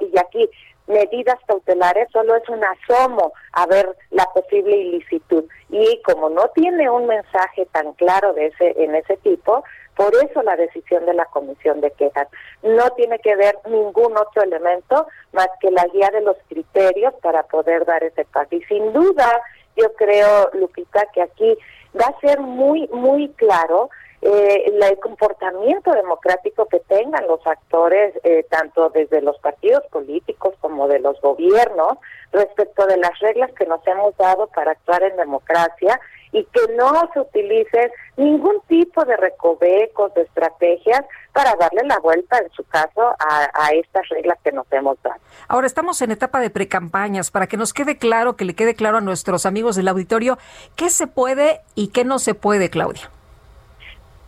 [0.00, 0.50] y aquí,
[0.86, 5.44] medidas cautelares solo es un asomo a ver la posible ilicitud.
[5.70, 9.62] Y como no tiene un mensaje tan claro de ese, en ese tipo,
[9.96, 12.28] por eso la decisión de la comisión de quejas
[12.62, 17.42] no tiene que ver ningún otro elemento más que la guía de los criterios para
[17.44, 18.54] poder dar ese paso.
[18.54, 19.42] Y sin duda,
[19.76, 21.58] yo creo, Lupita, que aquí
[21.98, 23.90] va a ser muy, muy claro
[24.22, 30.86] eh, el comportamiento democrático que tengan los actores, eh, tanto desde los partidos políticos como
[30.86, 31.98] de los gobiernos,
[32.30, 36.00] respecto de las reglas que nos hemos dado para actuar en democracia
[36.30, 42.38] y que no se utilice ningún tipo de recovecos, de estrategias para darle la vuelta,
[42.38, 45.20] en su caso, a, a estas reglas que nos hemos dado.
[45.48, 48.98] Ahora estamos en etapa de precampañas, para que nos quede claro, que le quede claro
[48.98, 50.38] a nuestros amigos del auditorio,
[50.76, 53.10] qué se puede y qué no se puede, Claudia.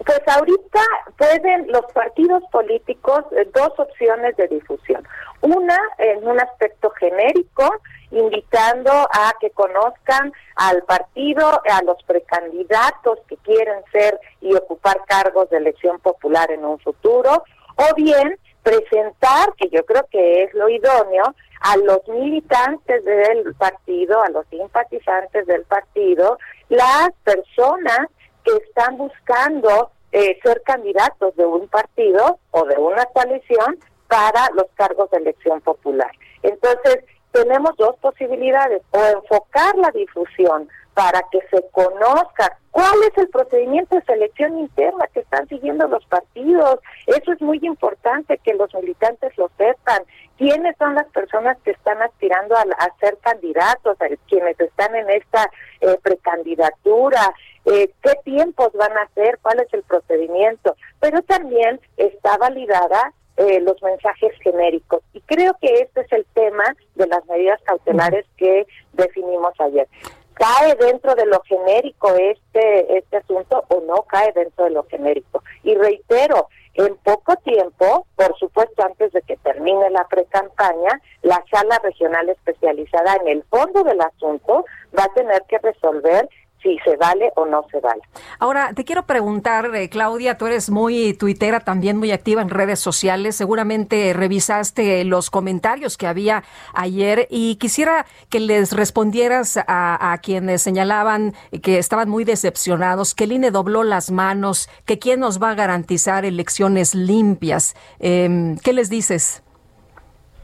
[0.04, 0.80] Pues ahorita
[1.16, 5.06] pueden los partidos políticos eh, dos opciones de difusión.
[5.40, 7.70] Una en un aspecto genérico,
[8.10, 15.48] invitando a que conozcan al partido, a los precandidatos que quieren ser y ocupar cargos
[15.48, 17.44] de elección popular en un futuro,
[17.76, 24.22] o bien presentar, que yo creo que es lo idóneo, a los militantes del partido,
[24.22, 28.08] a los simpatizantes del partido, las personas
[28.44, 34.66] que están buscando eh, ser candidatos de un partido o de una coalición para los
[34.74, 36.10] cargos de elección popular.
[36.44, 43.28] Entonces, tenemos dos posibilidades, o enfocar la difusión para que se conozca cuál es el
[43.28, 46.80] procedimiento de selección interna que están siguiendo los partidos.
[47.06, 50.02] Eso es muy importante que los militantes lo sepan.
[50.38, 52.64] ¿Quiénes son las personas que están aspirando a,
[53.00, 53.96] ser candidatos,
[54.28, 55.50] quienes están en esta
[55.80, 57.34] eh, precandidatura?
[57.66, 63.60] Eh, qué tiempos van a hacer, cuál es el procedimiento, pero también está validada eh,
[63.60, 65.02] los mensajes genéricos.
[65.12, 66.64] Y creo que este es el tema
[66.94, 69.88] de las medidas cautelares que definimos ayer.
[70.34, 75.42] ¿Cae dentro de lo genérico este, este asunto o no cae dentro de lo genérico?
[75.62, 81.78] Y reitero, en poco tiempo, por supuesto antes de que termine la pre-campaña, la sala
[81.82, 84.64] regional especializada en el fondo del asunto
[84.96, 86.28] va a tener que resolver
[86.64, 88.00] si se vale o no se vale.
[88.38, 92.80] Ahora, te quiero preguntar, eh, Claudia, tú eres muy tuitera, también muy activa en redes
[92.80, 96.42] sociales, seguramente revisaste los comentarios que había
[96.72, 103.32] ayer y quisiera que les respondieras a, quienes señalaban que estaban muy decepcionados, que el
[103.32, 107.76] INE dobló las manos, que quién nos va a garantizar elecciones limpias.
[107.98, 109.43] Em, ¿Qué les dices?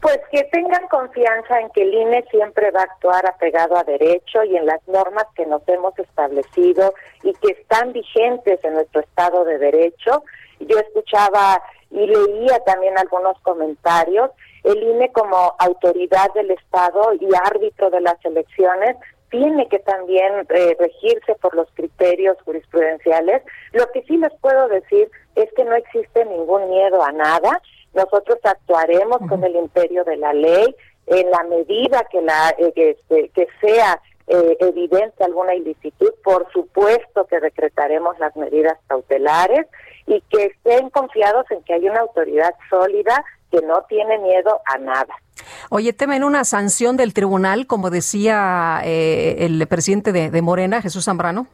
[0.01, 4.43] Pues que tengan confianza en que el INE siempre va a actuar apegado a derecho
[4.43, 9.45] y en las normas que nos hemos establecido y que están vigentes en nuestro Estado
[9.45, 10.23] de Derecho.
[10.59, 11.61] Yo escuchaba
[11.91, 14.31] y leía también algunos comentarios.
[14.63, 18.97] El INE como autoridad del Estado y árbitro de las elecciones
[19.29, 23.43] tiene que también eh, regirse por los criterios jurisprudenciales.
[23.71, 27.61] Lo que sí les puedo decir es que no existe ningún miedo a nada
[27.93, 30.75] nosotros actuaremos con el imperio de la ley
[31.07, 37.25] en la medida que la eh, que, este, sea eh, evidente alguna ilicitud, por supuesto
[37.27, 39.67] que decretaremos las medidas cautelares
[40.07, 44.77] y que estén confiados en que hay una autoridad sólida que no tiene miedo a
[44.77, 45.13] nada.
[45.69, 51.47] Oye, temen una sanción del tribunal, como decía eh, el presidente de Morena, Jesús Zambrano.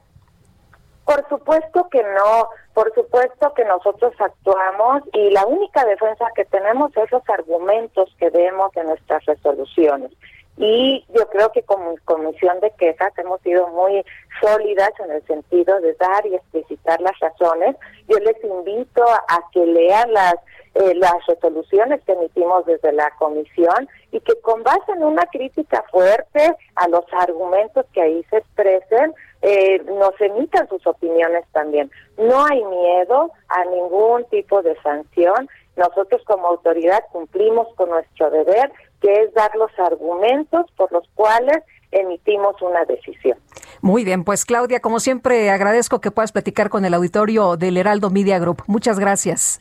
[1.07, 6.91] Por supuesto que no, por supuesto que nosotros actuamos y la única defensa que tenemos
[6.97, 10.11] es los argumentos que vemos en nuestras resoluciones.
[10.57, 14.03] Y yo creo que como comisión de quejas hemos sido muy
[14.41, 17.75] sólidas en el sentido de dar y explicitar las razones.
[18.07, 20.35] Yo les invito a que lean las
[20.79, 25.83] eh, las resoluciones que emitimos desde la comisión y que con base en una crítica
[25.89, 31.89] fuerte a los argumentos que ahí se expresen, eh, nos emitan sus opiniones también.
[32.19, 35.49] No hay miedo a ningún tipo de sanción.
[35.77, 38.71] Nosotros como autoridad cumplimos con nuestro deber,
[39.01, 41.57] que es dar los argumentos por los cuales
[41.91, 43.37] emitimos una decisión.
[43.81, 48.09] Muy bien, pues Claudia, como siempre, agradezco que puedas platicar con el auditorio del Heraldo
[48.09, 48.63] Media Group.
[48.67, 49.59] Muchas gracias.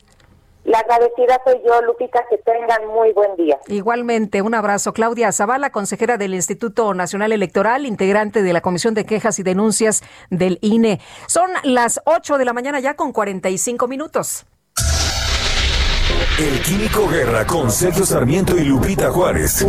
[0.67, 3.57] La agradecida soy yo, Lupita, que tengan muy buen día.
[3.67, 4.91] Igualmente, un abrazo.
[4.91, 10.03] Claudia Zavala, consejera del Instituto Nacional Electoral, integrante de la Comisión de Quejas y Denuncias
[10.29, 10.99] del INE.
[11.27, 14.45] Son las 8 de la mañana ya con 45 minutos.
[16.39, 19.65] El Químico Guerra con Sergio Sarmiento y Lupita Juárez.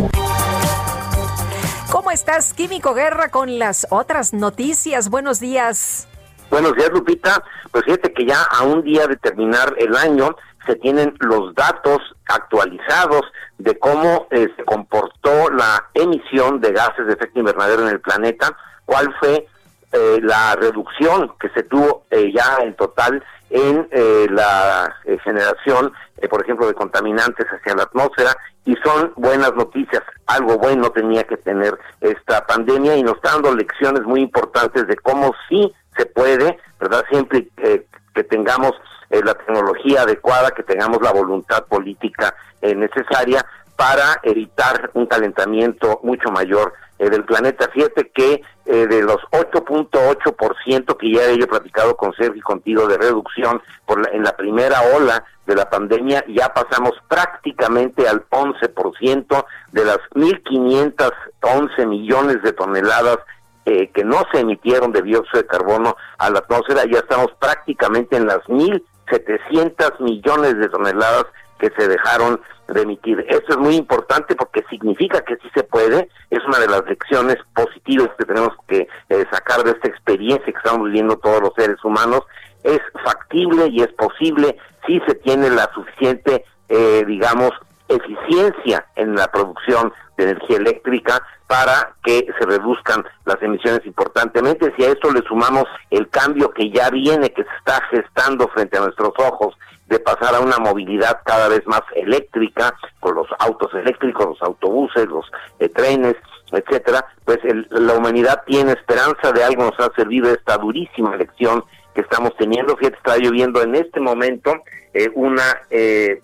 [1.91, 5.09] ¿Cómo estás, Químico Guerra, con las otras noticias?
[5.09, 6.07] Buenos días.
[6.49, 7.43] Buenos días, Lupita.
[7.71, 11.99] Pues fíjate que ya a un día de terminar el año, se tienen los datos
[12.27, 13.21] actualizados
[13.57, 18.55] de cómo eh, se comportó la emisión de gases de efecto invernadero en el planeta,
[18.85, 19.47] cuál fue
[19.91, 23.89] eh, la reducción que se tuvo eh, ya en total en
[24.35, 25.91] la generación,
[26.27, 28.35] por ejemplo, de contaminantes hacia la atmósfera,
[28.65, 30.03] y son buenas noticias.
[30.27, 34.97] Algo bueno tenía que tener esta pandemia y nos está dando lecciones muy importantes de
[34.97, 37.03] cómo sí se puede, ¿verdad?
[37.09, 38.73] Siempre que tengamos
[39.09, 43.45] eh, la tecnología adecuada, que tengamos la voluntad política eh, necesaria
[43.79, 47.69] para evitar un calentamiento mucho mayor eh, del planeta.
[47.73, 53.59] Fíjate que de los 8.8% que ya he platicado con Sergio y contigo de reducción
[53.87, 59.97] por en la primera ola de la pandemia, ya pasamos prácticamente al 11% de las
[60.13, 63.17] 1.511 millones de toneladas
[63.65, 68.27] que no se emitieron de dióxido de carbono a la atmósfera, ya estamos prácticamente en
[68.27, 71.25] las mil 700 millones de toneladas
[71.59, 73.25] que se dejaron de emitir.
[73.27, 77.37] Esto es muy importante porque significa que sí se puede, es una de las lecciones
[77.53, 81.83] positivas que tenemos que eh, sacar de esta experiencia que estamos viviendo todos los seres
[81.83, 82.21] humanos.
[82.63, 87.51] Es factible y es posible si se tiene la suficiente, eh, digamos,
[87.87, 94.71] eficiencia en la producción de energía eléctrica para que se reduzcan las emisiones importantemente.
[94.77, 98.77] Si a esto le sumamos el cambio que ya viene, que se está gestando frente
[98.77, 99.55] a nuestros ojos,
[99.89, 105.07] de pasar a una movilidad cada vez más eléctrica, con los autos eléctricos, los autobuses,
[105.07, 105.25] los
[105.59, 106.15] eh, trenes,
[106.51, 107.39] etcétera, pues
[107.69, 111.63] la humanidad tiene esperanza de algo, nos ha servido esta durísima lección
[111.95, 112.77] que estamos teniendo.
[112.77, 114.53] Fíjate, está lloviendo en este momento
[114.93, 116.21] eh, una eh,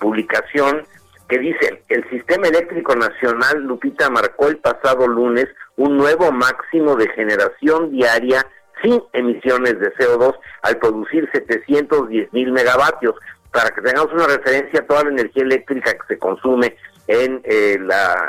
[0.00, 0.84] publicación
[1.28, 5.46] que dice, el Sistema Eléctrico Nacional, Lupita, marcó el pasado lunes
[5.76, 8.44] un nuevo máximo de generación diaria
[8.82, 13.14] sin emisiones de CO2 al producir 710 mil megavatios.
[13.52, 16.76] Para que tengamos una referencia, toda la energía eléctrica que se consume
[17.08, 17.78] en eh,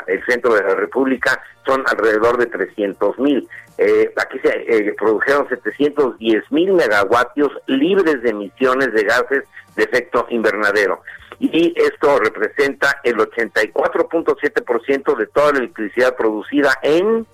[0.08, 3.48] el centro de la República son alrededor de 300 mil.
[3.78, 9.44] Eh, aquí se eh, produjeron 710 mil megavatios libres de emisiones de gases
[9.76, 11.02] de efecto invernadero.
[11.38, 17.26] Y esto representa el 84.7% de toda la electricidad producida en,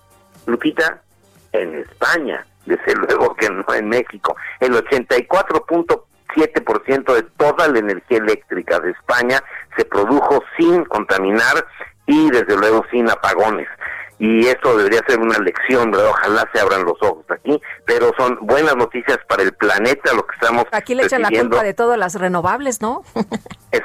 [0.47, 1.03] Lupita,
[1.53, 2.47] en España.
[2.69, 4.37] Desde luego que no en México.
[4.61, 9.43] El 84.7% de toda la energía eléctrica de España
[9.77, 11.67] se produjo sin contaminar
[12.07, 13.69] y desde luego sin apagones
[14.19, 16.09] y eso debería ser una lección, ¿verdad?
[16.09, 20.35] Ojalá se abran los ojos aquí, pero son buenas noticias para el planeta lo que
[20.35, 23.03] estamos Aquí le echan la culpa de todas las renovables, ¿no?
[23.71, 23.81] Eh,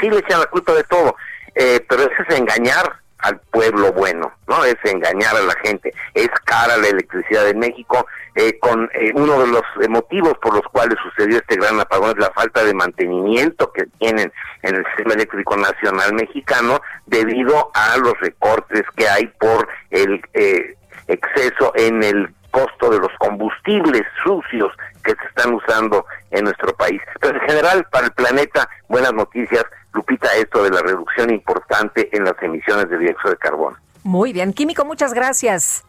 [0.00, 1.16] sí le echan la culpa de todo,
[1.54, 4.64] eh, pero eso es engañar al pueblo bueno, ¿no?
[4.64, 5.92] Es engañar a la gente.
[6.12, 10.64] Es cara la electricidad de México, eh, con eh, uno de los motivos por los
[10.64, 14.30] cuales sucedió este gran apagón es la falta de mantenimiento que tienen
[14.62, 20.76] en el sistema eléctrico nacional mexicano debido a los recortes que hay por el eh,
[21.08, 24.70] exceso en el costo de los combustibles sucios
[25.02, 27.00] que se están usando en nuestro país.
[27.20, 29.64] Pero en general, para el planeta, buenas noticias,
[29.94, 33.76] Lupita, esto de la reducción importante en las emisiones de dióxido de carbono.
[34.02, 35.84] Muy bien, Químico, muchas gracias.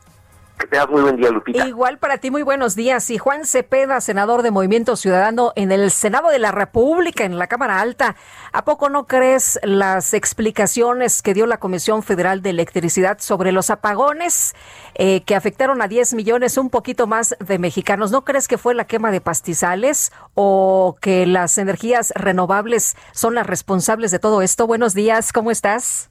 [0.58, 1.68] Que tengas muy buen día, Lupita.
[1.68, 3.10] Igual para ti, muy buenos días.
[3.10, 7.48] Y Juan Cepeda, senador de Movimiento Ciudadano en el Senado de la República, en la
[7.48, 8.16] Cámara Alta.
[8.54, 13.70] ¿A poco no crees las explicaciones que dio la Comisión Federal de Electricidad sobre los
[13.70, 14.56] apagones
[14.94, 18.12] eh, que afectaron a 10 millones, un poquito más de mexicanos?
[18.12, 23.46] ¿No crees que fue la quema de pastizales o que las energías renovables son las
[23.46, 24.68] responsables de todo esto?
[24.68, 26.10] Buenos días, ¿cómo estás?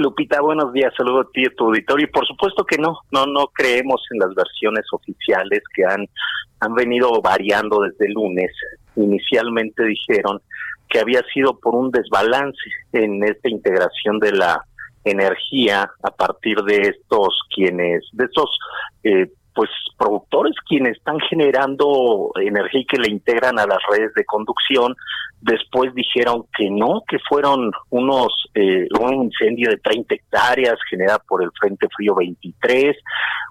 [0.00, 2.06] Lupita, buenos días, saludo a ti y a tu auditorio.
[2.06, 6.06] Y por supuesto que no, no, no creemos en las versiones oficiales que han,
[6.60, 8.50] han venido variando desde el lunes.
[8.96, 10.40] Inicialmente dijeron
[10.90, 12.58] que había sido por un desbalance
[12.92, 14.62] en esta integración de la
[15.04, 18.58] energía a partir de estos quienes, de estos
[19.02, 24.26] eh, pues productores quienes están generando energía y que le integran a las redes de
[24.26, 24.94] conducción,
[25.40, 31.42] después dijeron que no, que fueron unos eh, un incendio de 30 hectáreas generado por
[31.42, 32.96] el Frente Frío 23,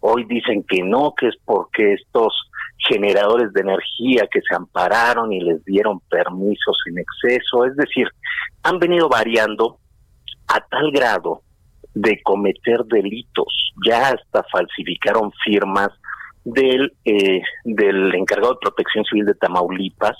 [0.01, 2.33] hoy dicen que no, que es porque estos
[2.87, 8.07] generadores de energía que se ampararon y les dieron permisos en exceso, es decir,
[8.61, 9.79] han venido variando
[10.47, 11.41] a tal grado
[11.95, 13.73] de cometer delitos.
[13.85, 15.89] Ya hasta falsificaron firmas
[16.43, 20.17] del, eh, del encargado de protección civil de Tamaulipas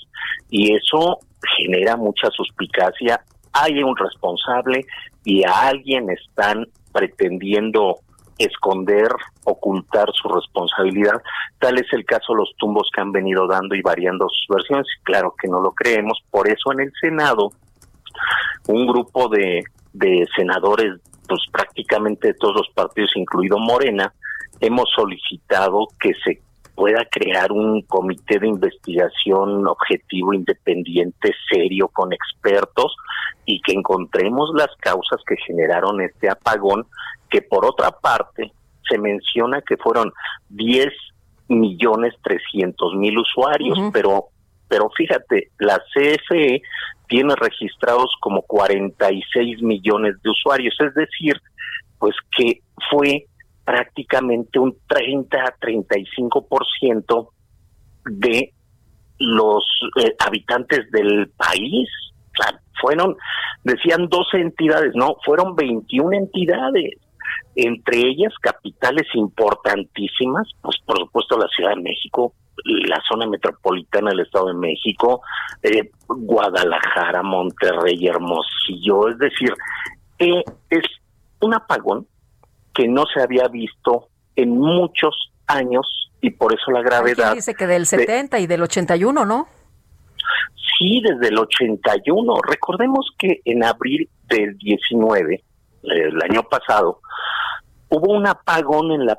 [0.50, 1.20] y eso
[1.56, 3.20] genera mucha suspicacia.
[3.52, 4.84] Hay un responsable
[5.24, 7.96] y a alguien están pretendiendo
[8.38, 9.08] esconder,
[9.44, 11.22] ocultar su responsabilidad.
[11.58, 14.86] Tal es el caso de los tumbos que han venido dando y variando sus versiones.
[15.04, 16.18] Claro que no lo creemos.
[16.30, 17.50] Por eso en el Senado,
[18.68, 19.62] un grupo de,
[19.92, 24.12] de senadores pues prácticamente todos los partidos, incluido Morena,
[24.60, 26.40] hemos solicitado que se
[26.74, 32.94] pueda crear un comité de investigación objetivo, independiente, serio, con expertos
[33.46, 36.86] y que encontremos las causas que generaron este apagón,
[37.30, 38.52] que por otra parte
[38.88, 40.12] se menciona que fueron
[40.50, 40.88] 10
[41.48, 44.26] millones 300 mil usuarios, pero
[44.68, 46.62] pero fíjate, la CFE
[47.08, 51.40] tiene registrados como 46 millones de usuarios, es decir,
[51.98, 52.60] pues que
[52.90, 53.26] fue
[53.64, 57.28] prácticamente un 30 a 35%
[58.04, 58.52] de
[59.18, 59.64] los
[60.02, 61.88] eh, habitantes del país.
[62.38, 63.16] O sea, fueron,
[63.64, 66.92] decían 12 entidades, no, fueron 21 entidades,
[67.54, 72.32] entre ellas capitales importantísimas, pues por supuesto la Ciudad de México,
[72.64, 75.22] la zona metropolitana del Estado de México,
[75.62, 79.52] eh, Guadalajara, Monterrey, Hermosillo, es decir,
[80.18, 80.84] eh, es
[81.40, 82.06] un apagón
[82.74, 87.34] que no se había visto en muchos años y por eso la gravedad.
[87.34, 89.46] dice que del 70 y del 81, ¿no?
[90.78, 92.34] Sí, desde el 81.
[92.42, 95.42] Recordemos que en abril del 19,
[95.86, 97.00] el año pasado,
[97.88, 99.18] hubo un apagón en la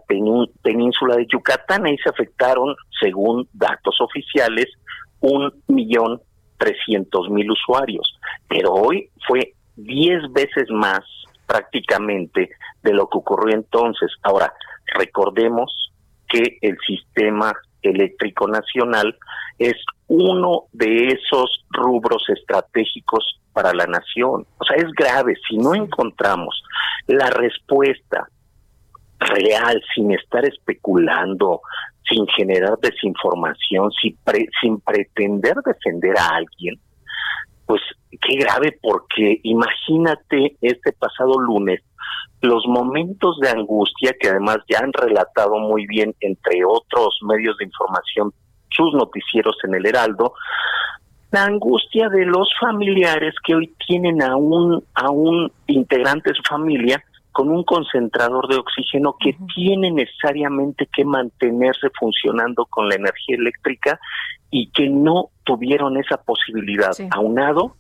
[0.62, 4.68] península de Yucatán y se afectaron, según datos oficiales,
[5.20, 6.22] un millón
[6.58, 8.20] trescientos mil usuarios.
[8.48, 11.00] Pero hoy fue diez veces más
[11.46, 12.50] prácticamente
[12.84, 14.12] de lo que ocurrió entonces.
[14.24, 14.54] Ahora,
[14.96, 15.92] recordemos
[16.28, 19.18] que el sistema eléctrico nacional
[19.58, 19.76] es
[20.08, 24.46] uno de esos rubros estratégicos para la nación.
[24.60, 26.62] O sea, es grave si no encontramos
[27.08, 28.30] la respuesta
[29.20, 31.62] real, sin estar especulando,
[32.08, 34.16] sin generar desinformación, sin,
[34.62, 36.76] sin pretender defender a alguien,
[37.66, 37.82] pues
[38.12, 41.82] qué grave porque imagínate este pasado lunes
[42.42, 47.66] los momentos de angustia que además ya han relatado muy bien entre otros medios de
[47.66, 48.32] información
[48.70, 50.36] sus noticieros en el Heraldo,
[51.32, 56.44] la angustia de los familiares que hoy tienen a un, a un integrante de su
[56.44, 63.36] familia con un concentrador de oxígeno que tiene necesariamente que mantenerse funcionando con la energía
[63.36, 64.00] eléctrica
[64.50, 67.76] y que no tuvieron esa posibilidad, aunado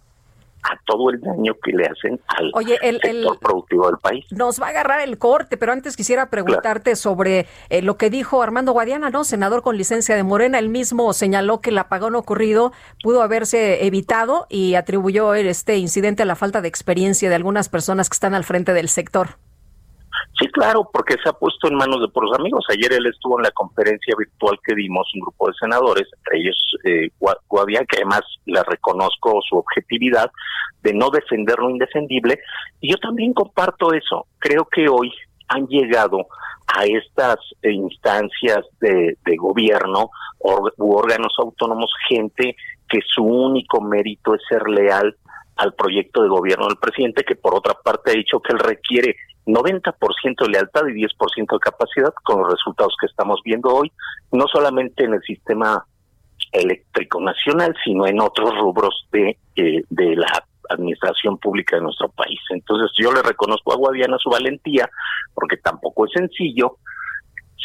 [0.69, 2.51] a todo el daño que le hacen al
[3.01, 4.25] sector productivo del país.
[4.31, 8.41] Nos va a agarrar el corte, pero antes quisiera preguntarte sobre eh, lo que dijo
[8.41, 9.23] Armando Guadiana, ¿no?
[9.23, 14.47] Senador con licencia de Morena, él mismo señaló que el apagón ocurrido pudo haberse evitado
[14.49, 18.43] y atribuyó este incidente a la falta de experiencia de algunas personas que están al
[18.43, 19.37] frente del sector.
[20.39, 22.65] Sí, claro, porque se ha puesto en manos de puros amigos.
[22.69, 26.75] Ayer él estuvo en la conferencia virtual que dimos, un grupo de senadores, entre ellos
[26.83, 27.09] eh,
[27.89, 30.31] que además le reconozco su objetividad
[30.83, 32.39] de no defender lo indefendible.
[32.81, 34.27] Y yo también comparto eso.
[34.39, 35.11] Creo que hoy
[35.47, 36.27] han llegado
[36.67, 42.55] a estas instancias de, gobierno u órganos autónomos gente
[42.89, 45.15] que su único mérito es ser leal
[45.55, 49.15] al proyecto de gobierno del presidente, que por otra parte ha dicho que él requiere
[49.47, 53.91] 90% de lealtad y 10% de capacidad con los resultados que estamos viendo hoy,
[54.31, 55.85] no solamente en el sistema
[56.51, 62.39] eléctrico nacional, sino en otros rubros de, eh, de la administración pública de nuestro país.
[62.49, 64.89] Entonces yo le reconozco a Guadiana su valentía,
[65.33, 66.77] porque tampoco es sencillo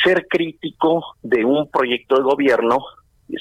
[0.03, 2.79] ser crítico de un proyecto de gobierno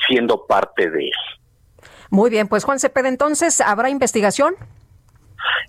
[0.08, 1.88] siendo parte de él.
[2.10, 4.56] Muy bien, pues Juan Cepeda, entonces, ¿habrá investigación?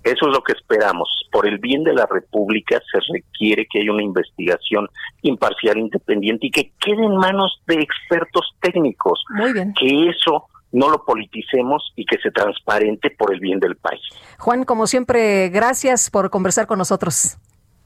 [0.03, 1.07] Eso es lo que esperamos.
[1.31, 4.87] Por el bien de la República se requiere que haya una investigación
[5.21, 9.23] imparcial, independiente y que quede en manos de expertos técnicos.
[9.29, 9.73] Muy bien.
[9.73, 14.01] Que eso no lo politicemos y que se transparente por el bien del país.
[14.39, 17.37] Juan, como siempre, gracias por conversar con nosotros.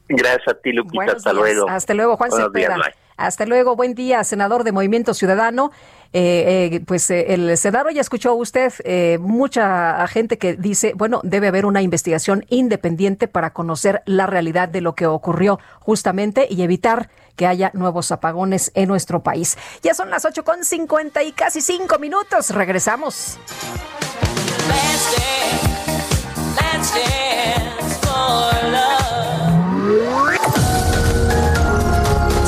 [0.10, 1.14] Gracias a ti, Lupita.
[1.14, 1.70] hasta luego.
[1.70, 2.78] Hasta luego, Juan Cepeda.
[3.18, 5.72] hasta luego, buen día, senador de Movimiento Ciudadano.
[6.14, 8.74] Eh, eh, pues eh, el senador ya escuchó usted
[9.20, 14.82] mucha gente que dice, bueno, debe haber una investigación independiente para conocer la realidad de
[14.82, 19.58] lo que ocurrió justamente y evitar que haya nuevos apagones en nuestro país.
[19.84, 22.50] Ya son las 8 con 50 y casi 5 minutos.
[22.50, 23.38] Regresamos.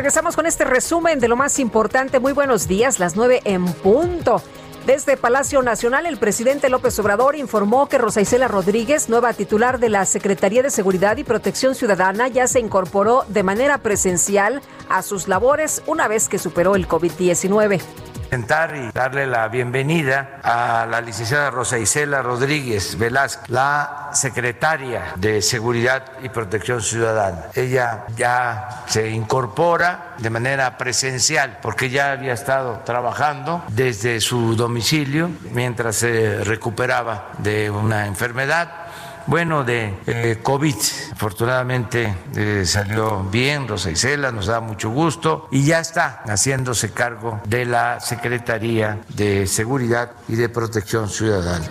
[0.00, 2.20] Regresamos con este resumen de lo más importante.
[2.20, 4.42] Muy buenos días, las nueve en punto.
[4.86, 9.90] Desde Palacio Nacional, el presidente López Obrador informó que Rosa Isela Rodríguez, nueva titular de
[9.90, 15.28] la Secretaría de Seguridad y Protección Ciudadana, ya se incorporó de manera presencial a sus
[15.28, 17.82] labores una vez que superó el COVID-19
[18.32, 26.04] y darle la bienvenida a la licenciada Rosa Isela Rodríguez Velázquez, la secretaria de Seguridad
[26.22, 27.46] y Protección Ciudadana.
[27.54, 35.30] Ella ya se incorpora de manera presencial porque ya había estado trabajando desde su domicilio
[35.52, 38.79] mientras se recuperaba de una enfermedad
[39.30, 40.74] bueno de eh, COVID.
[41.12, 47.40] Afortunadamente eh, salió bien Rosa Isela, nos da mucho gusto y ya está haciéndose cargo
[47.46, 51.64] de la Secretaría de Seguridad y de Protección Ciudadana.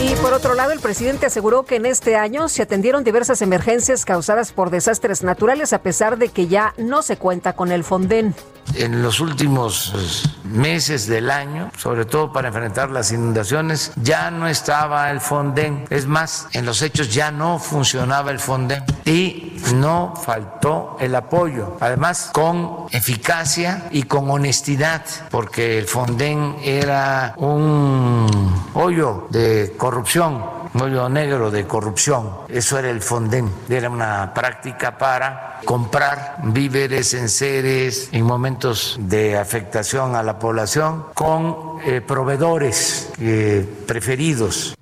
[0.00, 4.04] Y por otro lado, el presidente aseguró que en este año se atendieron diversas emergencias
[4.04, 8.36] causadas por desastres naturales a pesar de que ya no se cuenta con el Fonden
[8.74, 14.48] en los últimos pues, meses del año, sobre todo para enfrentar las inundaciones, ya no
[14.48, 15.86] estaba el Fonden.
[15.90, 21.76] Es más, en los hechos ya no funcionaba el Fonden y no faltó el apoyo.
[21.80, 28.26] Además, con eficacia y con honestidad, porque el Fonden era un
[28.74, 32.30] hoyo de corrupción hoyo negro de corrupción.
[32.48, 33.50] Eso era el Fonden.
[33.68, 41.06] Era una práctica para comprar víveres, en seres en momentos de afectación a la población
[41.14, 44.74] con eh, proveedores eh, preferidos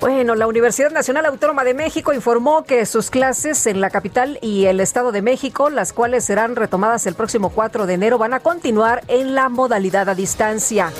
[0.00, 4.66] Bueno, la Universidad Nacional Autónoma de México informó que sus clases en la capital y
[4.66, 8.40] el Estado de México, las cuales serán retomadas el próximo 4 de enero, van a
[8.40, 10.92] continuar en la modalidad a distancia.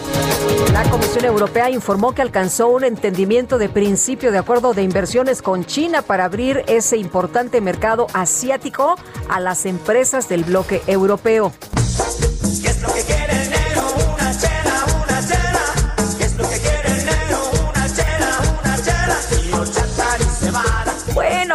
[0.72, 5.64] La Comisión Europea informó que alcanzó un entendimiento de principio de acuerdo de inversiones con
[5.64, 8.96] China para abrir ese importante mercado asiático
[9.28, 11.52] a las empresas del bloque europeo.
[12.62, 13.15] ¿Qué es lo que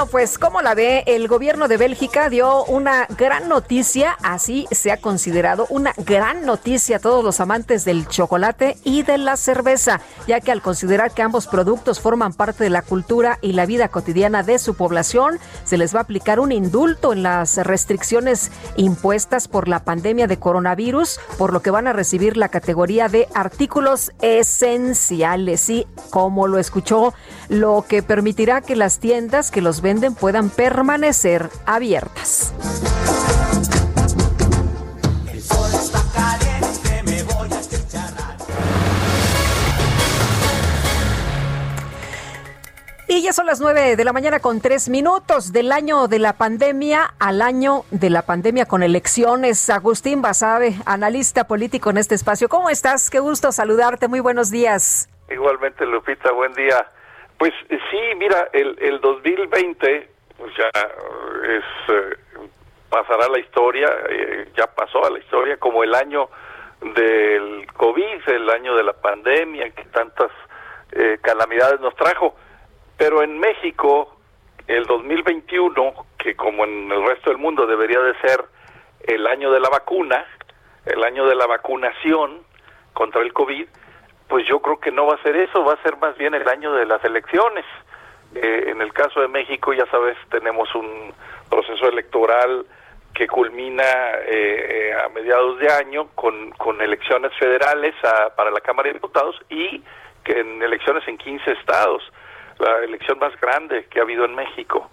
[0.06, 1.04] pues ¿cómo la ve?
[1.06, 6.98] El gobierno de Bélgica dio una gran noticia, así se ha considerado una gran noticia
[6.98, 11.22] a todos los amantes del chocolate y de la cerveza, ya que al considerar que
[11.22, 15.78] ambos productos forman parte de la cultura y la vida cotidiana de su población, se
[15.78, 21.20] les va a aplicar un indulto en las restricciones impuestas por la pandemia de coronavirus,
[21.38, 25.70] por lo que van a recibir la categoría de artículos esenciales.
[25.70, 27.14] Y como lo escuchó,
[27.52, 32.54] lo que permitirá que las tiendas que los ven puedan permanecer abiertas.
[43.10, 46.32] Y ya son las nueve de la mañana con tres minutos del año de la
[46.38, 49.70] pandemia al año de la pandemia con elecciones.
[49.70, 52.48] Agustín Basabe, analista político en este espacio.
[52.48, 53.10] ¿Cómo estás?
[53.10, 54.08] Qué gusto saludarte.
[54.08, 55.10] Muy buenos días.
[55.30, 56.88] Igualmente, Lupita, buen día.
[57.42, 60.70] Pues eh, sí, mira, el, el 2020 pues ya
[61.50, 62.16] es eh,
[62.88, 66.30] pasará la historia, eh, ya pasó a la historia como el año
[66.82, 70.30] del COVID, el año de la pandemia que tantas
[71.22, 72.36] calamidades nos trajo.
[72.96, 74.16] Pero en México,
[74.68, 78.46] el 2021, que como en el resto del mundo debería de ser
[79.08, 80.28] el año de la vacuna,
[80.86, 82.44] el año de la vacunación
[82.94, 83.66] contra el COVID,
[84.32, 86.48] pues yo creo que no va a ser eso, va a ser más bien el
[86.48, 87.66] año de las elecciones.
[88.34, 91.14] Eh, en el caso de México, ya sabes, tenemos un
[91.50, 92.66] proceso electoral
[93.14, 93.84] que culmina
[94.26, 97.94] eh, a mediados de año con, con elecciones federales
[98.38, 99.84] para la Cámara de Diputados y
[100.24, 102.02] que en elecciones en 15 estados,
[102.58, 104.90] la elección más grande que ha habido en México.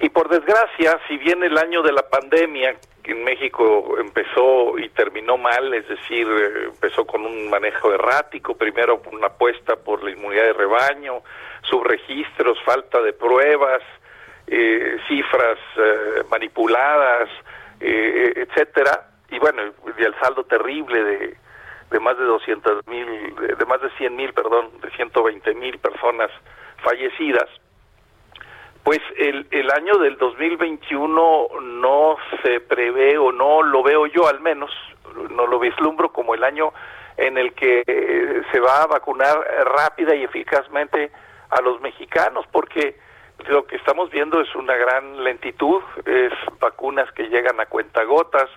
[0.00, 2.74] Y por desgracia, si bien el año de la pandemia,
[3.10, 9.02] en México empezó y terminó mal, es decir, eh, empezó con un manejo errático, primero
[9.12, 11.22] una apuesta por la inmunidad de rebaño,
[11.62, 13.82] subregistros, falta de pruebas,
[14.46, 17.28] eh, cifras eh, manipuladas,
[17.82, 19.62] etcétera, y bueno,
[19.98, 21.36] y el saldo terrible de,
[21.90, 26.30] de más de 200 mil, de más de 100 mil, perdón, de 120 mil personas
[26.82, 27.48] fallecidas
[28.90, 34.40] pues el, el año del 2021 no se prevé o no lo veo yo al
[34.40, 34.72] menos,
[35.30, 36.72] no lo vislumbro como el año
[37.16, 39.38] en el que eh, se va a vacunar
[39.76, 41.12] rápida y eficazmente
[41.50, 42.96] a los mexicanos, porque
[43.48, 48.50] lo que estamos viendo es una gran lentitud, es vacunas que llegan a cuentagotas,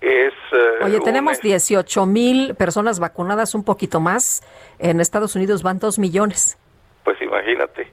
[0.00, 0.34] es...
[0.52, 4.40] Eh, Oye, tenemos 18 mil personas vacunadas, un poquito más,
[4.78, 6.58] en Estados Unidos van 2 millones.
[7.02, 7.90] Pues imagínate.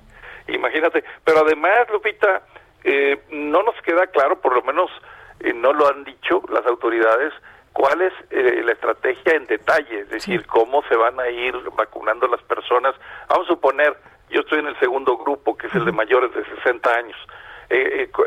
[0.53, 2.43] Imagínate, pero además, Lupita,
[2.83, 4.89] eh, no nos queda claro, por lo menos
[5.39, 7.33] eh, no lo han dicho las autoridades,
[7.73, 12.27] cuál es eh, la estrategia en detalle, es decir, cómo se van a ir vacunando
[12.27, 12.95] las personas.
[13.29, 13.95] Vamos a suponer,
[14.29, 17.17] yo estoy en el segundo grupo, que es el de mayores de 60 años.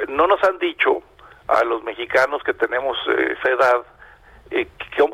[0.09, 1.03] no nos han dicho
[1.49, 3.83] a los mexicanos que tenemos esa edad
[4.55, 4.69] eh,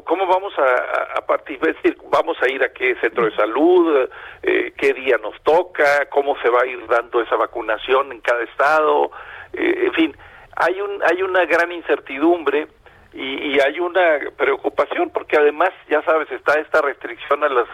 [0.05, 4.09] ¿cómo, vamos a, a, decir, vamos a ir a qué centro de salud,
[4.43, 8.43] eh, qué día nos toca, cómo se va a ir dando esa vacunación en cada
[8.43, 9.11] estado,
[9.55, 10.17] eh, en fin,
[10.57, 12.69] hay un hay una gran incertidumbre
[13.15, 17.69] y, hay una preocupación porque además ya sabes está esta restricción a los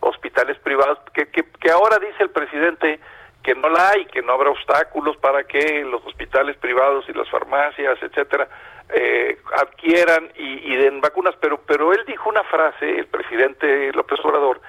[0.00, 3.00] hospitales privados que, que ahora dice el presidente
[3.42, 7.28] que no la hay, que no habrá obstáculos para que los hospitales privados y las
[7.28, 8.48] farmacias, etcétera,
[8.88, 14.60] eh, adquieran y, den vacunas, pero pero él dijo una frase, el presidente López Obrador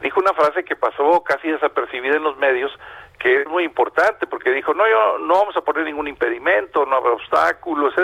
[0.00, 2.72] dijo una frase que pasó casi desapercibida en los medios,
[3.18, 6.96] que es muy importante porque dijo no yo no vamos a poner ningún impedimento, no
[6.96, 7.94] habrá obstáculos,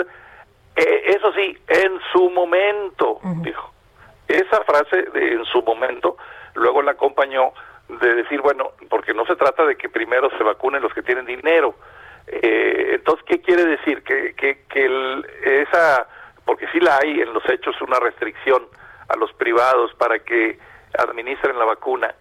[0.75, 3.73] eh, eso sí, en su momento dijo.
[4.27, 6.17] Esa frase de en su momento
[6.53, 7.51] luego la acompañó
[7.89, 11.25] de decir bueno porque no se trata de que primero se vacunen los que tienen
[11.25, 11.75] dinero
[12.31, 14.03] eh, entonces, ¿qué quiere decir?
[14.03, 16.07] Que, que, que esa,
[16.45, 18.67] porque sí la hay en los hechos una restricción
[19.07, 20.59] a los privados para que
[20.97, 22.13] administren la vacuna,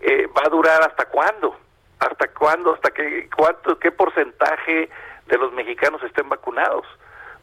[0.00, 1.56] eh, ¿va a durar hasta cuándo?
[2.00, 2.74] ¿Hasta cuándo?
[2.74, 4.88] ¿Hasta qué, cuánto, qué porcentaje
[5.26, 6.84] de los mexicanos estén vacunados?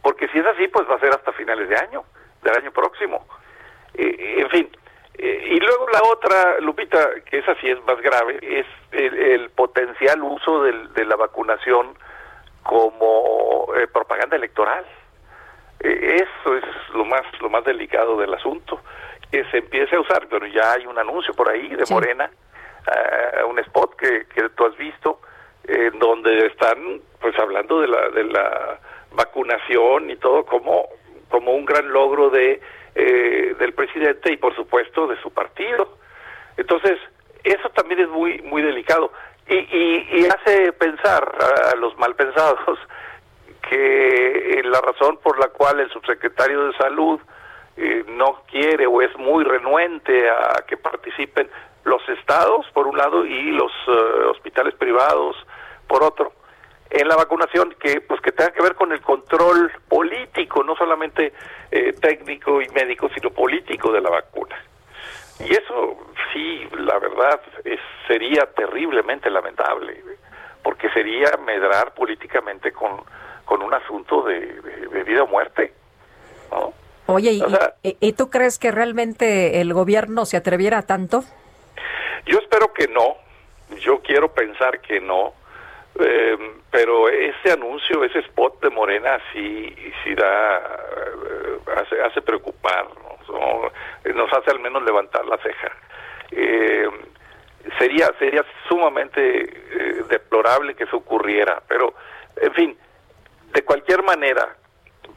[0.01, 2.03] Porque si es así, pues va a ser hasta finales de año,
[2.41, 3.25] del año próximo.
[3.93, 4.69] Eh, en fin,
[5.21, 10.63] y luego la otra, Lupita, que esa sí es más grave, es el, potencial uso
[10.63, 11.97] de la vacunación
[12.63, 14.85] como eh, propaganda electoral.
[15.79, 16.63] Eh, eso es
[16.93, 18.79] lo más lo más delicado del asunto,
[19.31, 22.29] que se empiece a usar, pero ya hay un anuncio por ahí de Morena,
[22.87, 25.19] uh, un spot que, que tú has visto,
[25.63, 28.79] en donde están pues hablando de la de la
[29.13, 30.87] vacunación y todo como
[31.29, 32.61] como un gran logro de
[32.95, 35.97] eh, del presidente y por supuesto de su partido.
[36.57, 36.97] Entonces,
[37.43, 39.11] eso también es muy, muy delicado
[39.47, 41.31] y, y, hace pensar
[41.71, 42.79] a, los malpensados
[43.69, 47.19] que eh, la razón por la cual el subsecretario de Salud
[47.77, 51.49] eh, no quiere o es muy renuente a que participen
[51.85, 53.71] los estados, por un lado, y los
[54.29, 55.35] hospitales privados,
[55.87, 56.33] por otro
[56.89, 61.33] en la vacunación que pues que tenga que ver con el control político no solamente
[61.71, 64.55] eh, técnico y médico sino político de la vacuna
[65.39, 65.97] y eso
[66.33, 70.03] sí la verdad es, sería terriblemente lamentable
[70.63, 73.01] porque sería medrar políticamente con
[73.45, 75.73] con un asunto de, vida o muerte
[76.51, 76.73] ¿no?
[77.07, 81.23] Oye, ¿y, ¿y tú crees que realmente el gobierno se atreviera tanto?
[82.27, 83.15] Yo espero que no,
[83.79, 85.33] yo quiero pensar que no,
[85.99, 86.37] eh,
[86.71, 92.87] pero ese anuncio, ese spot de Morena sí, sí da, eh, hace, hace preocupar,
[94.13, 95.71] nos hace al menos levantar la ceja.
[96.31, 96.87] Eh,
[97.77, 101.93] sería, sería sumamente eh, deplorable que eso ocurriera, pero
[102.37, 102.77] en fin,
[103.53, 104.55] de cualquier manera,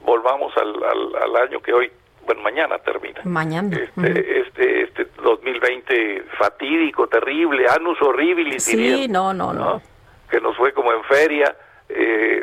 [0.00, 0.82] volvamos al,
[1.22, 1.92] al, año que hoy,
[2.24, 3.20] bueno, mañana termina.
[3.24, 3.76] Mañana.
[3.76, 8.64] Este, este, este 2020 fatídico, terrible, anus horribilis.
[8.64, 9.91] Sí, no, no, no
[10.32, 11.54] que nos fue como en feria,
[11.90, 12.42] eh,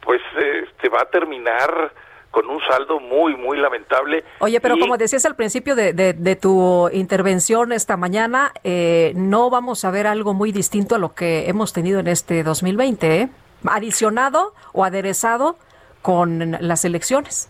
[0.00, 1.92] pues este va a terminar
[2.32, 4.24] con un saldo muy, muy lamentable.
[4.40, 9.84] Oye, pero como decías al principio de, de, tu intervención esta mañana, eh, no vamos
[9.84, 13.28] a ver algo muy distinto a lo que hemos tenido en este 2020, ¿eh?
[13.68, 15.56] adicionado o aderezado
[16.00, 17.48] con las elecciones.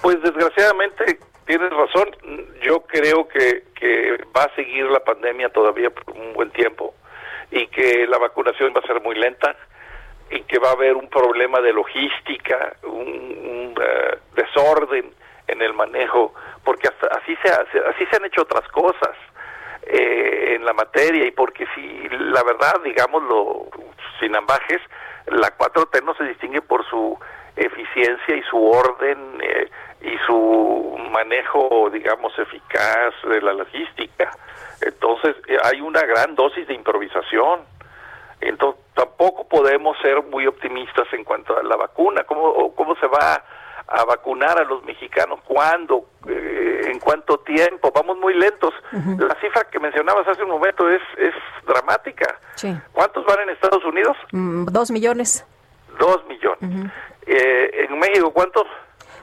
[0.00, 2.08] Pues desgraciadamente tienes razón,
[2.62, 6.94] yo creo que, que va a seguir la pandemia todavía por un buen tiempo
[7.50, 9.56] y que la vacunación va a ser muy lenta
[10.30, 15.12] y que va a haber un problema de logística, un, eh, desorden
[15.46, 16.34] en el manejo,
[16.64, 19.16] porque hasta así se así se han hecho otras cosas
[19.82, 23.68] eh, en la materia y porque si la verdad, digámoslo
[24.20, 24.80] sin ambajes,
[25.26, 27.18] la 4T no se distingue por su
[27.56, 29.70] eficiencia y su orden eh,
[30.00, 34.30] y su manejo, digamos, eficaz de la logística.
[34.80, 37.60] Entonces eh, hay una gran dosis de improvisación.
[38.40, 42.24] Entonces tampoco podemos ser muy optimistas en cuanto a la vacuna.
[42.24, 43.42] ¿Cómo, cómo se va
[43.88, 45.40] a vacunar a los mexicanos?
[45.44, 46.06] ¿Cuándo?
[46.28, 47.90] Eh, ¿En cuánto tiempo?
[47.92, 48.72] Vamos muy lentos.
[48.92, 51.34] La cifra que mencionabas hace un momento es, es
[51.66, 52.38] dramática.
[52.92, 54.16] ¿Cuántos van en Estados Unidos?
[54.32, 55.44] Mm, dos millones.
[55.98, 56.92] Dos millones.
[57.26, 58.64] Eh, ¿En México cuántos?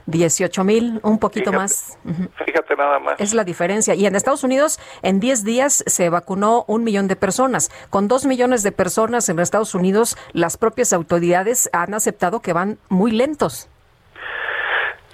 [0.05, 1.97] 18 mil, un poquito más.
[2.45, 3.19] Fíjate nada más.
[3.19, 3.95] Es la diferencia.
[3.95, 7.71] Y en Estados Unidos, en 10 días se vacunó un millón de personas.
[7.89, 12.77] Con dos millones de personas en Estados Unidos, las propias autoridades han aceptado que van
[12.89, 13.69] muy lentos.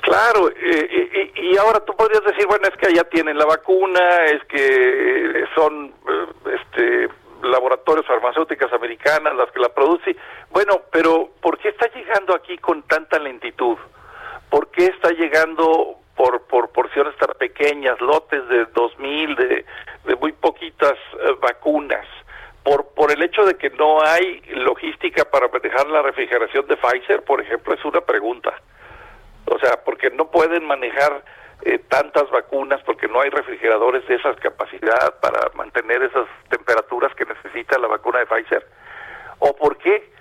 [0.01, 4.43] Claro, eh, y, ahora tú podrías decir, bueno, es que allá tienen la vacuna, es
[4.45, 7.07] que son eh, este,
[7.43, 10.17] laboratorios farmacéuticas americanas las que la producen.
[10.49, 13.77] Bueno, pero ¿por qué está llegando aquí con tanta lentitud?
[14.51, 19.65] ¿Por qué está llegando por, por porciones tan pequeñas, lotes de 2.000, de,
[20.05, 22.05] de muy poquitas eh, vacunas?
[22.63, 27.23] Por, por el hecho de que no hay logística para manejar la refrigeración de Pfizer,
[27.23, 28.53] por ejemplo, es una pregunta.
[29.45, 31.23] O sea, porque no pueden manejar
[31.63, 37.25] eh, tantas vacunas, porque no hay refrigeradores de esa capacidad para mantener esas temperaturas que
[37.25, 38.67] necesita la vacuna de Pfizer.
[39.39, 40.11] ¿O por qué?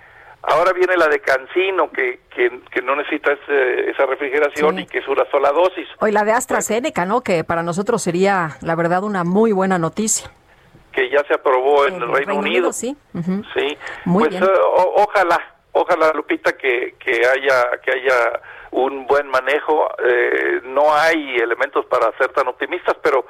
[0.43, 5.23] Ahora viene la de Cancino, que, que, no necesita esa refrigeración y que es una
[5.29, 5.87] sola dosis.
[5.99, 7.21] Hoy la de AstraZeneca, ¿no?
[7.21, 10.31] Que para nosotros sería, la verdad, una muy buena noticia.
[10.91, 12.73] Que ya se aprobó en, el, Reino, Unido.
[12.73, 12.97] Sí.
[13.53, 13.77] Sí.
[14.11, 14.41] pues eh,
[14.95, 15.39] ojalá,
[15.73, 18.41] ojalá, Lupita, que, que, haya, que haya
[18.71, 19.89] un buen manejo.
[20.03, 23.25] Eh, no hay elementos para ser tan optimistas, pero,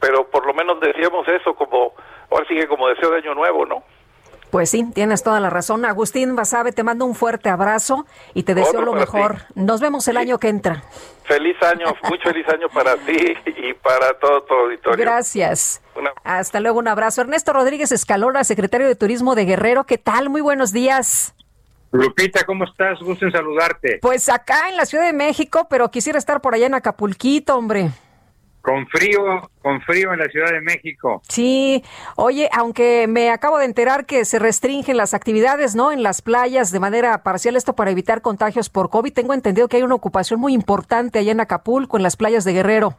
[0.00, 1.94] pero por lo menos decíamos eso como,
[2.30, 3.82] ahora sigue como deseo de año nuevo, ¿no?
[4.52, 5.86] Pues sí, tienes toda la razón.
[5.86, 8.04] Agustín Basabe, te mando un fuerte abrazo
[8.34, 9.38] y te deseo lo mejor.
[9.54, 10.82] Nos vemos el año que entra.
[11.24, 13.16] Feliz año, mucho feliz año para ti
[13.46, 15.02] y para todo tu auditorio.
[15.02, 15.80] Gracias.
[16.22, 17.22] Hasta luego, un abrazo.
[17.22, 20.28] Ernesto Rodríguez Escalona, secretario de Turismo de Guerrero, ¿qué tal?
[20.28, 21.34] Muy buenos días.
[21.90, 23.00] Lupita, ¿cómo estás?
[23.00, 24.00] Gusto en saludarte.
[24.02, 27.88] Pues acá en la Ciudad de México, pero quisiera estar por allá en Acapulquito, hombre.
[28.62, 31.20] Con frío, con frío en la Ciudad de México.
[31.28, 31.82] Sí,
[32.16, 35.90] oye, aunque me acabo de enterar que se restringen las actividades, ¿no?
[35.90, 39.12] En las playas de manera parcial, esto para evitar contagios por COVID.
[39.12, 42.52] Tengo entendido que hay una ocupación muy importante allá en Acapulco, en las playas de
[42.52, 42.96] Guerrero.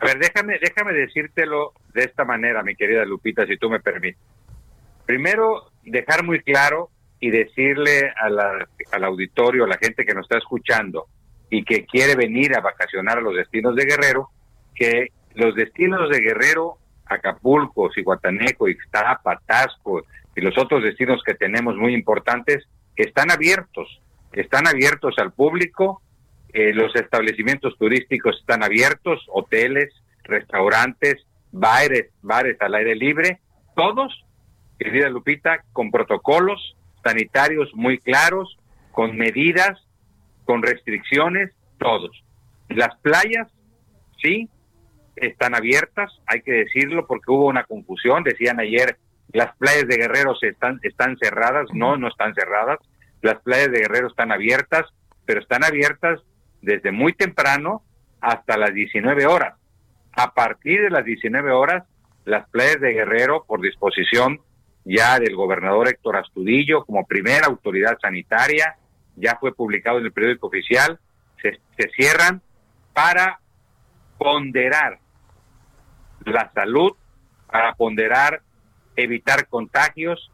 [0.00, 4.20] A ver, déjame, déjame decírtelo de esta manera, mi querida Lupita, si tú me permites.
[5.06, 6.90] Primero, dejar muy claro
[7.20, 11.06] y decirle a la, al auditorio, a la gente que nos está escuchando
[11.48, 14.28] y que quiere venir a vacacionar a los destinos de Guerrero,
[14.74, 21.76] que los destinos de Guerrero, Acapulco, Cihuatanejo, Ixtapa, Tasco y los otros destinos que tenemos
[21.76, 22.64] muy importantes
[22.96, 24.00] están abiertos,
[24.32, 26.02] están abiertos al público,
[26.52, 29.92] eh, los establecimientos turísticos están abiertos, hoteles,
[30.22, 33.40] restaurantes, bares, bares al aire libre,
[33.76, 34.24] todos,
[34.78, 38.56] querida Lupita, con protocolos sanitarios muy claros,
[38.92, 39.78] con medidas,
[40.44, 42.24] con restricciones, todos.
[42.68, 43.52] Las playas,
[44.22, 44.48] sí,
[45.16, 48.96] están abiertas, hay que decirlo, porque hubo una confusión, decían ayer,
[49.32, 52.78] las playas de Guerrero se están, están cerradas, no, no están cerradas,
[53.22, 54.82] las playas de Guerrero están abiertas,
[55.24, 56.20] pero están abiertas
[56.62, 57.82] desde muy temprano
[58.20, 59.54] hasta las 19 horas.
[60.12, 61.84] A partir de las 19 horas,
[62.24, 64.40] las playas de Guerrero, por disposición
[64.84, 68.76] ya del gobernador Héctor Astudillo como primera autoridad sanitaria,
[69.16, 70.98] ya fue publicado en el periódico oficial,
[71.40, 72.42] se, se cierran
[72.92, 73.40] para
[74.18, 74.98] ponderar
[76.24, 76.92] la salud,
[77.50, 78.40] para ponderar
[78.96, 80.30] evitar contagios,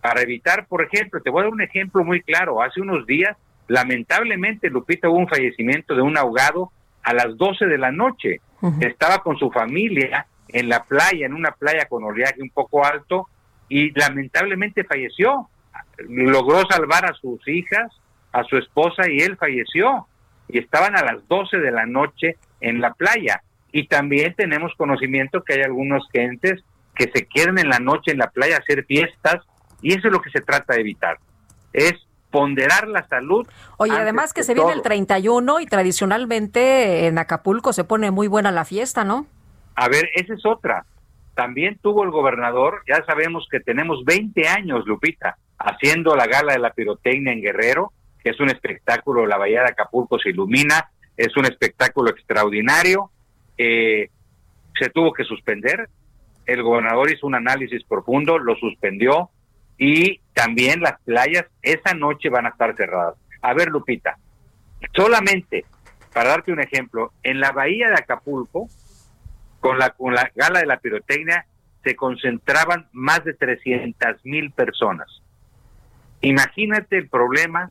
[0.00, 3.36] para evitar, por ejemplo, te voy a dar un ejemplo muy claro, hace unos días,
[3.68, 6.70] lamentablemente, Lupita, hubo un fallecimiento de un ahogado
[7.02, 8.40] a las 12 de la noche.
[8.80, 13.28] Estaba con su familia en la playa, en una playa con oleaje un poco alto,
[13.68, 15.48] y lamentablemente falleció.
[16.08, 17.92] Logró salvar a sus hijas,
[18.32, 20.06] a su esposa, y él falleció.
[20.48, 23.42] Y estaban a las 12 de la noche en la playa.
[23.76, 26.62] Y también tenemos conocimiento que hay algunos gentes
[26.94, 29.42] que se quedan en la noche en la playa hacer fiestas
[29.82, 31.18] y eso es lo que se trata de evitar.
[31.72, 31.94] Es
[32.30, 33.48] ponderar la salud.
[33.76, 38.52] Oye, además que se viene el 31 y tradicionalmente en Acapulco se pone muy buena
[38.52, 39.26] la fiesta, ¿no?
[39.74, 40.86] A ver, esa es otra.
[41.34, 46.60] También tuvo el gobernador, ya sabemos que tenemos 20 años, Lupita, haciendo la gala de
[46.60, 47.92] la pirotecnia en Guerrero,
[48.22, 53.10] que es un espectáculo, la bahía de Acapulco se ilumina, es un espectáculo extraordinario,
[53.58, 54.10] eh,
[54.78, 55.88] se tuvo que suspender.
[56.46, 59.30] El gobernador hizo un análisis profundo, lo suspendió
[59.78, 63.16] y también las playas esa noche van a estar cerradas.
[63.42, 64.18] A ver, Lupita,
[64.94, 65.64] solamente
[66.14, 68.68] para darte un ejemplo, en la bahía de Acapulco,
[69.58, 71.44] con la, con la gala de la pirotecnia,
[71.82, 75.08] se concentraban más de 300 mil personas.
[76.20, 77.70] Imagínate el problema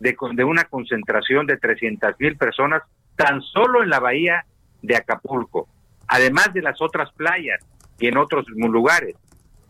[0.00, 2.82] de, de una concentración de 300 mil personas
[3.14, 4.44] tan solo en la bahía
[4.82, 5.68] de Acapulco,
[6.08, 7.60] además de las otras playas
[7.98, 9.16] y en otros lugares.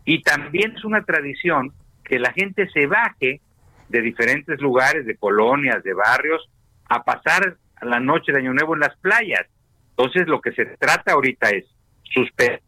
[0.05, 1.73] Y también es una tradición
[2.03, 3.41] que la gente se baje
[3.89, 6.49] de diferentes lugares, de colonias, de barrios,
[6.89, 9.45] a pasar la noche de Año Nuevo en las playas.
[9.91, 11.65] Entonces lo que se trata ahorita es
[12.03, 12.61] suspender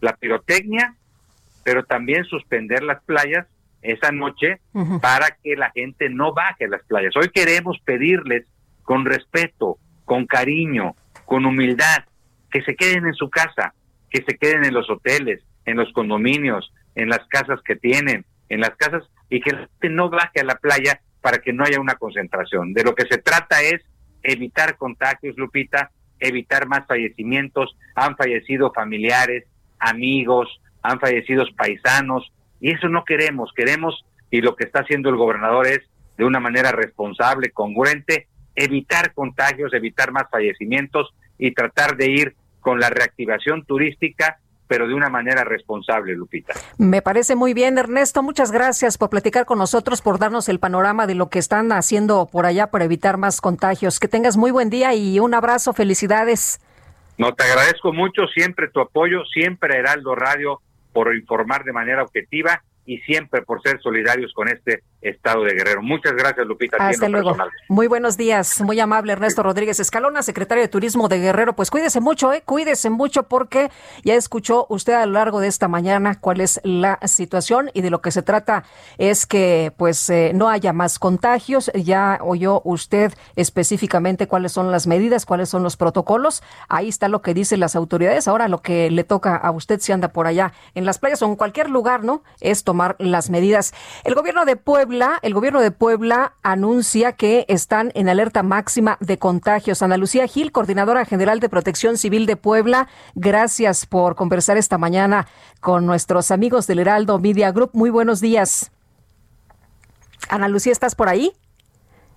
[0.00, 0.94] la pirotecnia,
[1.64, 3.46] pero también suspender las playas
[3.82, 4.60] esa noche
[5.00, 7.14] para que la gente no baje a las playas.
[7.16, 8.46] Hoy queremos pedirles
[8.82, 10.94] con respeto, con cariño,
[11.28, 12.04] con humildad,
[12.50, 13.74] que se queden en su casa,
[14.10, 18.60] que se queden en los hoteles, en los condominios, en las casas que tienen, en
[18.60, 21.80] las casas y que la gente no baje a la playa para que no haya
[21.80, 22.72] una concentración.
[22.72, 23.82] De lo que se trata es
[24.22, 27.76] evitar contagios, Lupita, evitar más fallecimientos.
[27.94, 29.44] Han fallecido familiares,
[29.78, 30.48] amigos,
[30.82, 33.52] han fallecido paisanos y eso no queremos.
[33.54, 35.80] Queremos, y lo que está haciendo el gobernador es,
[36.16, 38.28] de una manera responsable, congruente,
[38.58, 44.92] evitar contagios, evitar más fallecimientos y tratar de ir con la reactivación turística pero de
[44.92, 46.52] una manera responsable, Lupita.
[46.76, 48.22] Me parece muy bien, Ernesto.
[48.22, 52.28] Muchas gracias por platicar con nosotros, por darnos el panorama de lo que están haciendo
[52.30, 53.98] por allá para evitar más contagios.
[53.98, 55.72] Que tengas muy buen día y un abrazo.
[55.72, 56.60] Felicidades.
[57.16, 60.60] No, te agradezco mucho siempre tu apoyo, siempre Heraldo Radio
[60.92, 65.82] por informar de manera objetiva y siempre por ser solidarios con este estado de Guerrero.
[65.82, 66.76] Muchas gracias, Lupita.
[66.78, 67.36] Hasta luego.
[67.68, 68.60] Muy buenos días.
[68.60, 71.54] Muy amable Ernesto Rodríguez Escalona, secretario de Turismo de Guerrero.
[71.54, 72.42] Pues cuídese mucho, ¿eh?
[72.44, 73.70] Cuídese mucho porque
[74.02, 77.90] ya escuchó usted a lo largo de esta mañana cuál es la situación y de
[77.90, 78.64] lo que se trata
[78.98, 81.70] es que pues eh, no haya más contagios.
[81.74, 86.42] Ya oyó usted específicamente cuáles son las medidas, cuáles son los protocolos.
[86.68, 88.26] Ahí está lo que dicen las autoridades.
[88.26, 91.26] Ahora lo que le toca a usted si anda por allá en las playas o
[91.26, 92.24] en cualquier lugar, ¿no?
[92.40, 93.72] Es tomar las medidas.
[94.04, 98.96] El gobierno de Puebla Puebla, el gobierno de Puebla anuncia que están en alerta máxima
[99.00, 99.82] de contagios.
[99.82, 105.28] Ana Lucía Gil, coordinadora general de Protección Civil de Puebla, gracias por conversar esta mañana
[105.60, 107.72] con nuestros amigos del Heraldo Media Group.
[107.74, 108.70] Muy buenos días.
[110.30, 111.34] Ana Lucía, ¿estás por ahí?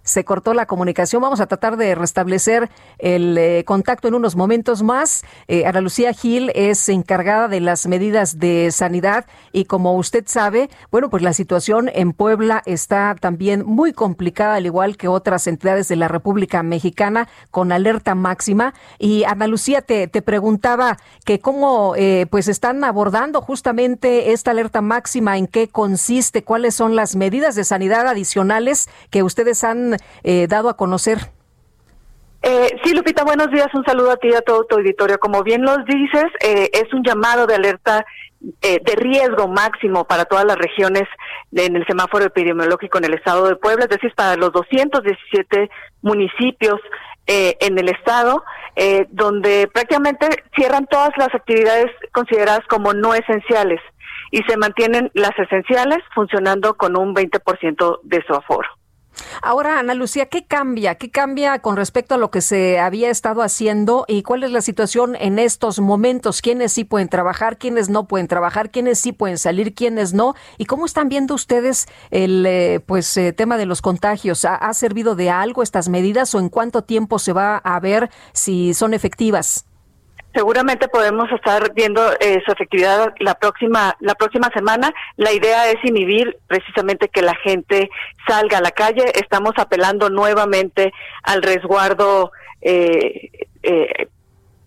[0.03, 1.21] Se cortó la comunicación.
[1.21, 5.23] Vamos a tratar de restablecer el eh, contacto en unos momentos más.
[5.47, 10.69] Eh, Ana Lucía Gil es encargada de las medidas de sanidad y como usted sabe,
[10.91, 15.87] bueno, pues la situación en Puebla está también muy complicada, al igual que otras entidades
[15.87, 18.73] de la República Mexicana, con alerta máxima.
[18.99, 24.81] Y Ana Lucía te, te preguntaba que cómo eh, pues están abordando justamente esta alerta
[24.81, 29.90] máxima, en qué consiste, cuáles son las medidas de sanidad adicionales que ustedes han
[30.23, 31.17] eh, dado a conocer.
[32.43, 33.67] Eh, sí, Lupita, buenos días.
[33.73, 35.19] Un saludo a ti y a todo tu auditorio.
[35.19, 38.05] Como bien los dices, eh, es un llamado de alerta
[38.59, 41.03] de riesgo máximo para todas las regiones
[41.51, 45.69] en el semáforo epidemiológico en el estado de Puebla, es decir, para los 217
[46.01, 46.81] municipios
[47.27, 48.43] en el estado,
[49.09, 53.79] donde prácticamente cierran todas las actividades consideradas como no esenciales
[54.31, 58.67] y se mantienen las esenciales funcionando con un 20% de su aforo.
[59.41, 60.95] Ahora, Ana Lucía, ¿qué cambia?
[60.95, 64.61] ¿Qué cambia con respecto a lo que se había estado haciendo y cuál es la
[64.61, 66.41] situación en estos momentos?
[66.41, 67.57] ¿Quiénes sí pueden trabajar?
[67.57, 68.71] ¿Quiénes no pueden trabajar?
[68.71, 69.73] ¿Quiénes sí pueden salir?
[69.73, 70.35] ¿Quiénes no?
[70.57, 74.45] ¿Y cómo están viendo ustedes el eh, pues eh, tema de los contagios?
[74.45, 78.09] ¿Ha, ¿Ha servido de algo estas medidas o en cuánto tiempo se va a ver
[78.33, 79.65] si son efectivas?
[80.33, 84.93] Seguramente podemos estar viendo eh, su efectividad la próxima la próxima semana.
[85.17, 87.89] La idea es inhibir precisamente que la gente
[88.27, 89.03] salga a la calle.
[89.15, 90.93] Estamos apelando nuevamente
[91.23, 92.31] al resguardo
[92.61, 93.29] eh,
[93.63, 94.07] eh,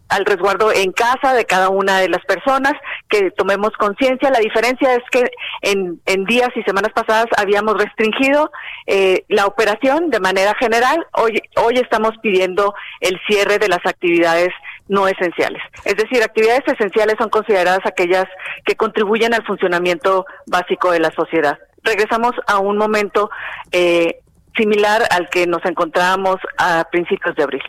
[0.09, 2.75] al resguardo en casa de cada una de las personas,
[3.09, 4.31] que tomemos conciencia.
[4.31, 5.31] La diferencia es que
[5.63, 8.51] en, en, días y semanas pasadas habíamos restringido
[8.87, 11.05] eh, la operación de manera general.
[11.13, 14.51] Hoy, hoy estamos pidiendo el cierre de las actividades
[14.89, 15.63] no esenciales.
[15.85, 18.27] Es decir, actividades esenciales son consideradas aquellas
[18.65, 21.59] que contribuyen al funcionamiento básico de la sociedad.
[21.83, 23.31] Regresamos a un momento
[23.73, 24.21] eh,
[24.57, 27.63] similar al que nos encontrábamos a principios de abril.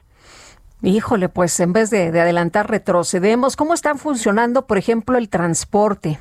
[0.81, 3.55] Híjole, pues en vez de, adelantar, retrocedemos.
[3.55, 6.19] ¿Cómo están funcionando, por ejemplo, el transporte?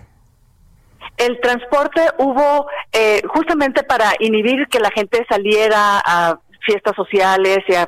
[1.17, 7.75] El transporte hubo eh, justamente para inhibir que la gente saliera a fiestas sociales y
[7.75, 7.87] a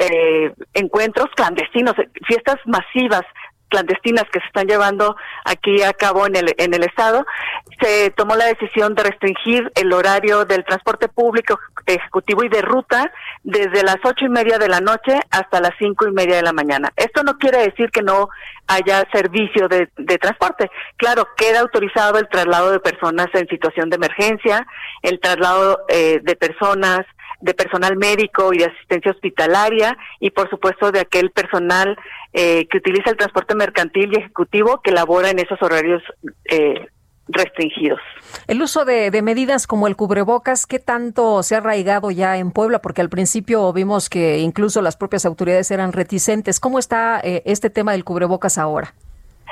[0.00, 1.94] eh, encuentros clandestinos,
[2.26, 3.24] fiestas masivas
[3.70, 7.24] clandestinas que se están llevando aquí a cabo en el, en el Estado,
[7.80, 13.10] se tomó la decisión de restringir el horario del transporte público ejecutivo y de ruta
[13.42, 16.52] desde las ocho y media de la noche hasta las cinco y media de la
[16.52, 16.92] mañana.
[16.96, 18.28] Esto no quiere decir que no
[18.66, 20.70] haya servicio de, de transporte.
[20.96, 24.66] Claro, queda autorizado el traslado de personas en situación de emergencia,
[25.02, 27.06] el traslado eh, de personas
[27.40, 31.96] de personal médico y de asistencia hospitalaria y por supuesto de aquel personal
[32.32, 36.02] eh, que utiliza el transporte mercantil y ejecutivo que labora en esos horarios
[36.50, 36.86] eh,
[37.28, 38.00] restringidos.
[38.46, 42.80] El uso de, medidas como el cubrebocas, ¿qué tanto se ha arraigado ya en Puebla?
[42.80, 46.60] Porque al principio vimos que incluso las propias autoridades eran reticentes.
[46.60, 48.94] ¿Cómo está eh, este tema del cubrebocas ahora?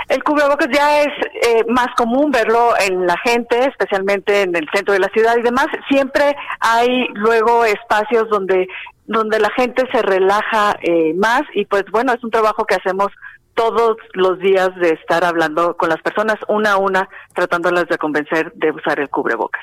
[0.08, 1.08] El cubrebocas ya es
[1.42, 5.42] eh, más común verlo en la gente, especialmente en el centro de la ciudad y
[5.42, 5.66] demás.
[5.88, 8.68] Siempre hay luego espacios donde
[9.08, 13.08] donde la gente se relaja eh, más y pues bueno, es un trabajo que hacemos
[13.54, 18.52] todos los días de estar hablando con las personas una a una, tratándolas de convencer
[18.54, 19.62] de usar el cubrebocas.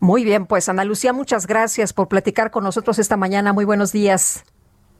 [0.00, 3.52] Muy bien, pues Ana Lucía, muchas gracias por platicar con nosotros esta mañana.
[3.52, 4.44] Muy buenos días.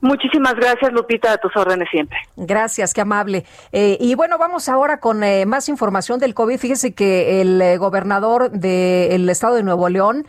[0.00, 2.18] Muchísimas gracias, Lupita, a tus órdenes siempre.
[2.36, 3.44] Gracias, qué amable.
[3.72, 6.58] Eh, y bueno, vamos ahora con eh, más información del COVID.
[6.58, 10.24] Fíjese que el eh, gobernador del estado de Nuevo León,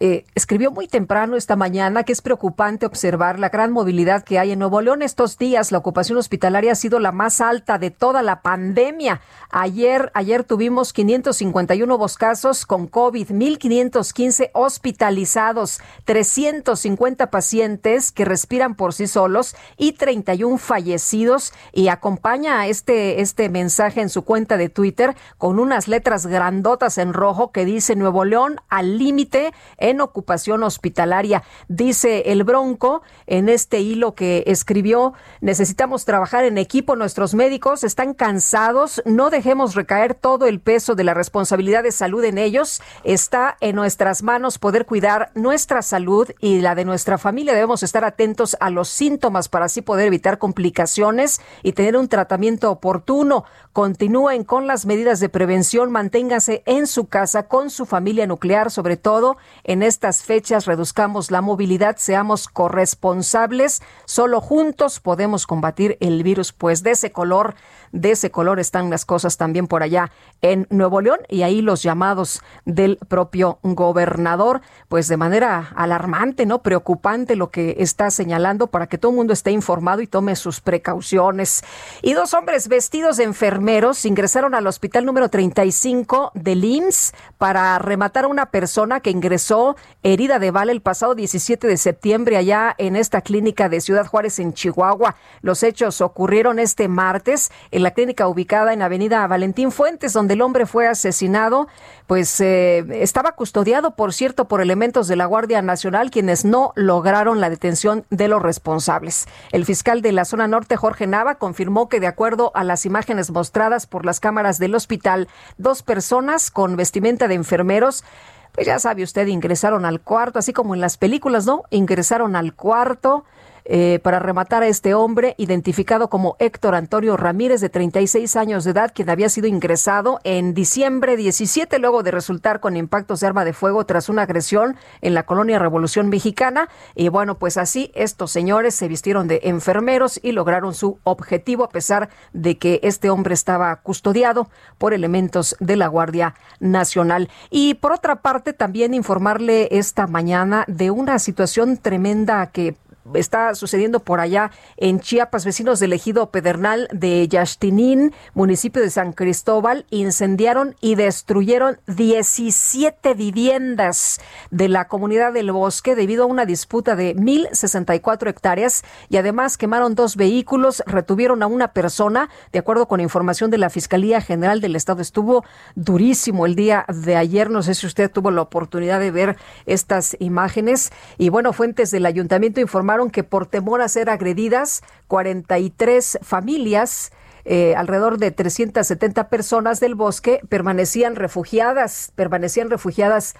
[0.00, 4.52] eh, escribió muy temprano esta mañana que es preocupante observar la gran movilidad que hay
[4.52, 5.02] en Nuevo León.
[5.02, 9.20] Estos días la ocupación hospitalaria ha sido la más alta de toda la pandemia.
[9.50, 18.94] Ayer, ayer tuvimos 551 nuevos casos con COVID, 1.515 hospitalizados, 350 pacientes que respiran por
[18.94, 21.52] sí solos y 31 fallecidos.
[21.72, 27.12] Y acompaña este, este mensaje en su cuenta de Twitter con unas letras grandotas en
[27.12, 29.52] rojo que dice Nuevo León al límite
[29.82, 31.42] en ocupación hospitalaria.
[31.68, 38.14] Dice el Bronco en este hilo que escribió, necesitamos trabajar en equipo, nuestros médicos están
[38.14, 43.56] cansados, no dejemos recaer todo el peso de la responsabilidad de salud en ellos, está
[43.60, 47.52] en nuestras manos poder cuidar nuestra salud y la de nuestra familia.
[47.52, 52.70] Debemos estar atentos a los síntomas para así poder evitar complicaciones y tener un tratamiento
[52.70, 53.44] oportuno.
[53.72, 58.96] Continúen con las medidas de prevención, manténgase en su casa con su familia nuclear, sobre
[58.96, 59.36] todo
[59.80, 66.90] estas fechas reduzcamos la movilidad, seamos corresponsables, solo juntos podemos combatir el virus, pues de
[66.90, 67.54] ese color,
[67.92, 70.10] de ese color están las cosas también por allá
[70.40, 76.62] en Nuevo León y ahí los llamados del propio gobernador, pues de manera alarmante, ¿no?
[76.62, 80.60] Preocupante lo que está señalando para que todo el mundo esté informado y tome sus
[80.60, 81.62] precauciones.
[82.00, 88.24] Y dos hombres vestidos de enfermeros ingresaron al hospital número 35 de IMSS para rematar
[88.24, 92.96] a una persona que ingresó herida de bala el pasado 17 de septiembre allá en
[92.96, 95.16] esta clínica de Ciudad Juárez en Chihuahua.
[95.40, 97.50] Los hechos ocurrieron este martes
[97.82, 101.68] la clínica ubicada en Avenida Valentín Fuentes, donde el hombre fue asesinado.
[102.06, 107.40] Pues eh, estaba custodiado, por cierto, por elementos de la Guardia Nacional, quienes no lograron
[107.40, 109.26] la detención de los responsables.
[109.50, 113.30] El fiscal de la zona norte, Jorge Nava, confirmó que de acuerdo a las imágenes
[113.30, 115.28] mostradas por las cámaras del hospital,
[115.58, 118.04] dos personas con vestimenta de enfermeros
[118.52, 121.62] pues ya sabe usted, ingresaron al cuarto, así como en las películas, ¿no?
[121.70, 123.24] Ingresaron al cuarto,
[123.64, 128.72] eh, para rematar a este hombre identificado como Héctor Antonio Ramírez, de 36 años de
[128.72, 133.44] edad, quien había sido ingresado en diciembre 17 luego de resultar con impactos de arma
[133.44, 136.68] de fuego tras una agresión en la colonia Revolución Mexicana.
[136.94, 141.68] Y bueno, pues así estos señores se vistieron de enfermeros y lograron su objetivo a
[141.68, 144.48] pesar de que este hombre estaba custodiado
[144.78, 147.28] por elementos de la Guardia Nacional.
[147.50, 152.76] Y por otra parte, también informarle esta mañana de una situación tremenda que
[153.14, 159.12] está sucediendo por allá en Chiapas, vecinos del ejido Pedernal de Yastinín, municipio de San
[159.12, 164.20] Cristóbal, incendiaron y destruyeron 17 viviendas
[164.50, 169.94] de la comunidad del bosque debido a una disputa de 1.064 hectáreas y además quemaron
[169.94, 174.76] dos vehículos, retuvieron a una persona, de acuerdo con información de la Fiscalía General del
[174.76, 175.02] Estado.
[175.02, 179.36] Estuvo durísimo el día de ayer, no sé si usted tuvo la oportunidad de ver
[179.66, 180.92] estas imágenes.
[181.18, 187.12] Y bueno, fuentes del ayuntamiento informaron que por temor a ser agredidas, 43 familias
[187.44, 193.34] eh, alrededor de 370 personas del bosque permanecían refugiadas, permanecían refugiadas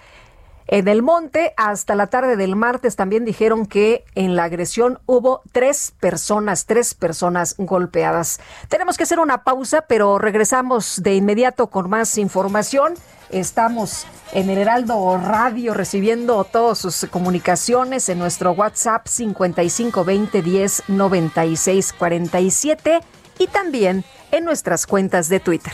[0.67, 1.53] en el monte.
[1.57, 6.93] Hasta la tarde del martes también dijeron que en la agresión hubo tres personas, tres
[6.93, 8.39] personas golpeadas.
[8.69, 12.93] Tenemos que hacer una pausa, pero regresamos de inmediato con más información.
[13.29, 21.93] Estamos en el Heraldo Radio recibiendo todas sus comunicaciones en nuestro WhatsApp 5520 10 96
[21.93, 22.99] 47
[23.39, 25.73] y también en nuestras cuentas de Twitter.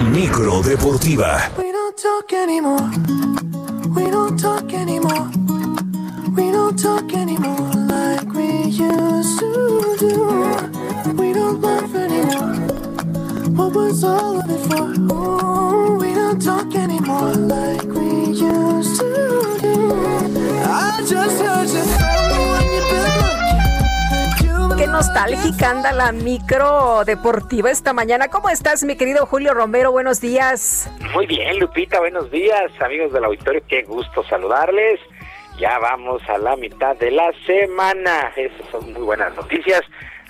[0.00, 1.50] Micro deportiva.
[1.56, 2.90] We don't talk anymore.
[3.94, 5.30] We don't talk anymore.
[6.34, 11.14] We don't talk anymore like we used to do.
[11.14, 12.56] We don't laugh anymore.
[13.56, 14.84] What was all of it for?
[15.14, 19.92] Ooh, we don't talk anymore like we used to do.
[20.64, 22.33] I just heard you
[24.94, 28.28] nostálgica anda la micro deportiva esta mañana.
[28.28, 29.90] ¿Cómo estás, mi querido Julio Romero?
[29.90, 30.88] Buenos días.
[31.12, 35.00] Muy bien, Lupita, buenos días, amigos del auditorio, qué gusto saludarles.
[35.58, 38.30] Ya vamos a la mitad de la semana.
[38.36, 39.80] Esas son muy buenas noticias.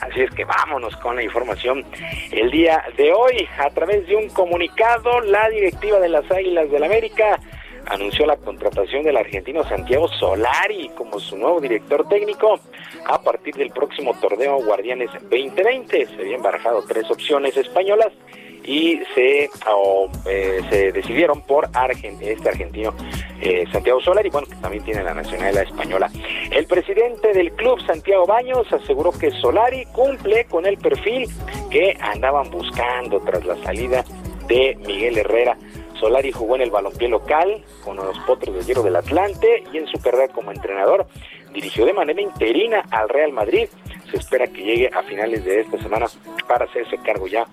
[0.00, 1.84] Así es que vámonos con la información
[2.32, 3.46] el día de hoy.
[3.58, 7.38] A través de un comunicado, la directiva de las Águilas del América
[7.86, 12.58] anunció la contratación del argentino Santiago Solari como su nuevo director técnico
[13.06, 16.06] a partir del próximo torneo Guardianes 2020.
[16.06, 18.12] Se habían barajado tres opciones españolas
[18.64, 21.68] y se, oh, eh, se decidieron por
[22.20, 22.94] este argentino
[23.40, 26.10] eh, Santiago Solari, bueno, que también tiene la nacionalidad española.
[26.50, 31.28] El presidente del club, Santiago Baños, aseguró que Solari cumple con el perfil
[31.70, 34.04] que andaban buscando tras la salida
[34.46, 35.56] de Miguel Herrera
[36.04, 39.86] Solari jugó en el balompié local con los Potros de Hierro del Atlante y en
[39.86, 41.06] su carrera como entrenador
[41.54, 43.70] dirigió de manera interina al Real Madrid.
[44.10, 46.04] Se espera que llegue a finales de esta semana
[46.46, 47.46] para hacerse cargo ya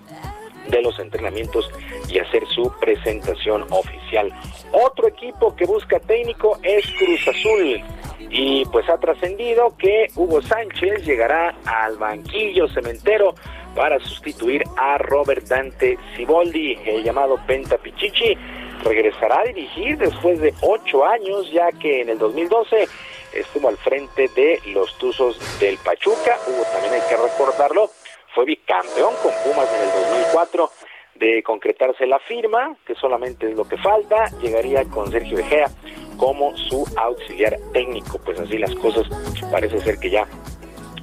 [0.68, 1.70] de los entrenamientos
[2.10, 4.30] y hacer su presentación oficial.
[4.70, 7.82] Otro equipo que busca técnico es Cruz Azul
[8.28, 13.34] y pues ha trascendido que Hugo Sánchez llegará al banquillo cementero
[13.74, 18.36] para sustituir a Robert Dante Ciboldi, el llamado Penta Pichichi.
[18.84, 22.88] Regresará a dirigir después de ocho años, ya que en el 2012
[23.32, 26.36] estuvo al frente de los Tuzos del Pachuca.
[26.46, 27.90] Hugo también hay que recordarlo,
[28.34, 30.70] fue bicampeón con Pumas en el 2004.
[31.14, 35.70] De concretarse la firma, que solamente es lo que falta, llegaría con Sergio De Gea
[36.16, 38.18] como su auxiliar técnico.
[38.24, 39.06] Pues así las cosas,
[39.50, 40.26] parece ser que ya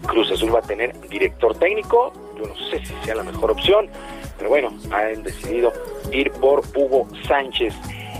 [0.09, 2.11] Cruz Azul va a tener director técnico.
[2.37, 3.87] Yo no sé si sea la mejor opción,
[4.37, 5.71] pero bueno, han decidido
[6.11, 7.75] ir por Hugo Sánchez.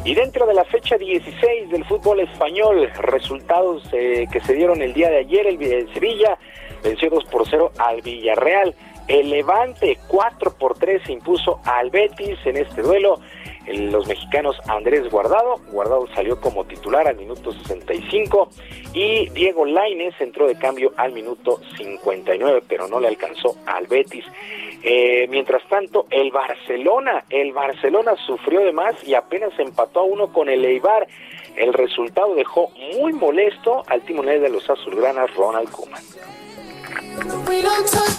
[0.05, 4.93] Y dentro de la fecha 16 del fútbol español, resultados eh, que se dieron el
[4.93, 6.37] día de ayer, el, el Sevilla
[6.83, 8.75] venció 2 por 0 al Villarreal.
[9.07, 13.19] El Levante 4 por 3 se impuso al Betis en este duelo.
[13.71, 18.49] Los mexicanos Andrés Guardado, Guardado salió como titular al minuto 65
[18.93, 24.25] y Diego Lainez entró de cambio al minuto 59, pero no le alcanzó al Betis.
[24.81, 30.33] Eh, mientras tanto, el Barcelona, el Barcelona sufrió de más y apenas empató a uno
[30.33, 31.07] con el Eibar.
[31.55, 36.03] El resultado dejó muy molesto al timonel de los azulgranas, Ronald Koeman.
[37.47, 38.09] We don't talk.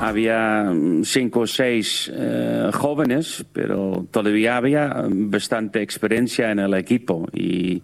[0.00, 0.72] Había
[1.04, 7.82] cinco o seis eh, jóvenes, pero todavía había bastante experiencia en el equipo y,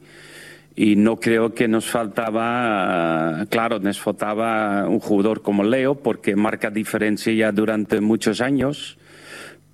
[0.75, 6.35] y no creo que nos faltaba, eh, claro, nos faltaba un jugador como Leo porque
[6.35, 8.97] marca diferencia ya durante muchos años.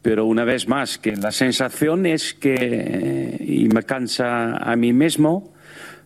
[0.03, 5.53] Pero una vez más, que la sensación es que, y me cansa a mí mismo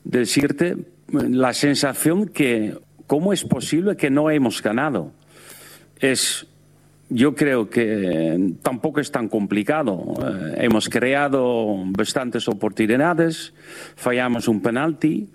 [0.02, 0.76] decirte,
[1.10, 2.76] la sensación que,
[3.06, 5.12] ¿cómo es posible que no hemos ganado?
[6.00, 6.46] es,
[7.08, 10.02] yo creo que tampoco es tan complicado.
[10.18, 13.52] Eh, hemos creado bastantes oportunidades,
[13.96, 15.28] fallamos un penalti.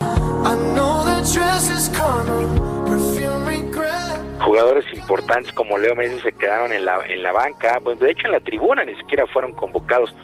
[0.00, 1.04] I know
[4.40, 8.26] Jugadores importantes como Leo Messi se quedaron en la, en la banca, pues de hecho
[8.26, 10.14] en la tribuna ni siquiera fueron convocados,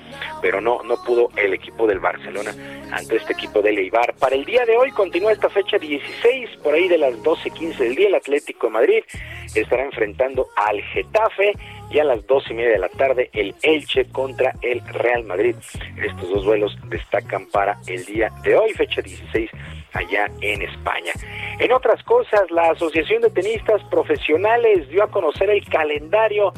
[0.41, 2.53] pero no, no pudo el equipo del Barcelona
[2.93, 4.15] ante este equipo del Eibar.
[4.19, 7.95] Para el día de hoy continúa esta fecha 16, por ahí de las 12.15 del
[7.97, 9.05] día, el Atlético de Madrid
[9.55, 11.53] estará enfrentando al Getafe
[11.91, 15.57] y a las dos y media de la tarde el Elche contra el Real Madrid.
[15.97, 19.51] Estos dos duelos destacan para el día de hoy, fecha 16
[19.95, 21.13] allá en España.
[21.59, 26.53] En otras cosas, la Asociación de Tenistas Profesionales dio a conocer el calendario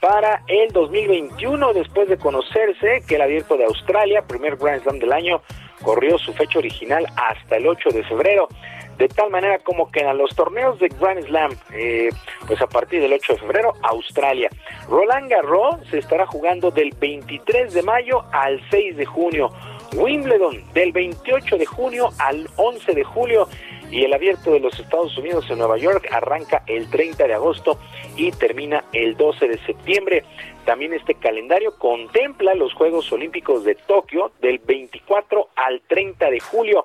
[0.00, 5.12] para el 2021 después de conocerse que el Abierto de Australia, primer Grand Slam del
[5.12, 5.42] año,
[5.82, 8.48] corrió su fecha original hasta el 8 de febrero.
[8.96, 12.10] De tal manera como que en los torneos de Grand Slam, eh,
[12.46, 14.50] pues a partir del 8 de febrero, Australia.
[14.88, 19.52] Roland Garros se estará jugando del 23 de mayo al 6 de junio.
[19.94, 23.48] Wimbledon del 28 de junio al 11 de julio
[23.90, 27.78] y el abierto de los Estados Unidos en Nueva York arranca el 30 de agosto
[28.16, 30.24] y termina el 12 de septiembre.
[30.64, 36.84] También este calendario contempla los Juegos Olímpicos de Tokio del 24 al 30 de julio.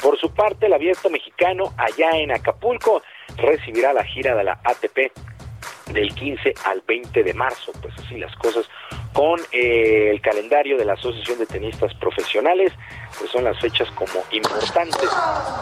[0.00, 3.02] Por su parte, el abierto mexicano allá en Acapulco
[3.36, 5.12] recibirá la gira de la ATP
[5.92, 7.72] del 15 al 20 de marzo.
[7.82, 8.68] Pues así las cosas
[9.14, 12.72] con eh, el calendario de la Asociación de Tenistas Profesionales,
[13.16, 15.08] pues son las fechas como importantes.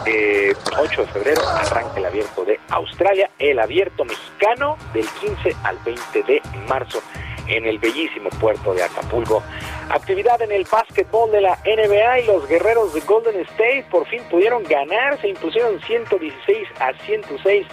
[0.07, 5.77] Eh, 8 de febrero arranca el abierto de Australia, el abierto mexicano del 15 al
[5.85, 7.01] 20 de marzo
[7.47, 9.43] en el bellísimo puerto de Acapulco.
[9.89, 14.23] Actividad en el básquetbol de la NBA y los guerreros de Golden State por fin
[14.31, 17.67] pudieron ganar, se impusieron 116 a 106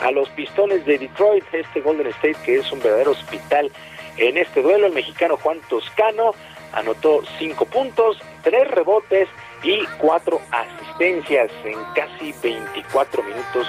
[0.00, 3.70] a los pistones de Detroit, este Golden State que es un verdadero hospital.
[4.18, 6.34] En este duelo el mexicano Juan Toscano
[6.72, 9.28] anotó 5 puntos, 3 rebotes
[9.62, 13.66] y 4 asistencias en casi 24 minutos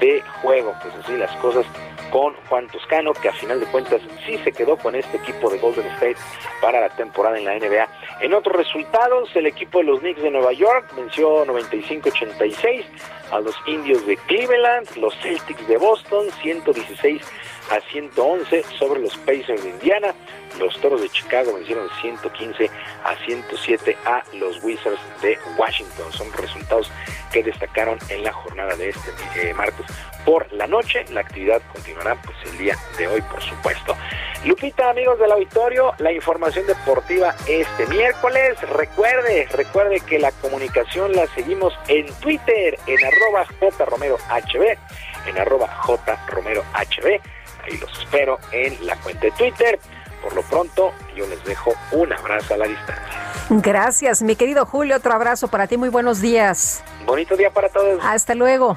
[0.00, 0.74] de juego.
[0.82, 1.66] Pues así las cosas
[2.10, 5.58] con Juan Toscano, que a final de cuentas sí se quedó con este equipo de
[5.58, 6.16] Golden State
[6.60, 7.88] para la temporada en la NBA.
[8.20, 12.84] En otros resultados, el equipo de los Knicks de Nueva York venció 95-86
[13.32, 17.22] a los Indios de Cleveland, los Celtics de Boston 116
[17.70, 20.14] a 111 sobre los Pacers de Indiana.
[20.58, 22.70] Los Toros de Chicago vencieron 115
[23.04, 26.12] a 107 a los Wizards de Washington.
[26.12, 26.90] Son resultados
[27.32, 29.86] que destacaron en la jornada de este eh, martes
[30.24, 31.04] por la noche.
[31.10, 33.96] La actividad continuará pues el día de hoy, por supuesto.
[34.44, 38.60] Lupita, amigos del auditorio, la información deportiva este miércoles.
[38.70, 43.46] Recuerde, recuerde que la comunicación la seguimos en Twitter, en arroba
[43.78, 44.78] jromerohb,
[45.26, 47.20] en arroba jromerohb.
[47.66, 49.78] Ahí los espero en la cuenta de Twitter.
[50.22, 53.26] Por lo pronto, yo les dejo un abrazo a la distancia.
[53.48, 54.96] Gracias, mi querido Julio.
[54.96, 55.76] Otro abrazo para ti.
[55.76, 56.82] Muy buenos días.
[57.04, 58.00] Bonito día para todos.
[58.02, 58.76] Hasta luego.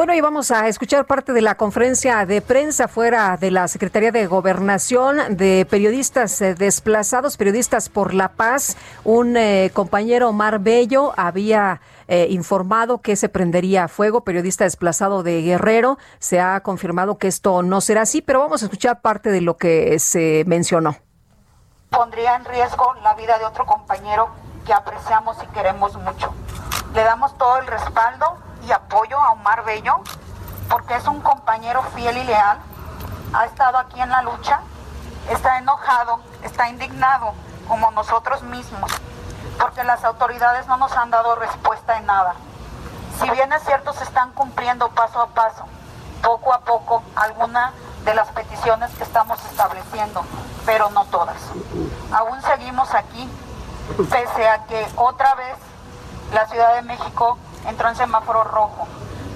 [0.00, 4.10] Bueno, y vamos a escuchar parte de la conferencia de prensa fuera de la Secretaría
[4.10, 8.78] de Gobernación de periodistas eh, desplazados, periodistas por la paz.
[9.04, 15.42] Un eh, compañero Omar Bello había eh, informado que se prendería fuego, periodista desplazado de
[15.42, 15.98] Guerrero.
[16.18, 19.58] Se ha confirmado que esto no será así, pero vamos a escuchar parte de lo
[19.58, 20.96] que se mencionó.
[21.90, 24.30] Pondría en riesgo la vida de otro compañero
[24.64, 26.32] que apreciamos y queremos mucho.
[26.94, 30.00] Le damos todo el respaldo y apoyo a Omar Bello
[30.68, 32.58] porque es un compañero fiel y leal.
[33.32, 34.60] Ha estado aquí en la lucha,
[35.28, 37.32] está enojado, está indignado
[37.68, 38.90] como nosotros mismos
[39.60, 42.34] porque las autoridades no nos han dado respuesta en nada.
[43.20, 45.64] Si bien es cierto, se están cumpliendo paso a paso,
[46.22, 47.72] poco a poco, algunas
[48.04, 50.24] de las peticiones que estamos estableciendo,
[50.64, 51.36] pero no todas.
[52.10, 53.28] Aún seguimos aquí,
[54.10, 55.56] pese a que otra vez
[56.32, 58.86] la Ciudad de México entró en semáforo rojo.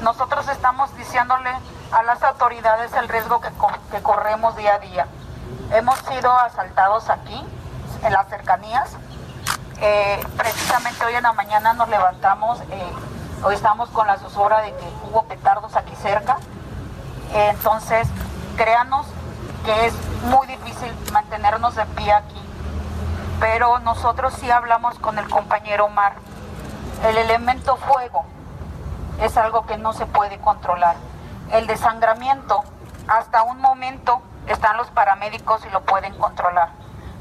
[0.03, 1.51] Nosotros estamos diciéndole
[1.93, 3.51] a las autoridades el riesgo que,
[3.91, 5.07] que corremos día a día.
[5.73, 7.47] Hemos sido asaltados aquí,
[8.03, 8.97] en las cercanías,
[9.81, 12.93] eh, precisamente hoy en la mañana nos levantamos, eh,
[13.43, 16.37] hoy estamos con la zozobra de que hubo petardos aquí cerca.
[17.33, 18.07] Entonces,
[18.57, 19.07] créanos
[19.65, 19.95] que es
[20.25, 22.41] muy difícil mantenernos de pie aquí.
[23.41, 26.15] Pero nosotros sí hablamos con el compañero Omar.
[27.03, 28.25] El elemento fuego
[29.21, 30.97] es algo que no se puede controlar.
[31.51, 32.63] El desangramiento,
[33.09, 36.71] hasta un momento están los paramédicos y lo pueden controlar.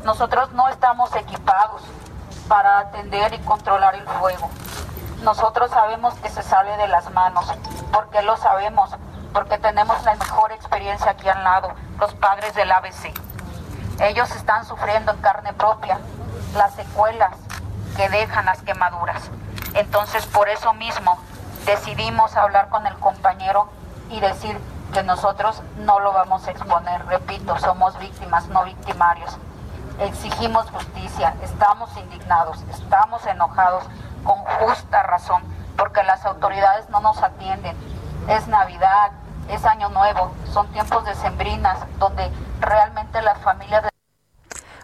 [0.03, 1.81] Nosotros no estamos equipados
[2.47, 4.49] para atender y controlar el fuego.
[5.21, 7.45] Nosotros sabemos que se sale de las manos,
[7.91, 8.89] porque lo sabemos,
[9.33, 13.13] porque tenemos la mejor experiencia aquí al lado, los padres del ABC.
[13.99, 15.99] Ellos están sufriendo en carne propia
[16.55, 17.31] las secuelas
[17.95, 19.29] que dejan las quemaduras.
[19.73, 21.17] Entonces, por eso mismo,
[21.65, 23.69] decidimos hablar con el compañero
[24.09, 24.59] y decir
[24.93, 27.05] que nosotros no lo vamos a exponer.
[27.07, 29.37] Repito, somos víctimas, no victimarios
[29.99, 33.83] exigimos justicia, estamos indignados, estamos enojados
[34.23, 35.43] con justa razón,
[35.77, 37.75] porque las autoridades no nos atienden.
[38.27, 39.11] Es Navidad,
[39.49, 43.92] es Año Nuevo, son tiempos de sembrinas donde realmente las familias...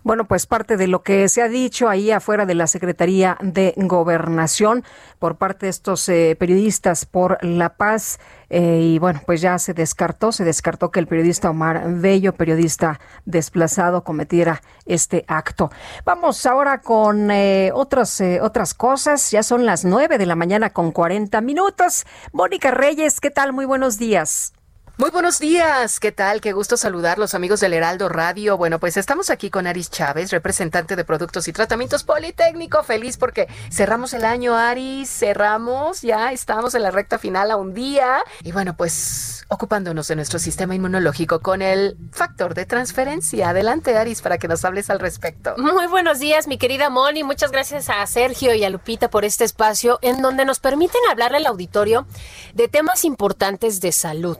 [0.04, 3.74] Bueno, pues parte de lo que se ha dicho ahí afuera de la Secretaría de
[3.78, 4.84] Gobernación
[5.20, 8.20] por parte de estos eh, periodistas por la paz.
[8.50, 13.00] Eh, y bueno, pues ya se descartó, se descartó que el periodista Omar Bello, periodista
[13.26, 15.70] desplazado, cometiera este acto.
[16.06, 19.32] Vamos ahora con eh, otras, otras cosas.
[19.32, 22.06] Ya son las nueve de la mañana con 40 minutos.
[22.32, 23.54] Mónica Reyes, ¿qué tal?
[23.54, 24.54] Muy buenos días.
[25.00, 26.42] Muy buenos días, ¿qué tal?
[26.42, 28.58] Qué gusto saludar los amigos del Heraldo Radio.
[28.58, 32.84] Bueno, pues estamos aquí con Aris Chávez, representante de Productos y Tratamientos Politécnico.
[32.84, 37.74] Feliz porque cerramos el año, Aris, cerramos, ya estamos en la recta final a un
[37.74, 38.18] día.
[38.44, 43.50] Y bueno, pues ocupándonos de nuestro sistema inmunológico con el factor de transferencia.
[43.50, 45.56] Adelante, Aris, para que nos hables al respecto.
[45.58, 47.24] Muy buenos días, mi querida Moni.
[47.24, 51.38] Muchas gracias a Sergio y a Lupita por este espacio en donde nos permiten hablarle
[51.38, 52.06] al auditorio
[52.54, 54.38] de temas importantes de salud.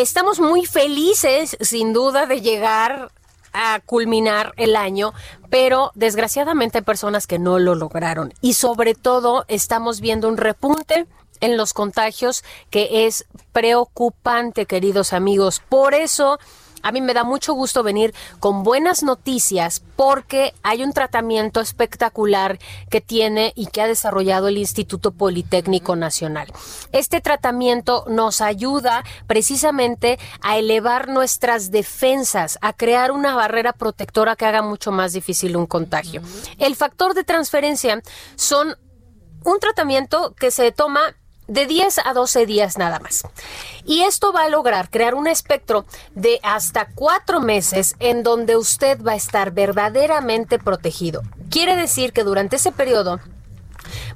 [0.00, 3.10] Estamos muy felices, sin duda, de llegar
[3.52, 5.12] a culminar el año,
[5.50, 11.08] pero desgraciadamente hay personas que no lo lograron y sobre todo estamos viendo un repunte
[11.40, 15.60] en los contagios que es preocupante, queridos amigos.
[15.68, 16.38] Por eso
[16.82, 22.58] a mí me da mucho gusto venir con buenas noticias porque hay un tratamiento espectacular
[22.90, 26.52] que tiene y que ha desarrollado el Instituto Politécnico Nacional.
[26.92, 34.46] Este tratamiento nos ayuda precisamente a elevar nuestras defensas, a crear una barrera protectora que
[34.46, 36.22] haga mucho más difícil un contagio.
[36.58, 38.02] El factor de transferencia
[38.36, 38.76] son
[39.44, 41.14] un tratamiento que se toma
[41.48, 43.22] de 10 a 12 días nada más.
[43.88, 49.02] Y esto va a lograr crear un espectro de hasta cuatro meses en donde usted
[49.02, 51.22] va a estar verdaderamente protegido.
[51.50, 53.18] Quiere decir que durante ese periodo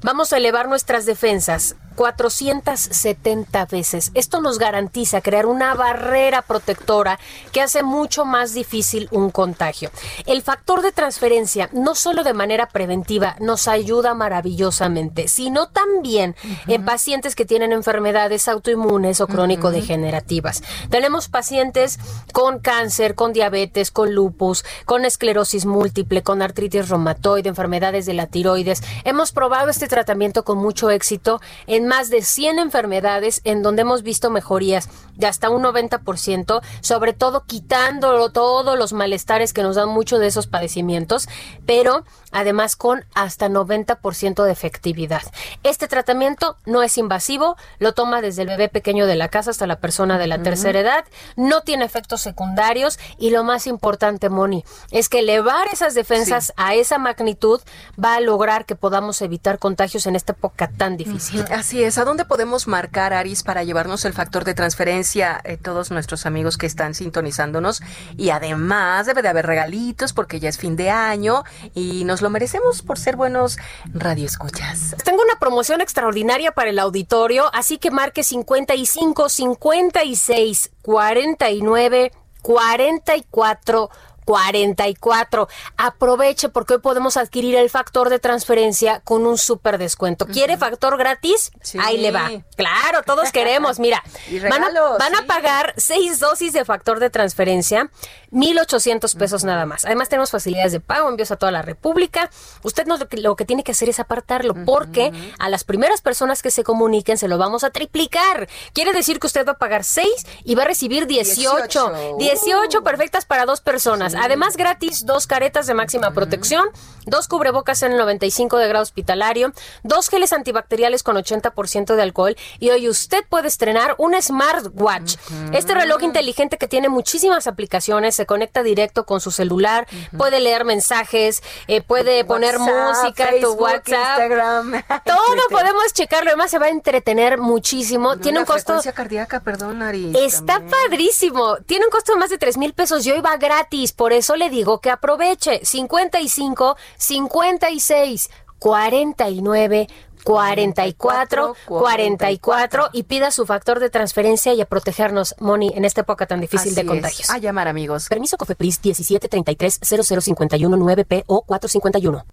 [0.03, 4.11] vamos a elevar nuestras defensas 470 veces.
[4.13, 7.19] Esto nos garantiza crear una barrera protectora
[7.51, 9.91] que hace mucho más difícil un contagio.
[10.25, 16.35] El factor de transferencia, no solo de manera preventiva, nos ayuda maravillosamente, sino también
[16.67, 20.63] en pacientes que tienen enfermedades autoinmunes o crónico-degenerativas.
[20.89, 21.99] Tenemos pacientes
[22.33, 28.27] con cáncer, con diabetes, con lupus, con esclerosis múltiple, con artritis reumatoide, enfermedades de la
[28.27, 28.81] tiroides.
[29.03, 34.01] Hemos probado este tratamiento con mucho éxito en más de 100 enfermedades en donde hemos
[34.01, 39.89] visto mejorías de hasta un 90%, sobre todo quitando todos los malestares que nos dan
[39.89, 41.29] mucho de esos padecimientos,
[41.67, 45.21] pero además con hasta 90% de efectividad.
[45.61, 49.67] Este tratamiento no es invasivo, lo toma desde el bebé pequeño de la casa hasta
[49.67, 51.05] la persona de la tercera edad,
[51.35, 56.73] no tiene efectos secundarios y lo más importante, Moni, es que elevar esas defensas a
[56.73, 57.61] esa magnitud
[58.03, 61.43] va a lograr que podamos evitar contagios en esta época tan difícil.
[61.51, 65.41] Así es, ¿a dónde podemos marcar, Aris, para llevarnos el factor de transferencia?
[65.43, 67.81] Eh, todos nuestros amigos que están sintonizándonos
[68.15, 72.29] y además debe de haber regalitos porque ya es fin de año y nos lo
[72.29, 73.57] merecemos por ser buenos
[73.93, 74.95] radioescuchas.
[75.03, 83.89] Tengo una promoción extraordinaria para el auditorio, así que marque 55 56 49 44
[84.25, 85.47] 44.
[85.77, 90.25] Aproveche porque hoy podemos adquirir el factor de transferencia con un súper descuento.
[90.25, 91.51] ¿Quiere factor gratis?
[91.79, 92.31] Ahí le va.
[92.55, 93.79] Claro, todos queremos.
[93.79, 94.03] Mira,
[94.49, 97.89] van, a, van a pagar seis dosis de factor de transferencia,
[98.31, 99.85] 1,800 pesos nada más.
[99.85, 102.29] Además, tenemos facilidades de pago, envíos a toda la República.
[102.63, 106.01] Usted no, lo, que, lo que tiene que hacer es apartarlo porque a las primeras
[106.01, 108.47] personas que se comuniquen se lo vamos a triplicar.
[108.73, 112.17] Quiere decir que usted va a pagar seis y va a recibir 18.
[112.17, 114.12] 18, perfectas para dos personas.
[114.15, 116.65] Además, gratis, dos caretas de máxima protección,
[117.05, 122.35] dos cubrebocas en el 95 de grado hospitalario, dos geles antibacteriales con 80% de alcohol
[122.59, 125.15] y hoy usted puede estrenar un smartwatch.
[125.51, 130.65] Este reloj inteligente que tiene muchísimas aplicaciones, se conecta directo con su celular, puede leer
[130.65, 134.19] mensajes, eh, puede poner WhatsApp, música, tu Facebook, WhatsApp.
[134.19, 138.17] Instagram, Todo podemos checarlo, además se va a entretener muchísimo.
[138.17, 140.15] Tiene un costo cardíaca, perdón, Aris.
[140.15, 141.57] Está padrísimo.
[141.65, 143.91] Tiene un costo de más de 3 mil pesos y hoy va gratis.
[144.03, 145.63] Por eso le digo que aproveche.
[145.63, 149.87] 55 56 49
[150.25, 156.25] 44 44 y pida su factor de transferencia y a protegernos, Moni, en esta época
[156.25, 156.87] tan difícil Así de es.
[156.87, 157.29] contagios.
[157.29, 158.09] A llamar, amigos.
[158.09, 162.25] Permiso Cofepris 1733 0051 9P o 451.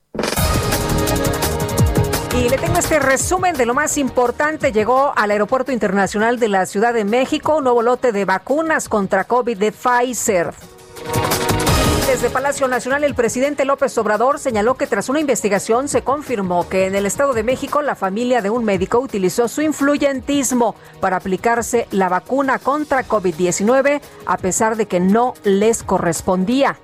[2.36, 4.72] Y le tengo este resumen de lo más importante.
[4.72, 9.22] Llegó al Aeropuerto Internacional de la Ciudad de México un nuevo lote de vacunas contra
[9.22, 10.52] COVID de Pfizer.
[12.10, 16.86] Desde Palacio Nacional, el presidente López Obrador señaló que tras una investigación se confirmó que
[16.86, 21.86] en el Estado de México la familia de un médico utilizó su influyentismo para aplicarse
[21.92, 26.78] la vacuna contra COVID-19 a pesar de que no les correspondía.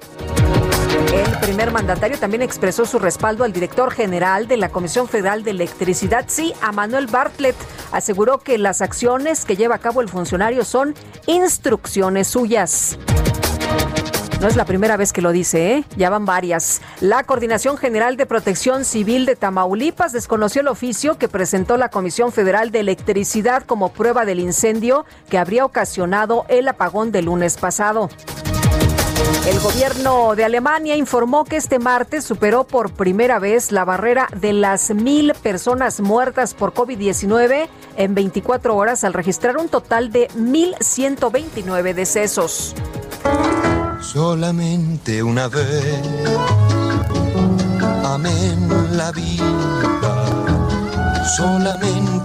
[1.13, 5.51] El primer mandatario también expresó su respaldo al director general de la Comisión Federal de
[5.51, 7.57] Electricidad, sí, a Manuel Bartlett.
[7.91, 10.95] Aseguró que las acciones que lleva a cabo el funcionario son
[11.27, 12.97] instrucciones suyas.
[14.41, 15.85] No es la primera vez que lo dice, ¿eh?
[15.97, 16.83] Ya van varias.
[17.01, 22.33] La Coordinación General de Protección Civil de Tamaulipas desconoció el oficio que presentó la Comisión
[22.33, 28.11] Federal de Electricidad como prueba del incendio que habría ocasionado el apagón del lunes pasado.
[29.47, 34.53] El gobierno de Alemania informó que este martes superó por primera vez la barrera de
[34.53, 41.95] las mil personas muertas por COVID-19 en 24 horas al registrar un total de 1.129
[41.95, 42.75] decesos.
[44.01, 46.03] Solamente una vez
[48.05, 49.45] amé en la vida.
[51.37, 52.16] Solamente.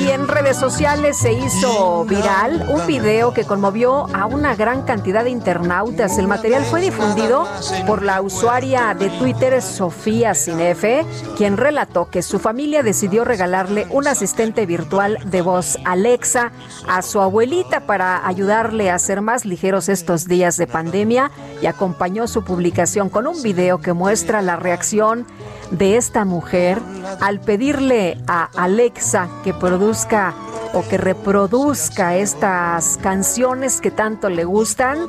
[0.00, 5.24] Y en redes sociales se hizo viral un video que conmovió a una gran cantidad
[5.24, 6.18] de internautas.
[6.18, 7.46] El material fue difundido
[7.86, 11.04] por la usuaria de Twitter Sofía Cinefe,
[11.36, 16.52] quien relató que su familia decidió regalarle un asistente virtual de voz Alexa
[16.88, 22.26] a su abuelita para ayudarle a ser más ligeros estos días de pandemia y acompañó
[22.28, 25.26] su publicación con un video que muestra la reacción
[25.70, 26.80] de esta mujer
[27.20, 30.34] al pedirle a Alexa que produzca
[30.74, 35.08] o que reproduzca estas canciones que tanto le gustan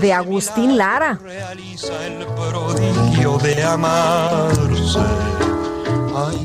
[0.00, 1.18] de Agustín Lara.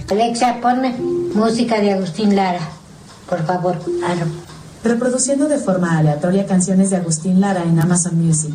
[0.09, 0.95] Alexa, ponme
[1.33, 2.59] música de Agustín Lara,
[3.29, 3.77] por favor.
[4.83, 8.53] Reproduciendo de forma aleatoria canciones de Agustín Lara en Amazon Music.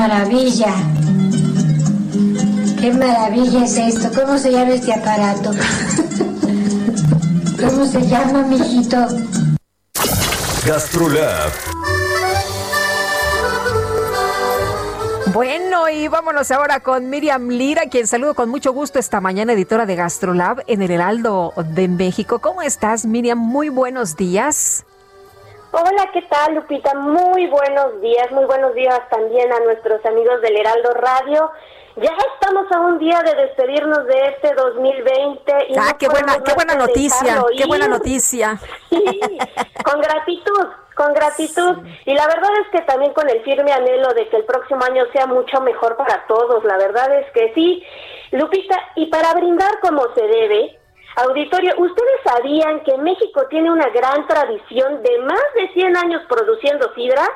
[0.00, 0.72] Maravilla!
[2.80, 4.08] ¡Qué maravilla es esto!
[4.18, 5.50] ¿Cómo se llama este aparato?
[7.60, 8.96] ¿Cómo se llama, mijito?
[10.64, 11.50] GastroLab.
[15.34, 19.84] Bueno, y vámonos ahora con Miriam Lira, quien saludo con mucho gusto esta mañana, editora
[19.84, 22.38] de GastroLab en el Heraldo de México.
[22.38, 23.38] ¿Cómo estás, Miriam?
[23.38, 24.86] Muy buenos días.
[25.72, 26.94] Hola, ¿qué tal, Lupita?
[26.94, 31.48] Muy buenos días, muy buenos días también a nuestros amigos del Heraldo Radio.
[31.94, 35.52] Ya estamos a un día de despedirnos de este 2020.
[35.68, 38.60] Y ah, no qué buena, qué buena noticia, qué buena noticia.
[38.88, 39.04] Sí,
[39.84, 40.66] con gratitud,
[40.96, 41.86] con gratitud.
[42.04, 45.04] Y la verdad es que también con el firme anhelo de que el próximo año
[45.12, 46.64] sea mucho mejor para todos.
[46.64, 47.84] La verdad es que sí.
[48.32, 50.79] Lupita, y para brindar como se debe,
[51.16, 56.92] auditorio, ¿ustedes sabían que México tiene una gran tradición de más de 100 años produciendo
[56.94, 57.28] sidra?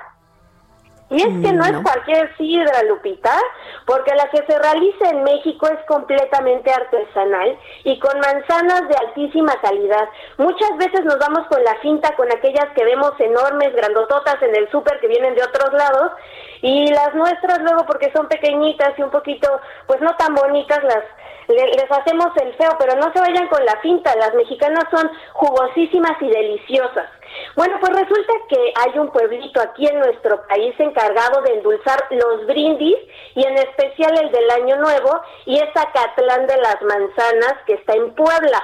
[1.11, 3.39] Y es que no, es cualquier sidra, Lupita,
[3.87, 9.53] porque la que se realiza en México es completamente artesanal y con manzanas de altísima
[9.61, 10.09] calidad.
[10.39, 14.71] Muchas veces nos vamos con la finta con aquellas que vemos enormes, grandototas en el
[14.71, 16.13] súper que vienen de otros lados
[16.63, 21.05] y las nuestras luego porque son pequeñitas y un poquito, pues no tan bonitas, las
[21.49, 26.21] les hacemos el feo, pero no se vayan con la finta, las mexicanas son jugosísimas
[26.21, 27.09] y deliciosas.
[27.57, 32.47] Bueno, pues resulta que hay un pueblito aquí en nuestro país encargado de endulzar los
[32.47, 32.97] brindis
[33.35, 37.95] y en especial el del Año Nuevo y es Acatlán de las Manzanas que está
[37.95, 38.63] en Puebla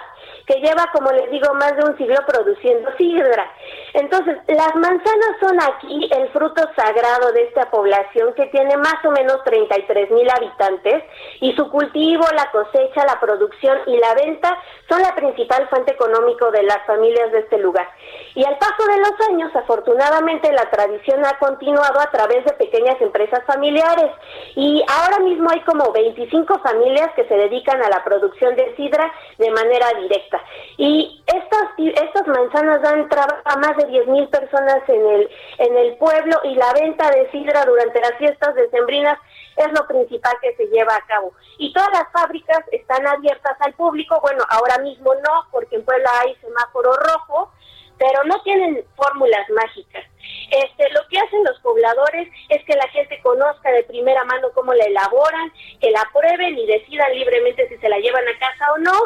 [0.51, 3.53] que lleva, como les digo, más de un siglo produciendo sidra.
[3.95, 9.11] Entonces, las manzanas son aquí el fruto sagrado de esta población que tiene más o
[9.11, 11.05] menos 33 mil habitantes
[11.41, 14.57] y su cultivo, la cosecha, la producción y la venta
[14.89, 17.89] son la principal fuente económico de las familias de este lugar.
[18.35, 23.01] Y al paso de los años, afortunadamente, la tradición ha continuado a través de pequeñas
[23.01, 24.11] empresas familiares
[24.55, 29.13] y ahora mismo hay como 25 familias que se dedican a la producción de sidra
[29.39, 30.41] de manera directa.
[30.77, 35.77] Y estas, estas manzanas dan trabajo a más de 10 mil personas en el, en
[35.77, 39.19] el pueblo y la venta de sidra durante las fiestas decembrinas
[39.57, 41.33] es lo principal que se lleva a cabo.
[41.59, 46.11] Y todas las fábricas están abiertas al público, bueno, ahora mismo no, porque en Puebla
[46.23, 47.53] hay semáforo rojo,
[47.99, 50.05] pero no tienen fórmulas mágicas.
[50.51, 54.75] Este, lo que hacen los pobladores es que la gente conozca de primera mano cómo
[54.75, 58.79] la elaboran, que la prueben y decidan libremente si se la llevan a casa o
[58.79, 58.99] no.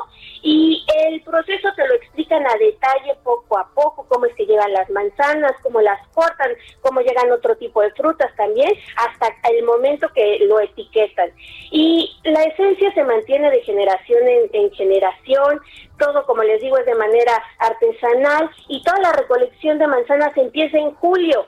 [0.42, 4.72] Y el proceso te lo explican a detalle poco a poco, cómo es que llevan
[4.72, 10.08] las manzanas, cómo las cortan, cómo llegan otro tipo de frutas también, hasta el momento
[10.14, 11.30] que lo etiquetan.
[11.70, 15.60] Y la esencia se mantiene de generación en, en generación,
[15.98, 20.78] todo como les digo es de manera artesanal y toda la recolección de manzanas empieza
[20.78, 21.46] en julio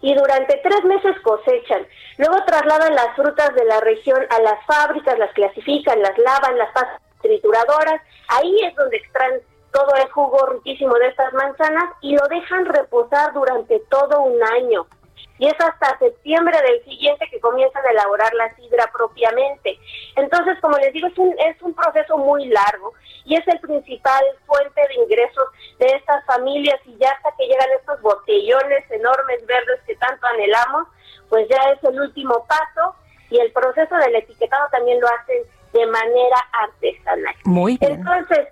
[0.00, 1.86] y durante tres meses cosechan.
[2.18, 6.72] Luego trasladan las frutas de la región a las fábricas, las clasifican, las lavan, las
[6.72, 8.00] pasan trituradoras.
[8.28, 9.40] Ahí es donde extraen
[9.72, 14.86] todo el jugo riquísimo de estas manzanas y lo dejan reposar durante todo un año.
[15.38, 19.78] Y es hasta septiembre del siguiente que comienzan a elaborar la sidra propiamente.
[20.16, 22.92] Entonces, como les digo, es un, es un proceso muy largo
[23.24, 25.44] y es el principal fuente de ingresos
[25.78, 30.88] de estas familias y ya hasta que llegan estos botellones enormes verdes que tanto anhelamos,
[31.28, 32.96] pues ya es el último paso
[33.30, 35.42] y el proceso del etiquetado también lo hacen
[35.72, 37.34] de manera artesanal.
[37.44, 37.92] Muy bien.
[37.92, 38.48] Entonces,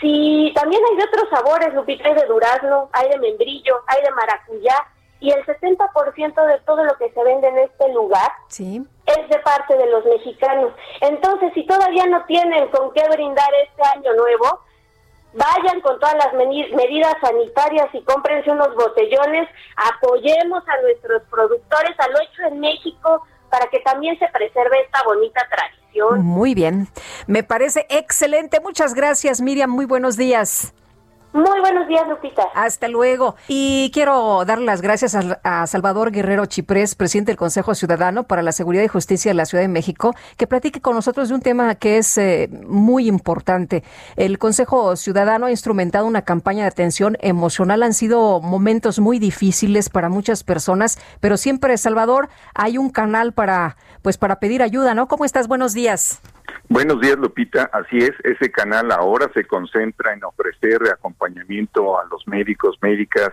[0.00, 4.10] si también hay de otros sabores, Lupita, hay de durazno, hay de membrillo, hay de
[4.10, 4.86] maracuyá,
[5.20, 8.82] y el 70% de todo lo que se vende en este lugar Sí.
[9.06, 10.72] es de parte de los mexicanos.
[11.00, 14.60] Entonces, si todavía no tienen con qué brindar este año nuevo,
[15.32, 22.08] vayan con todas las medidas sanitarias y cómprense unos botellones, apoyemos a nuestros productores, a
[22.08, 26.22] lo hecho en México, para que también se preserve esta bonita tradición.
[26.24, 26.88] Muy bien.
[27.26, 28.60] Me parece excelente.
[28.60, 29.70] Muchas gracias, Miriam.
[29.70, 30.74] Muy buenos días.
[31.32, 32.44] Muy buenos días, Lupita.
[32.54, 33.36] Hasta luego.
[33.46, 38.52] Y quiero dar las gracias a, Salvador Guerrero Chiprés, presidente del Consejo Ciudadano para la
[38.52, 41.74] Seguridad y Justicia de la Ciudad de México, que platique con nosotros de un tema
[41.74, 43.84] que es eh, muy importante.
[44.16, 47.82] El Consejo Ciudadano ha instrumentado una campaña de atención emocional.
[47.82, 53.76] Han sido momentos muy difíciles para muchas personas, pero siempre, Salvador, hay un canal para,
[54.02, 55.06] pues, para pedir ayuda, ¿no?
[55.06, 55.48] ¿Cómo estás?
[55.48, 56.20] Buenos días.
[56.68, 57.70] Buenos días, Lupita.
[57.72, 63.30] Así es, ese canal ahora se concentra en ofrecer acompañamiento a los médicos, médicas,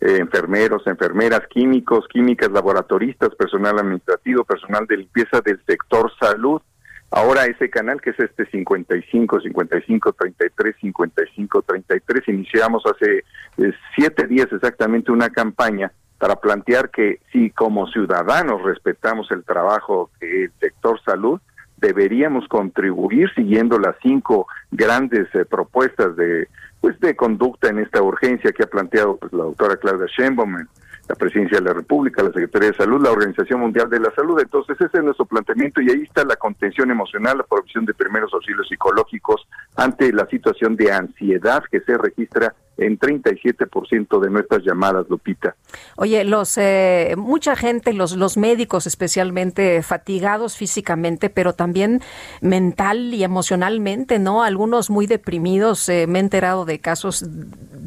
[0.00, 6.62] eh, enfermeros, enfermeras, químicos, químicas, laboratoristas, personal administrativo, personal de limpieza del sector salud.
[7.10, 13.18] Ahora ese canal que es este 55, 55, 33, 55, 33, iniciamos hace
[13.58, 20.10] eh, siete días exactamente una campaña para plantear que si como ciudadanos respetamos el trabajo
[20.20, 21.38] del sector salud,
[21.82, 26.48] deberíamos contribuir siguiendo las cinco grandes eh, propuestas de
[26.80, 30.66] pues de conducta en esta urgencia que ha planteado pues, la doctora Claudia Sheinbaum
[31.08, 34.40] la Presidencia de la República, la Secretaría de Salud, la Organización Mundial de la Salud.
[34.40, 38.32] Entonces, ese es nuestro planteamiento y ahí está la contención emocional, la provisión de primeros
[38.32, 39.46] auxilios psicológicos
[39.76, 45.54] ante la situación de ansiedad que se registra en 37% de nuestras llamadas, Lupita.
[45.96, 52.00] Oye, los eh, mucha gente, los los médicos especialmente fatigados físicamente, pero también
[52.40, 54.42] mental y emocionalmente, ¿no?
[54.42, 55.88] Algunos muy deprimidos.
[55.88, 57.24] Eh, me he enterado de casos,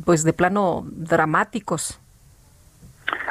[0.05, 1.99] pues, de plano dramáticos.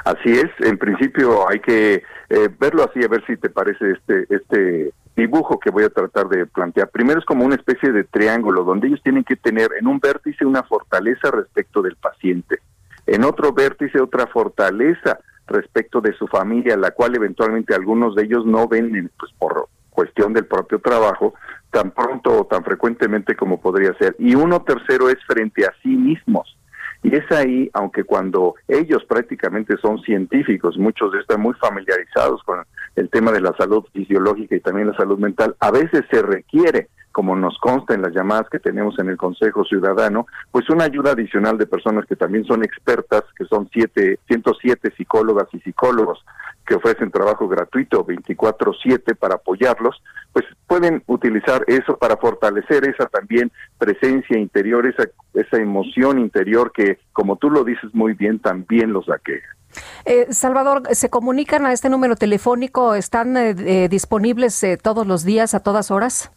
[0.05, 4.27] Así es, en principio hay que eh, verlo así, a ver si te parece este,
[4.29, 6.91] este dibujo que voy a tratar de plantear.
[6.91, 10.45] Primero es como una especie de triángulo donde ellos tienen que tener en un vértice
[10.45, 12.59] una fortaleza respecto del paciente,
[13.07, 18.47] en otro vértice otra fortaleza respecto de su familia, la cual eventualmente algunos de ellos
[18.47, 21.35] no ven pues, por cuestión del propio trabajo
[21.71, 24.17] tan pronto o tan frecuentemente como podría ser.
[24.19, 26.57] Y uno tercero es frente a sí mismos
[27.05, 32.65] y es ahí, aunque cuando ellos prácticamente son científicos, muchos están muy familiarizados con
[32.97, 36.89] el tema de la salud fisiológica y también la salud mental, a veces se requiere,
[37.13, 41.13] como nos consta en las llamadas que tenemos en el Consejo Ciudadano, pues una ayuda
[41.13, 46.25] adicional de personas que también son expertas, que son siete, 107 psicólogas y psicólogos
[46.67, 53.53] que ofrecen trabajo gratuito 24/7 para apoyarlos, pues pueden utilizar eso para fortalecer esa también
[53.79, 59.09] presencia interior, esa, esa emoción interior que, como tú lo dices muy bien, también los
[59.11, 59.55] aqueja.
[60.05, 62.95] Eh, Salvador, ¿se comunican a este número telefónico?
[62.95, 66.31] ¿Están eh, eh, disponibles eh, todos los días, a todas horas?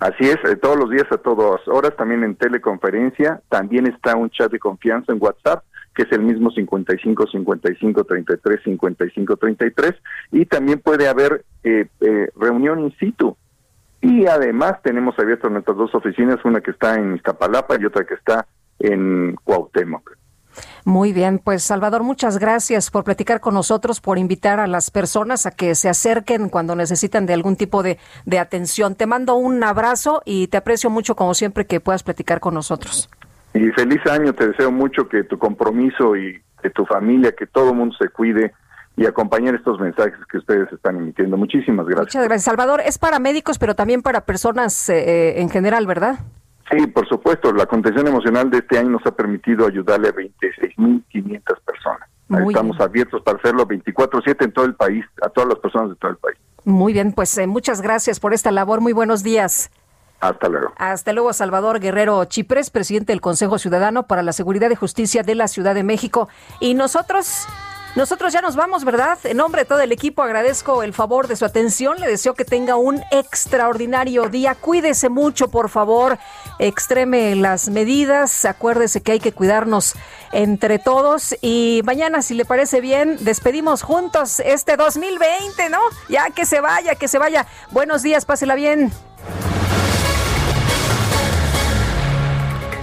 [0.00, 4.30] Así es, eh, todos los días, a todas horas, también en teleconferencia, también está un
[4.30, 5.64] chat de confianza en WhatsApp
[5.94, 9.94] que es el mismo 55 55 33 55 33
[10.30, 11.88] y también puede haber eh,
[12.36, 13.34] reunión in situ
[14.02, 18.12] y además tenemos abiertas nuestras dos oficinas una que está en Iztapalapa y otra que
[18.12, 18.46] está
[18.78, 20.18] en Cuauhtémoc
[20.84, 25.46] Muy bien, pues Salvador, muchas gracias por platicar con nosotros, por invitar a las personas
[25.46, 28.94] a que se acerquen cuando necesitan de algún tipo de, de atención.
[28.94, 33.08] Te mando un abrazo y te aprecio mucho como siempre que puedas platicar con nosotros.
[33.54, 37.70] Y feliz año, te deseo mucho que tu compromiso y de tu familia, que todo
[37.70, 38.52] el mundo se cuide
[38.96, 41.36] y acompañar estos mensajes que ustedes están emitiendo.
[41.36, 42.06] Muchísimas gracias.
[42.06, 42.44] Muchas gracias.
[42.44, 46.18] Salvador, es para médicos, pero también para personas eh, en general, ¿verdad?
[46.70, 47.52] Sí, por supuesto.
[47.52, 52.08] La contención emocional de este año nos ha permitido ayudarle a 26.500 personas.
[52.28, 55.96] Muy Estamos abiertos para hacerlo 24/7 en todo el país, a todas las personas de
[55.96, 56.36] todo el país.
[56.64, 58.80] Muy bien, pues eh, muchas gracias por esta labor.
[58.80, 59.70] Muy buenos días.
[60.20, 60.72] Hasta luego.
[60.78, 65.34] Hasta luego, Salvador Guerrero Chiprés, presidente del Consejo Ciudadano para la Seguridad y Justicia de
[65.34, 66.28] la Ciudad de México.
[66.58, 67.46] Y nosotros,
[67.96, 69.18] nosotros ya nos vamos, ¿verdad?
[69.24, 71.98] En nombre de todo el equipo agradezco el favor de su atención.
[71.98, 74.54] Le deseo que tenga un extraordinario día.
[74.54, 76.18] Cuídese mucho, por favor.
[76.58, 78.44] Extreme las medidas.
[78.44, 79.94] Acuérdese que hay que cuidarnos
[80.32, 81.34] entre todos.
[81.40, 85.80] Y mañana, si le parece bien, despedimos juntos este 2020, ¿no?
[86.10, 87.46] Ya que se vaya, que se vaya.
[87.70, 88.92] Buenos días, pásela bien.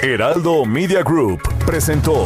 [0.02, 2.26] Heraldo Media Group presentó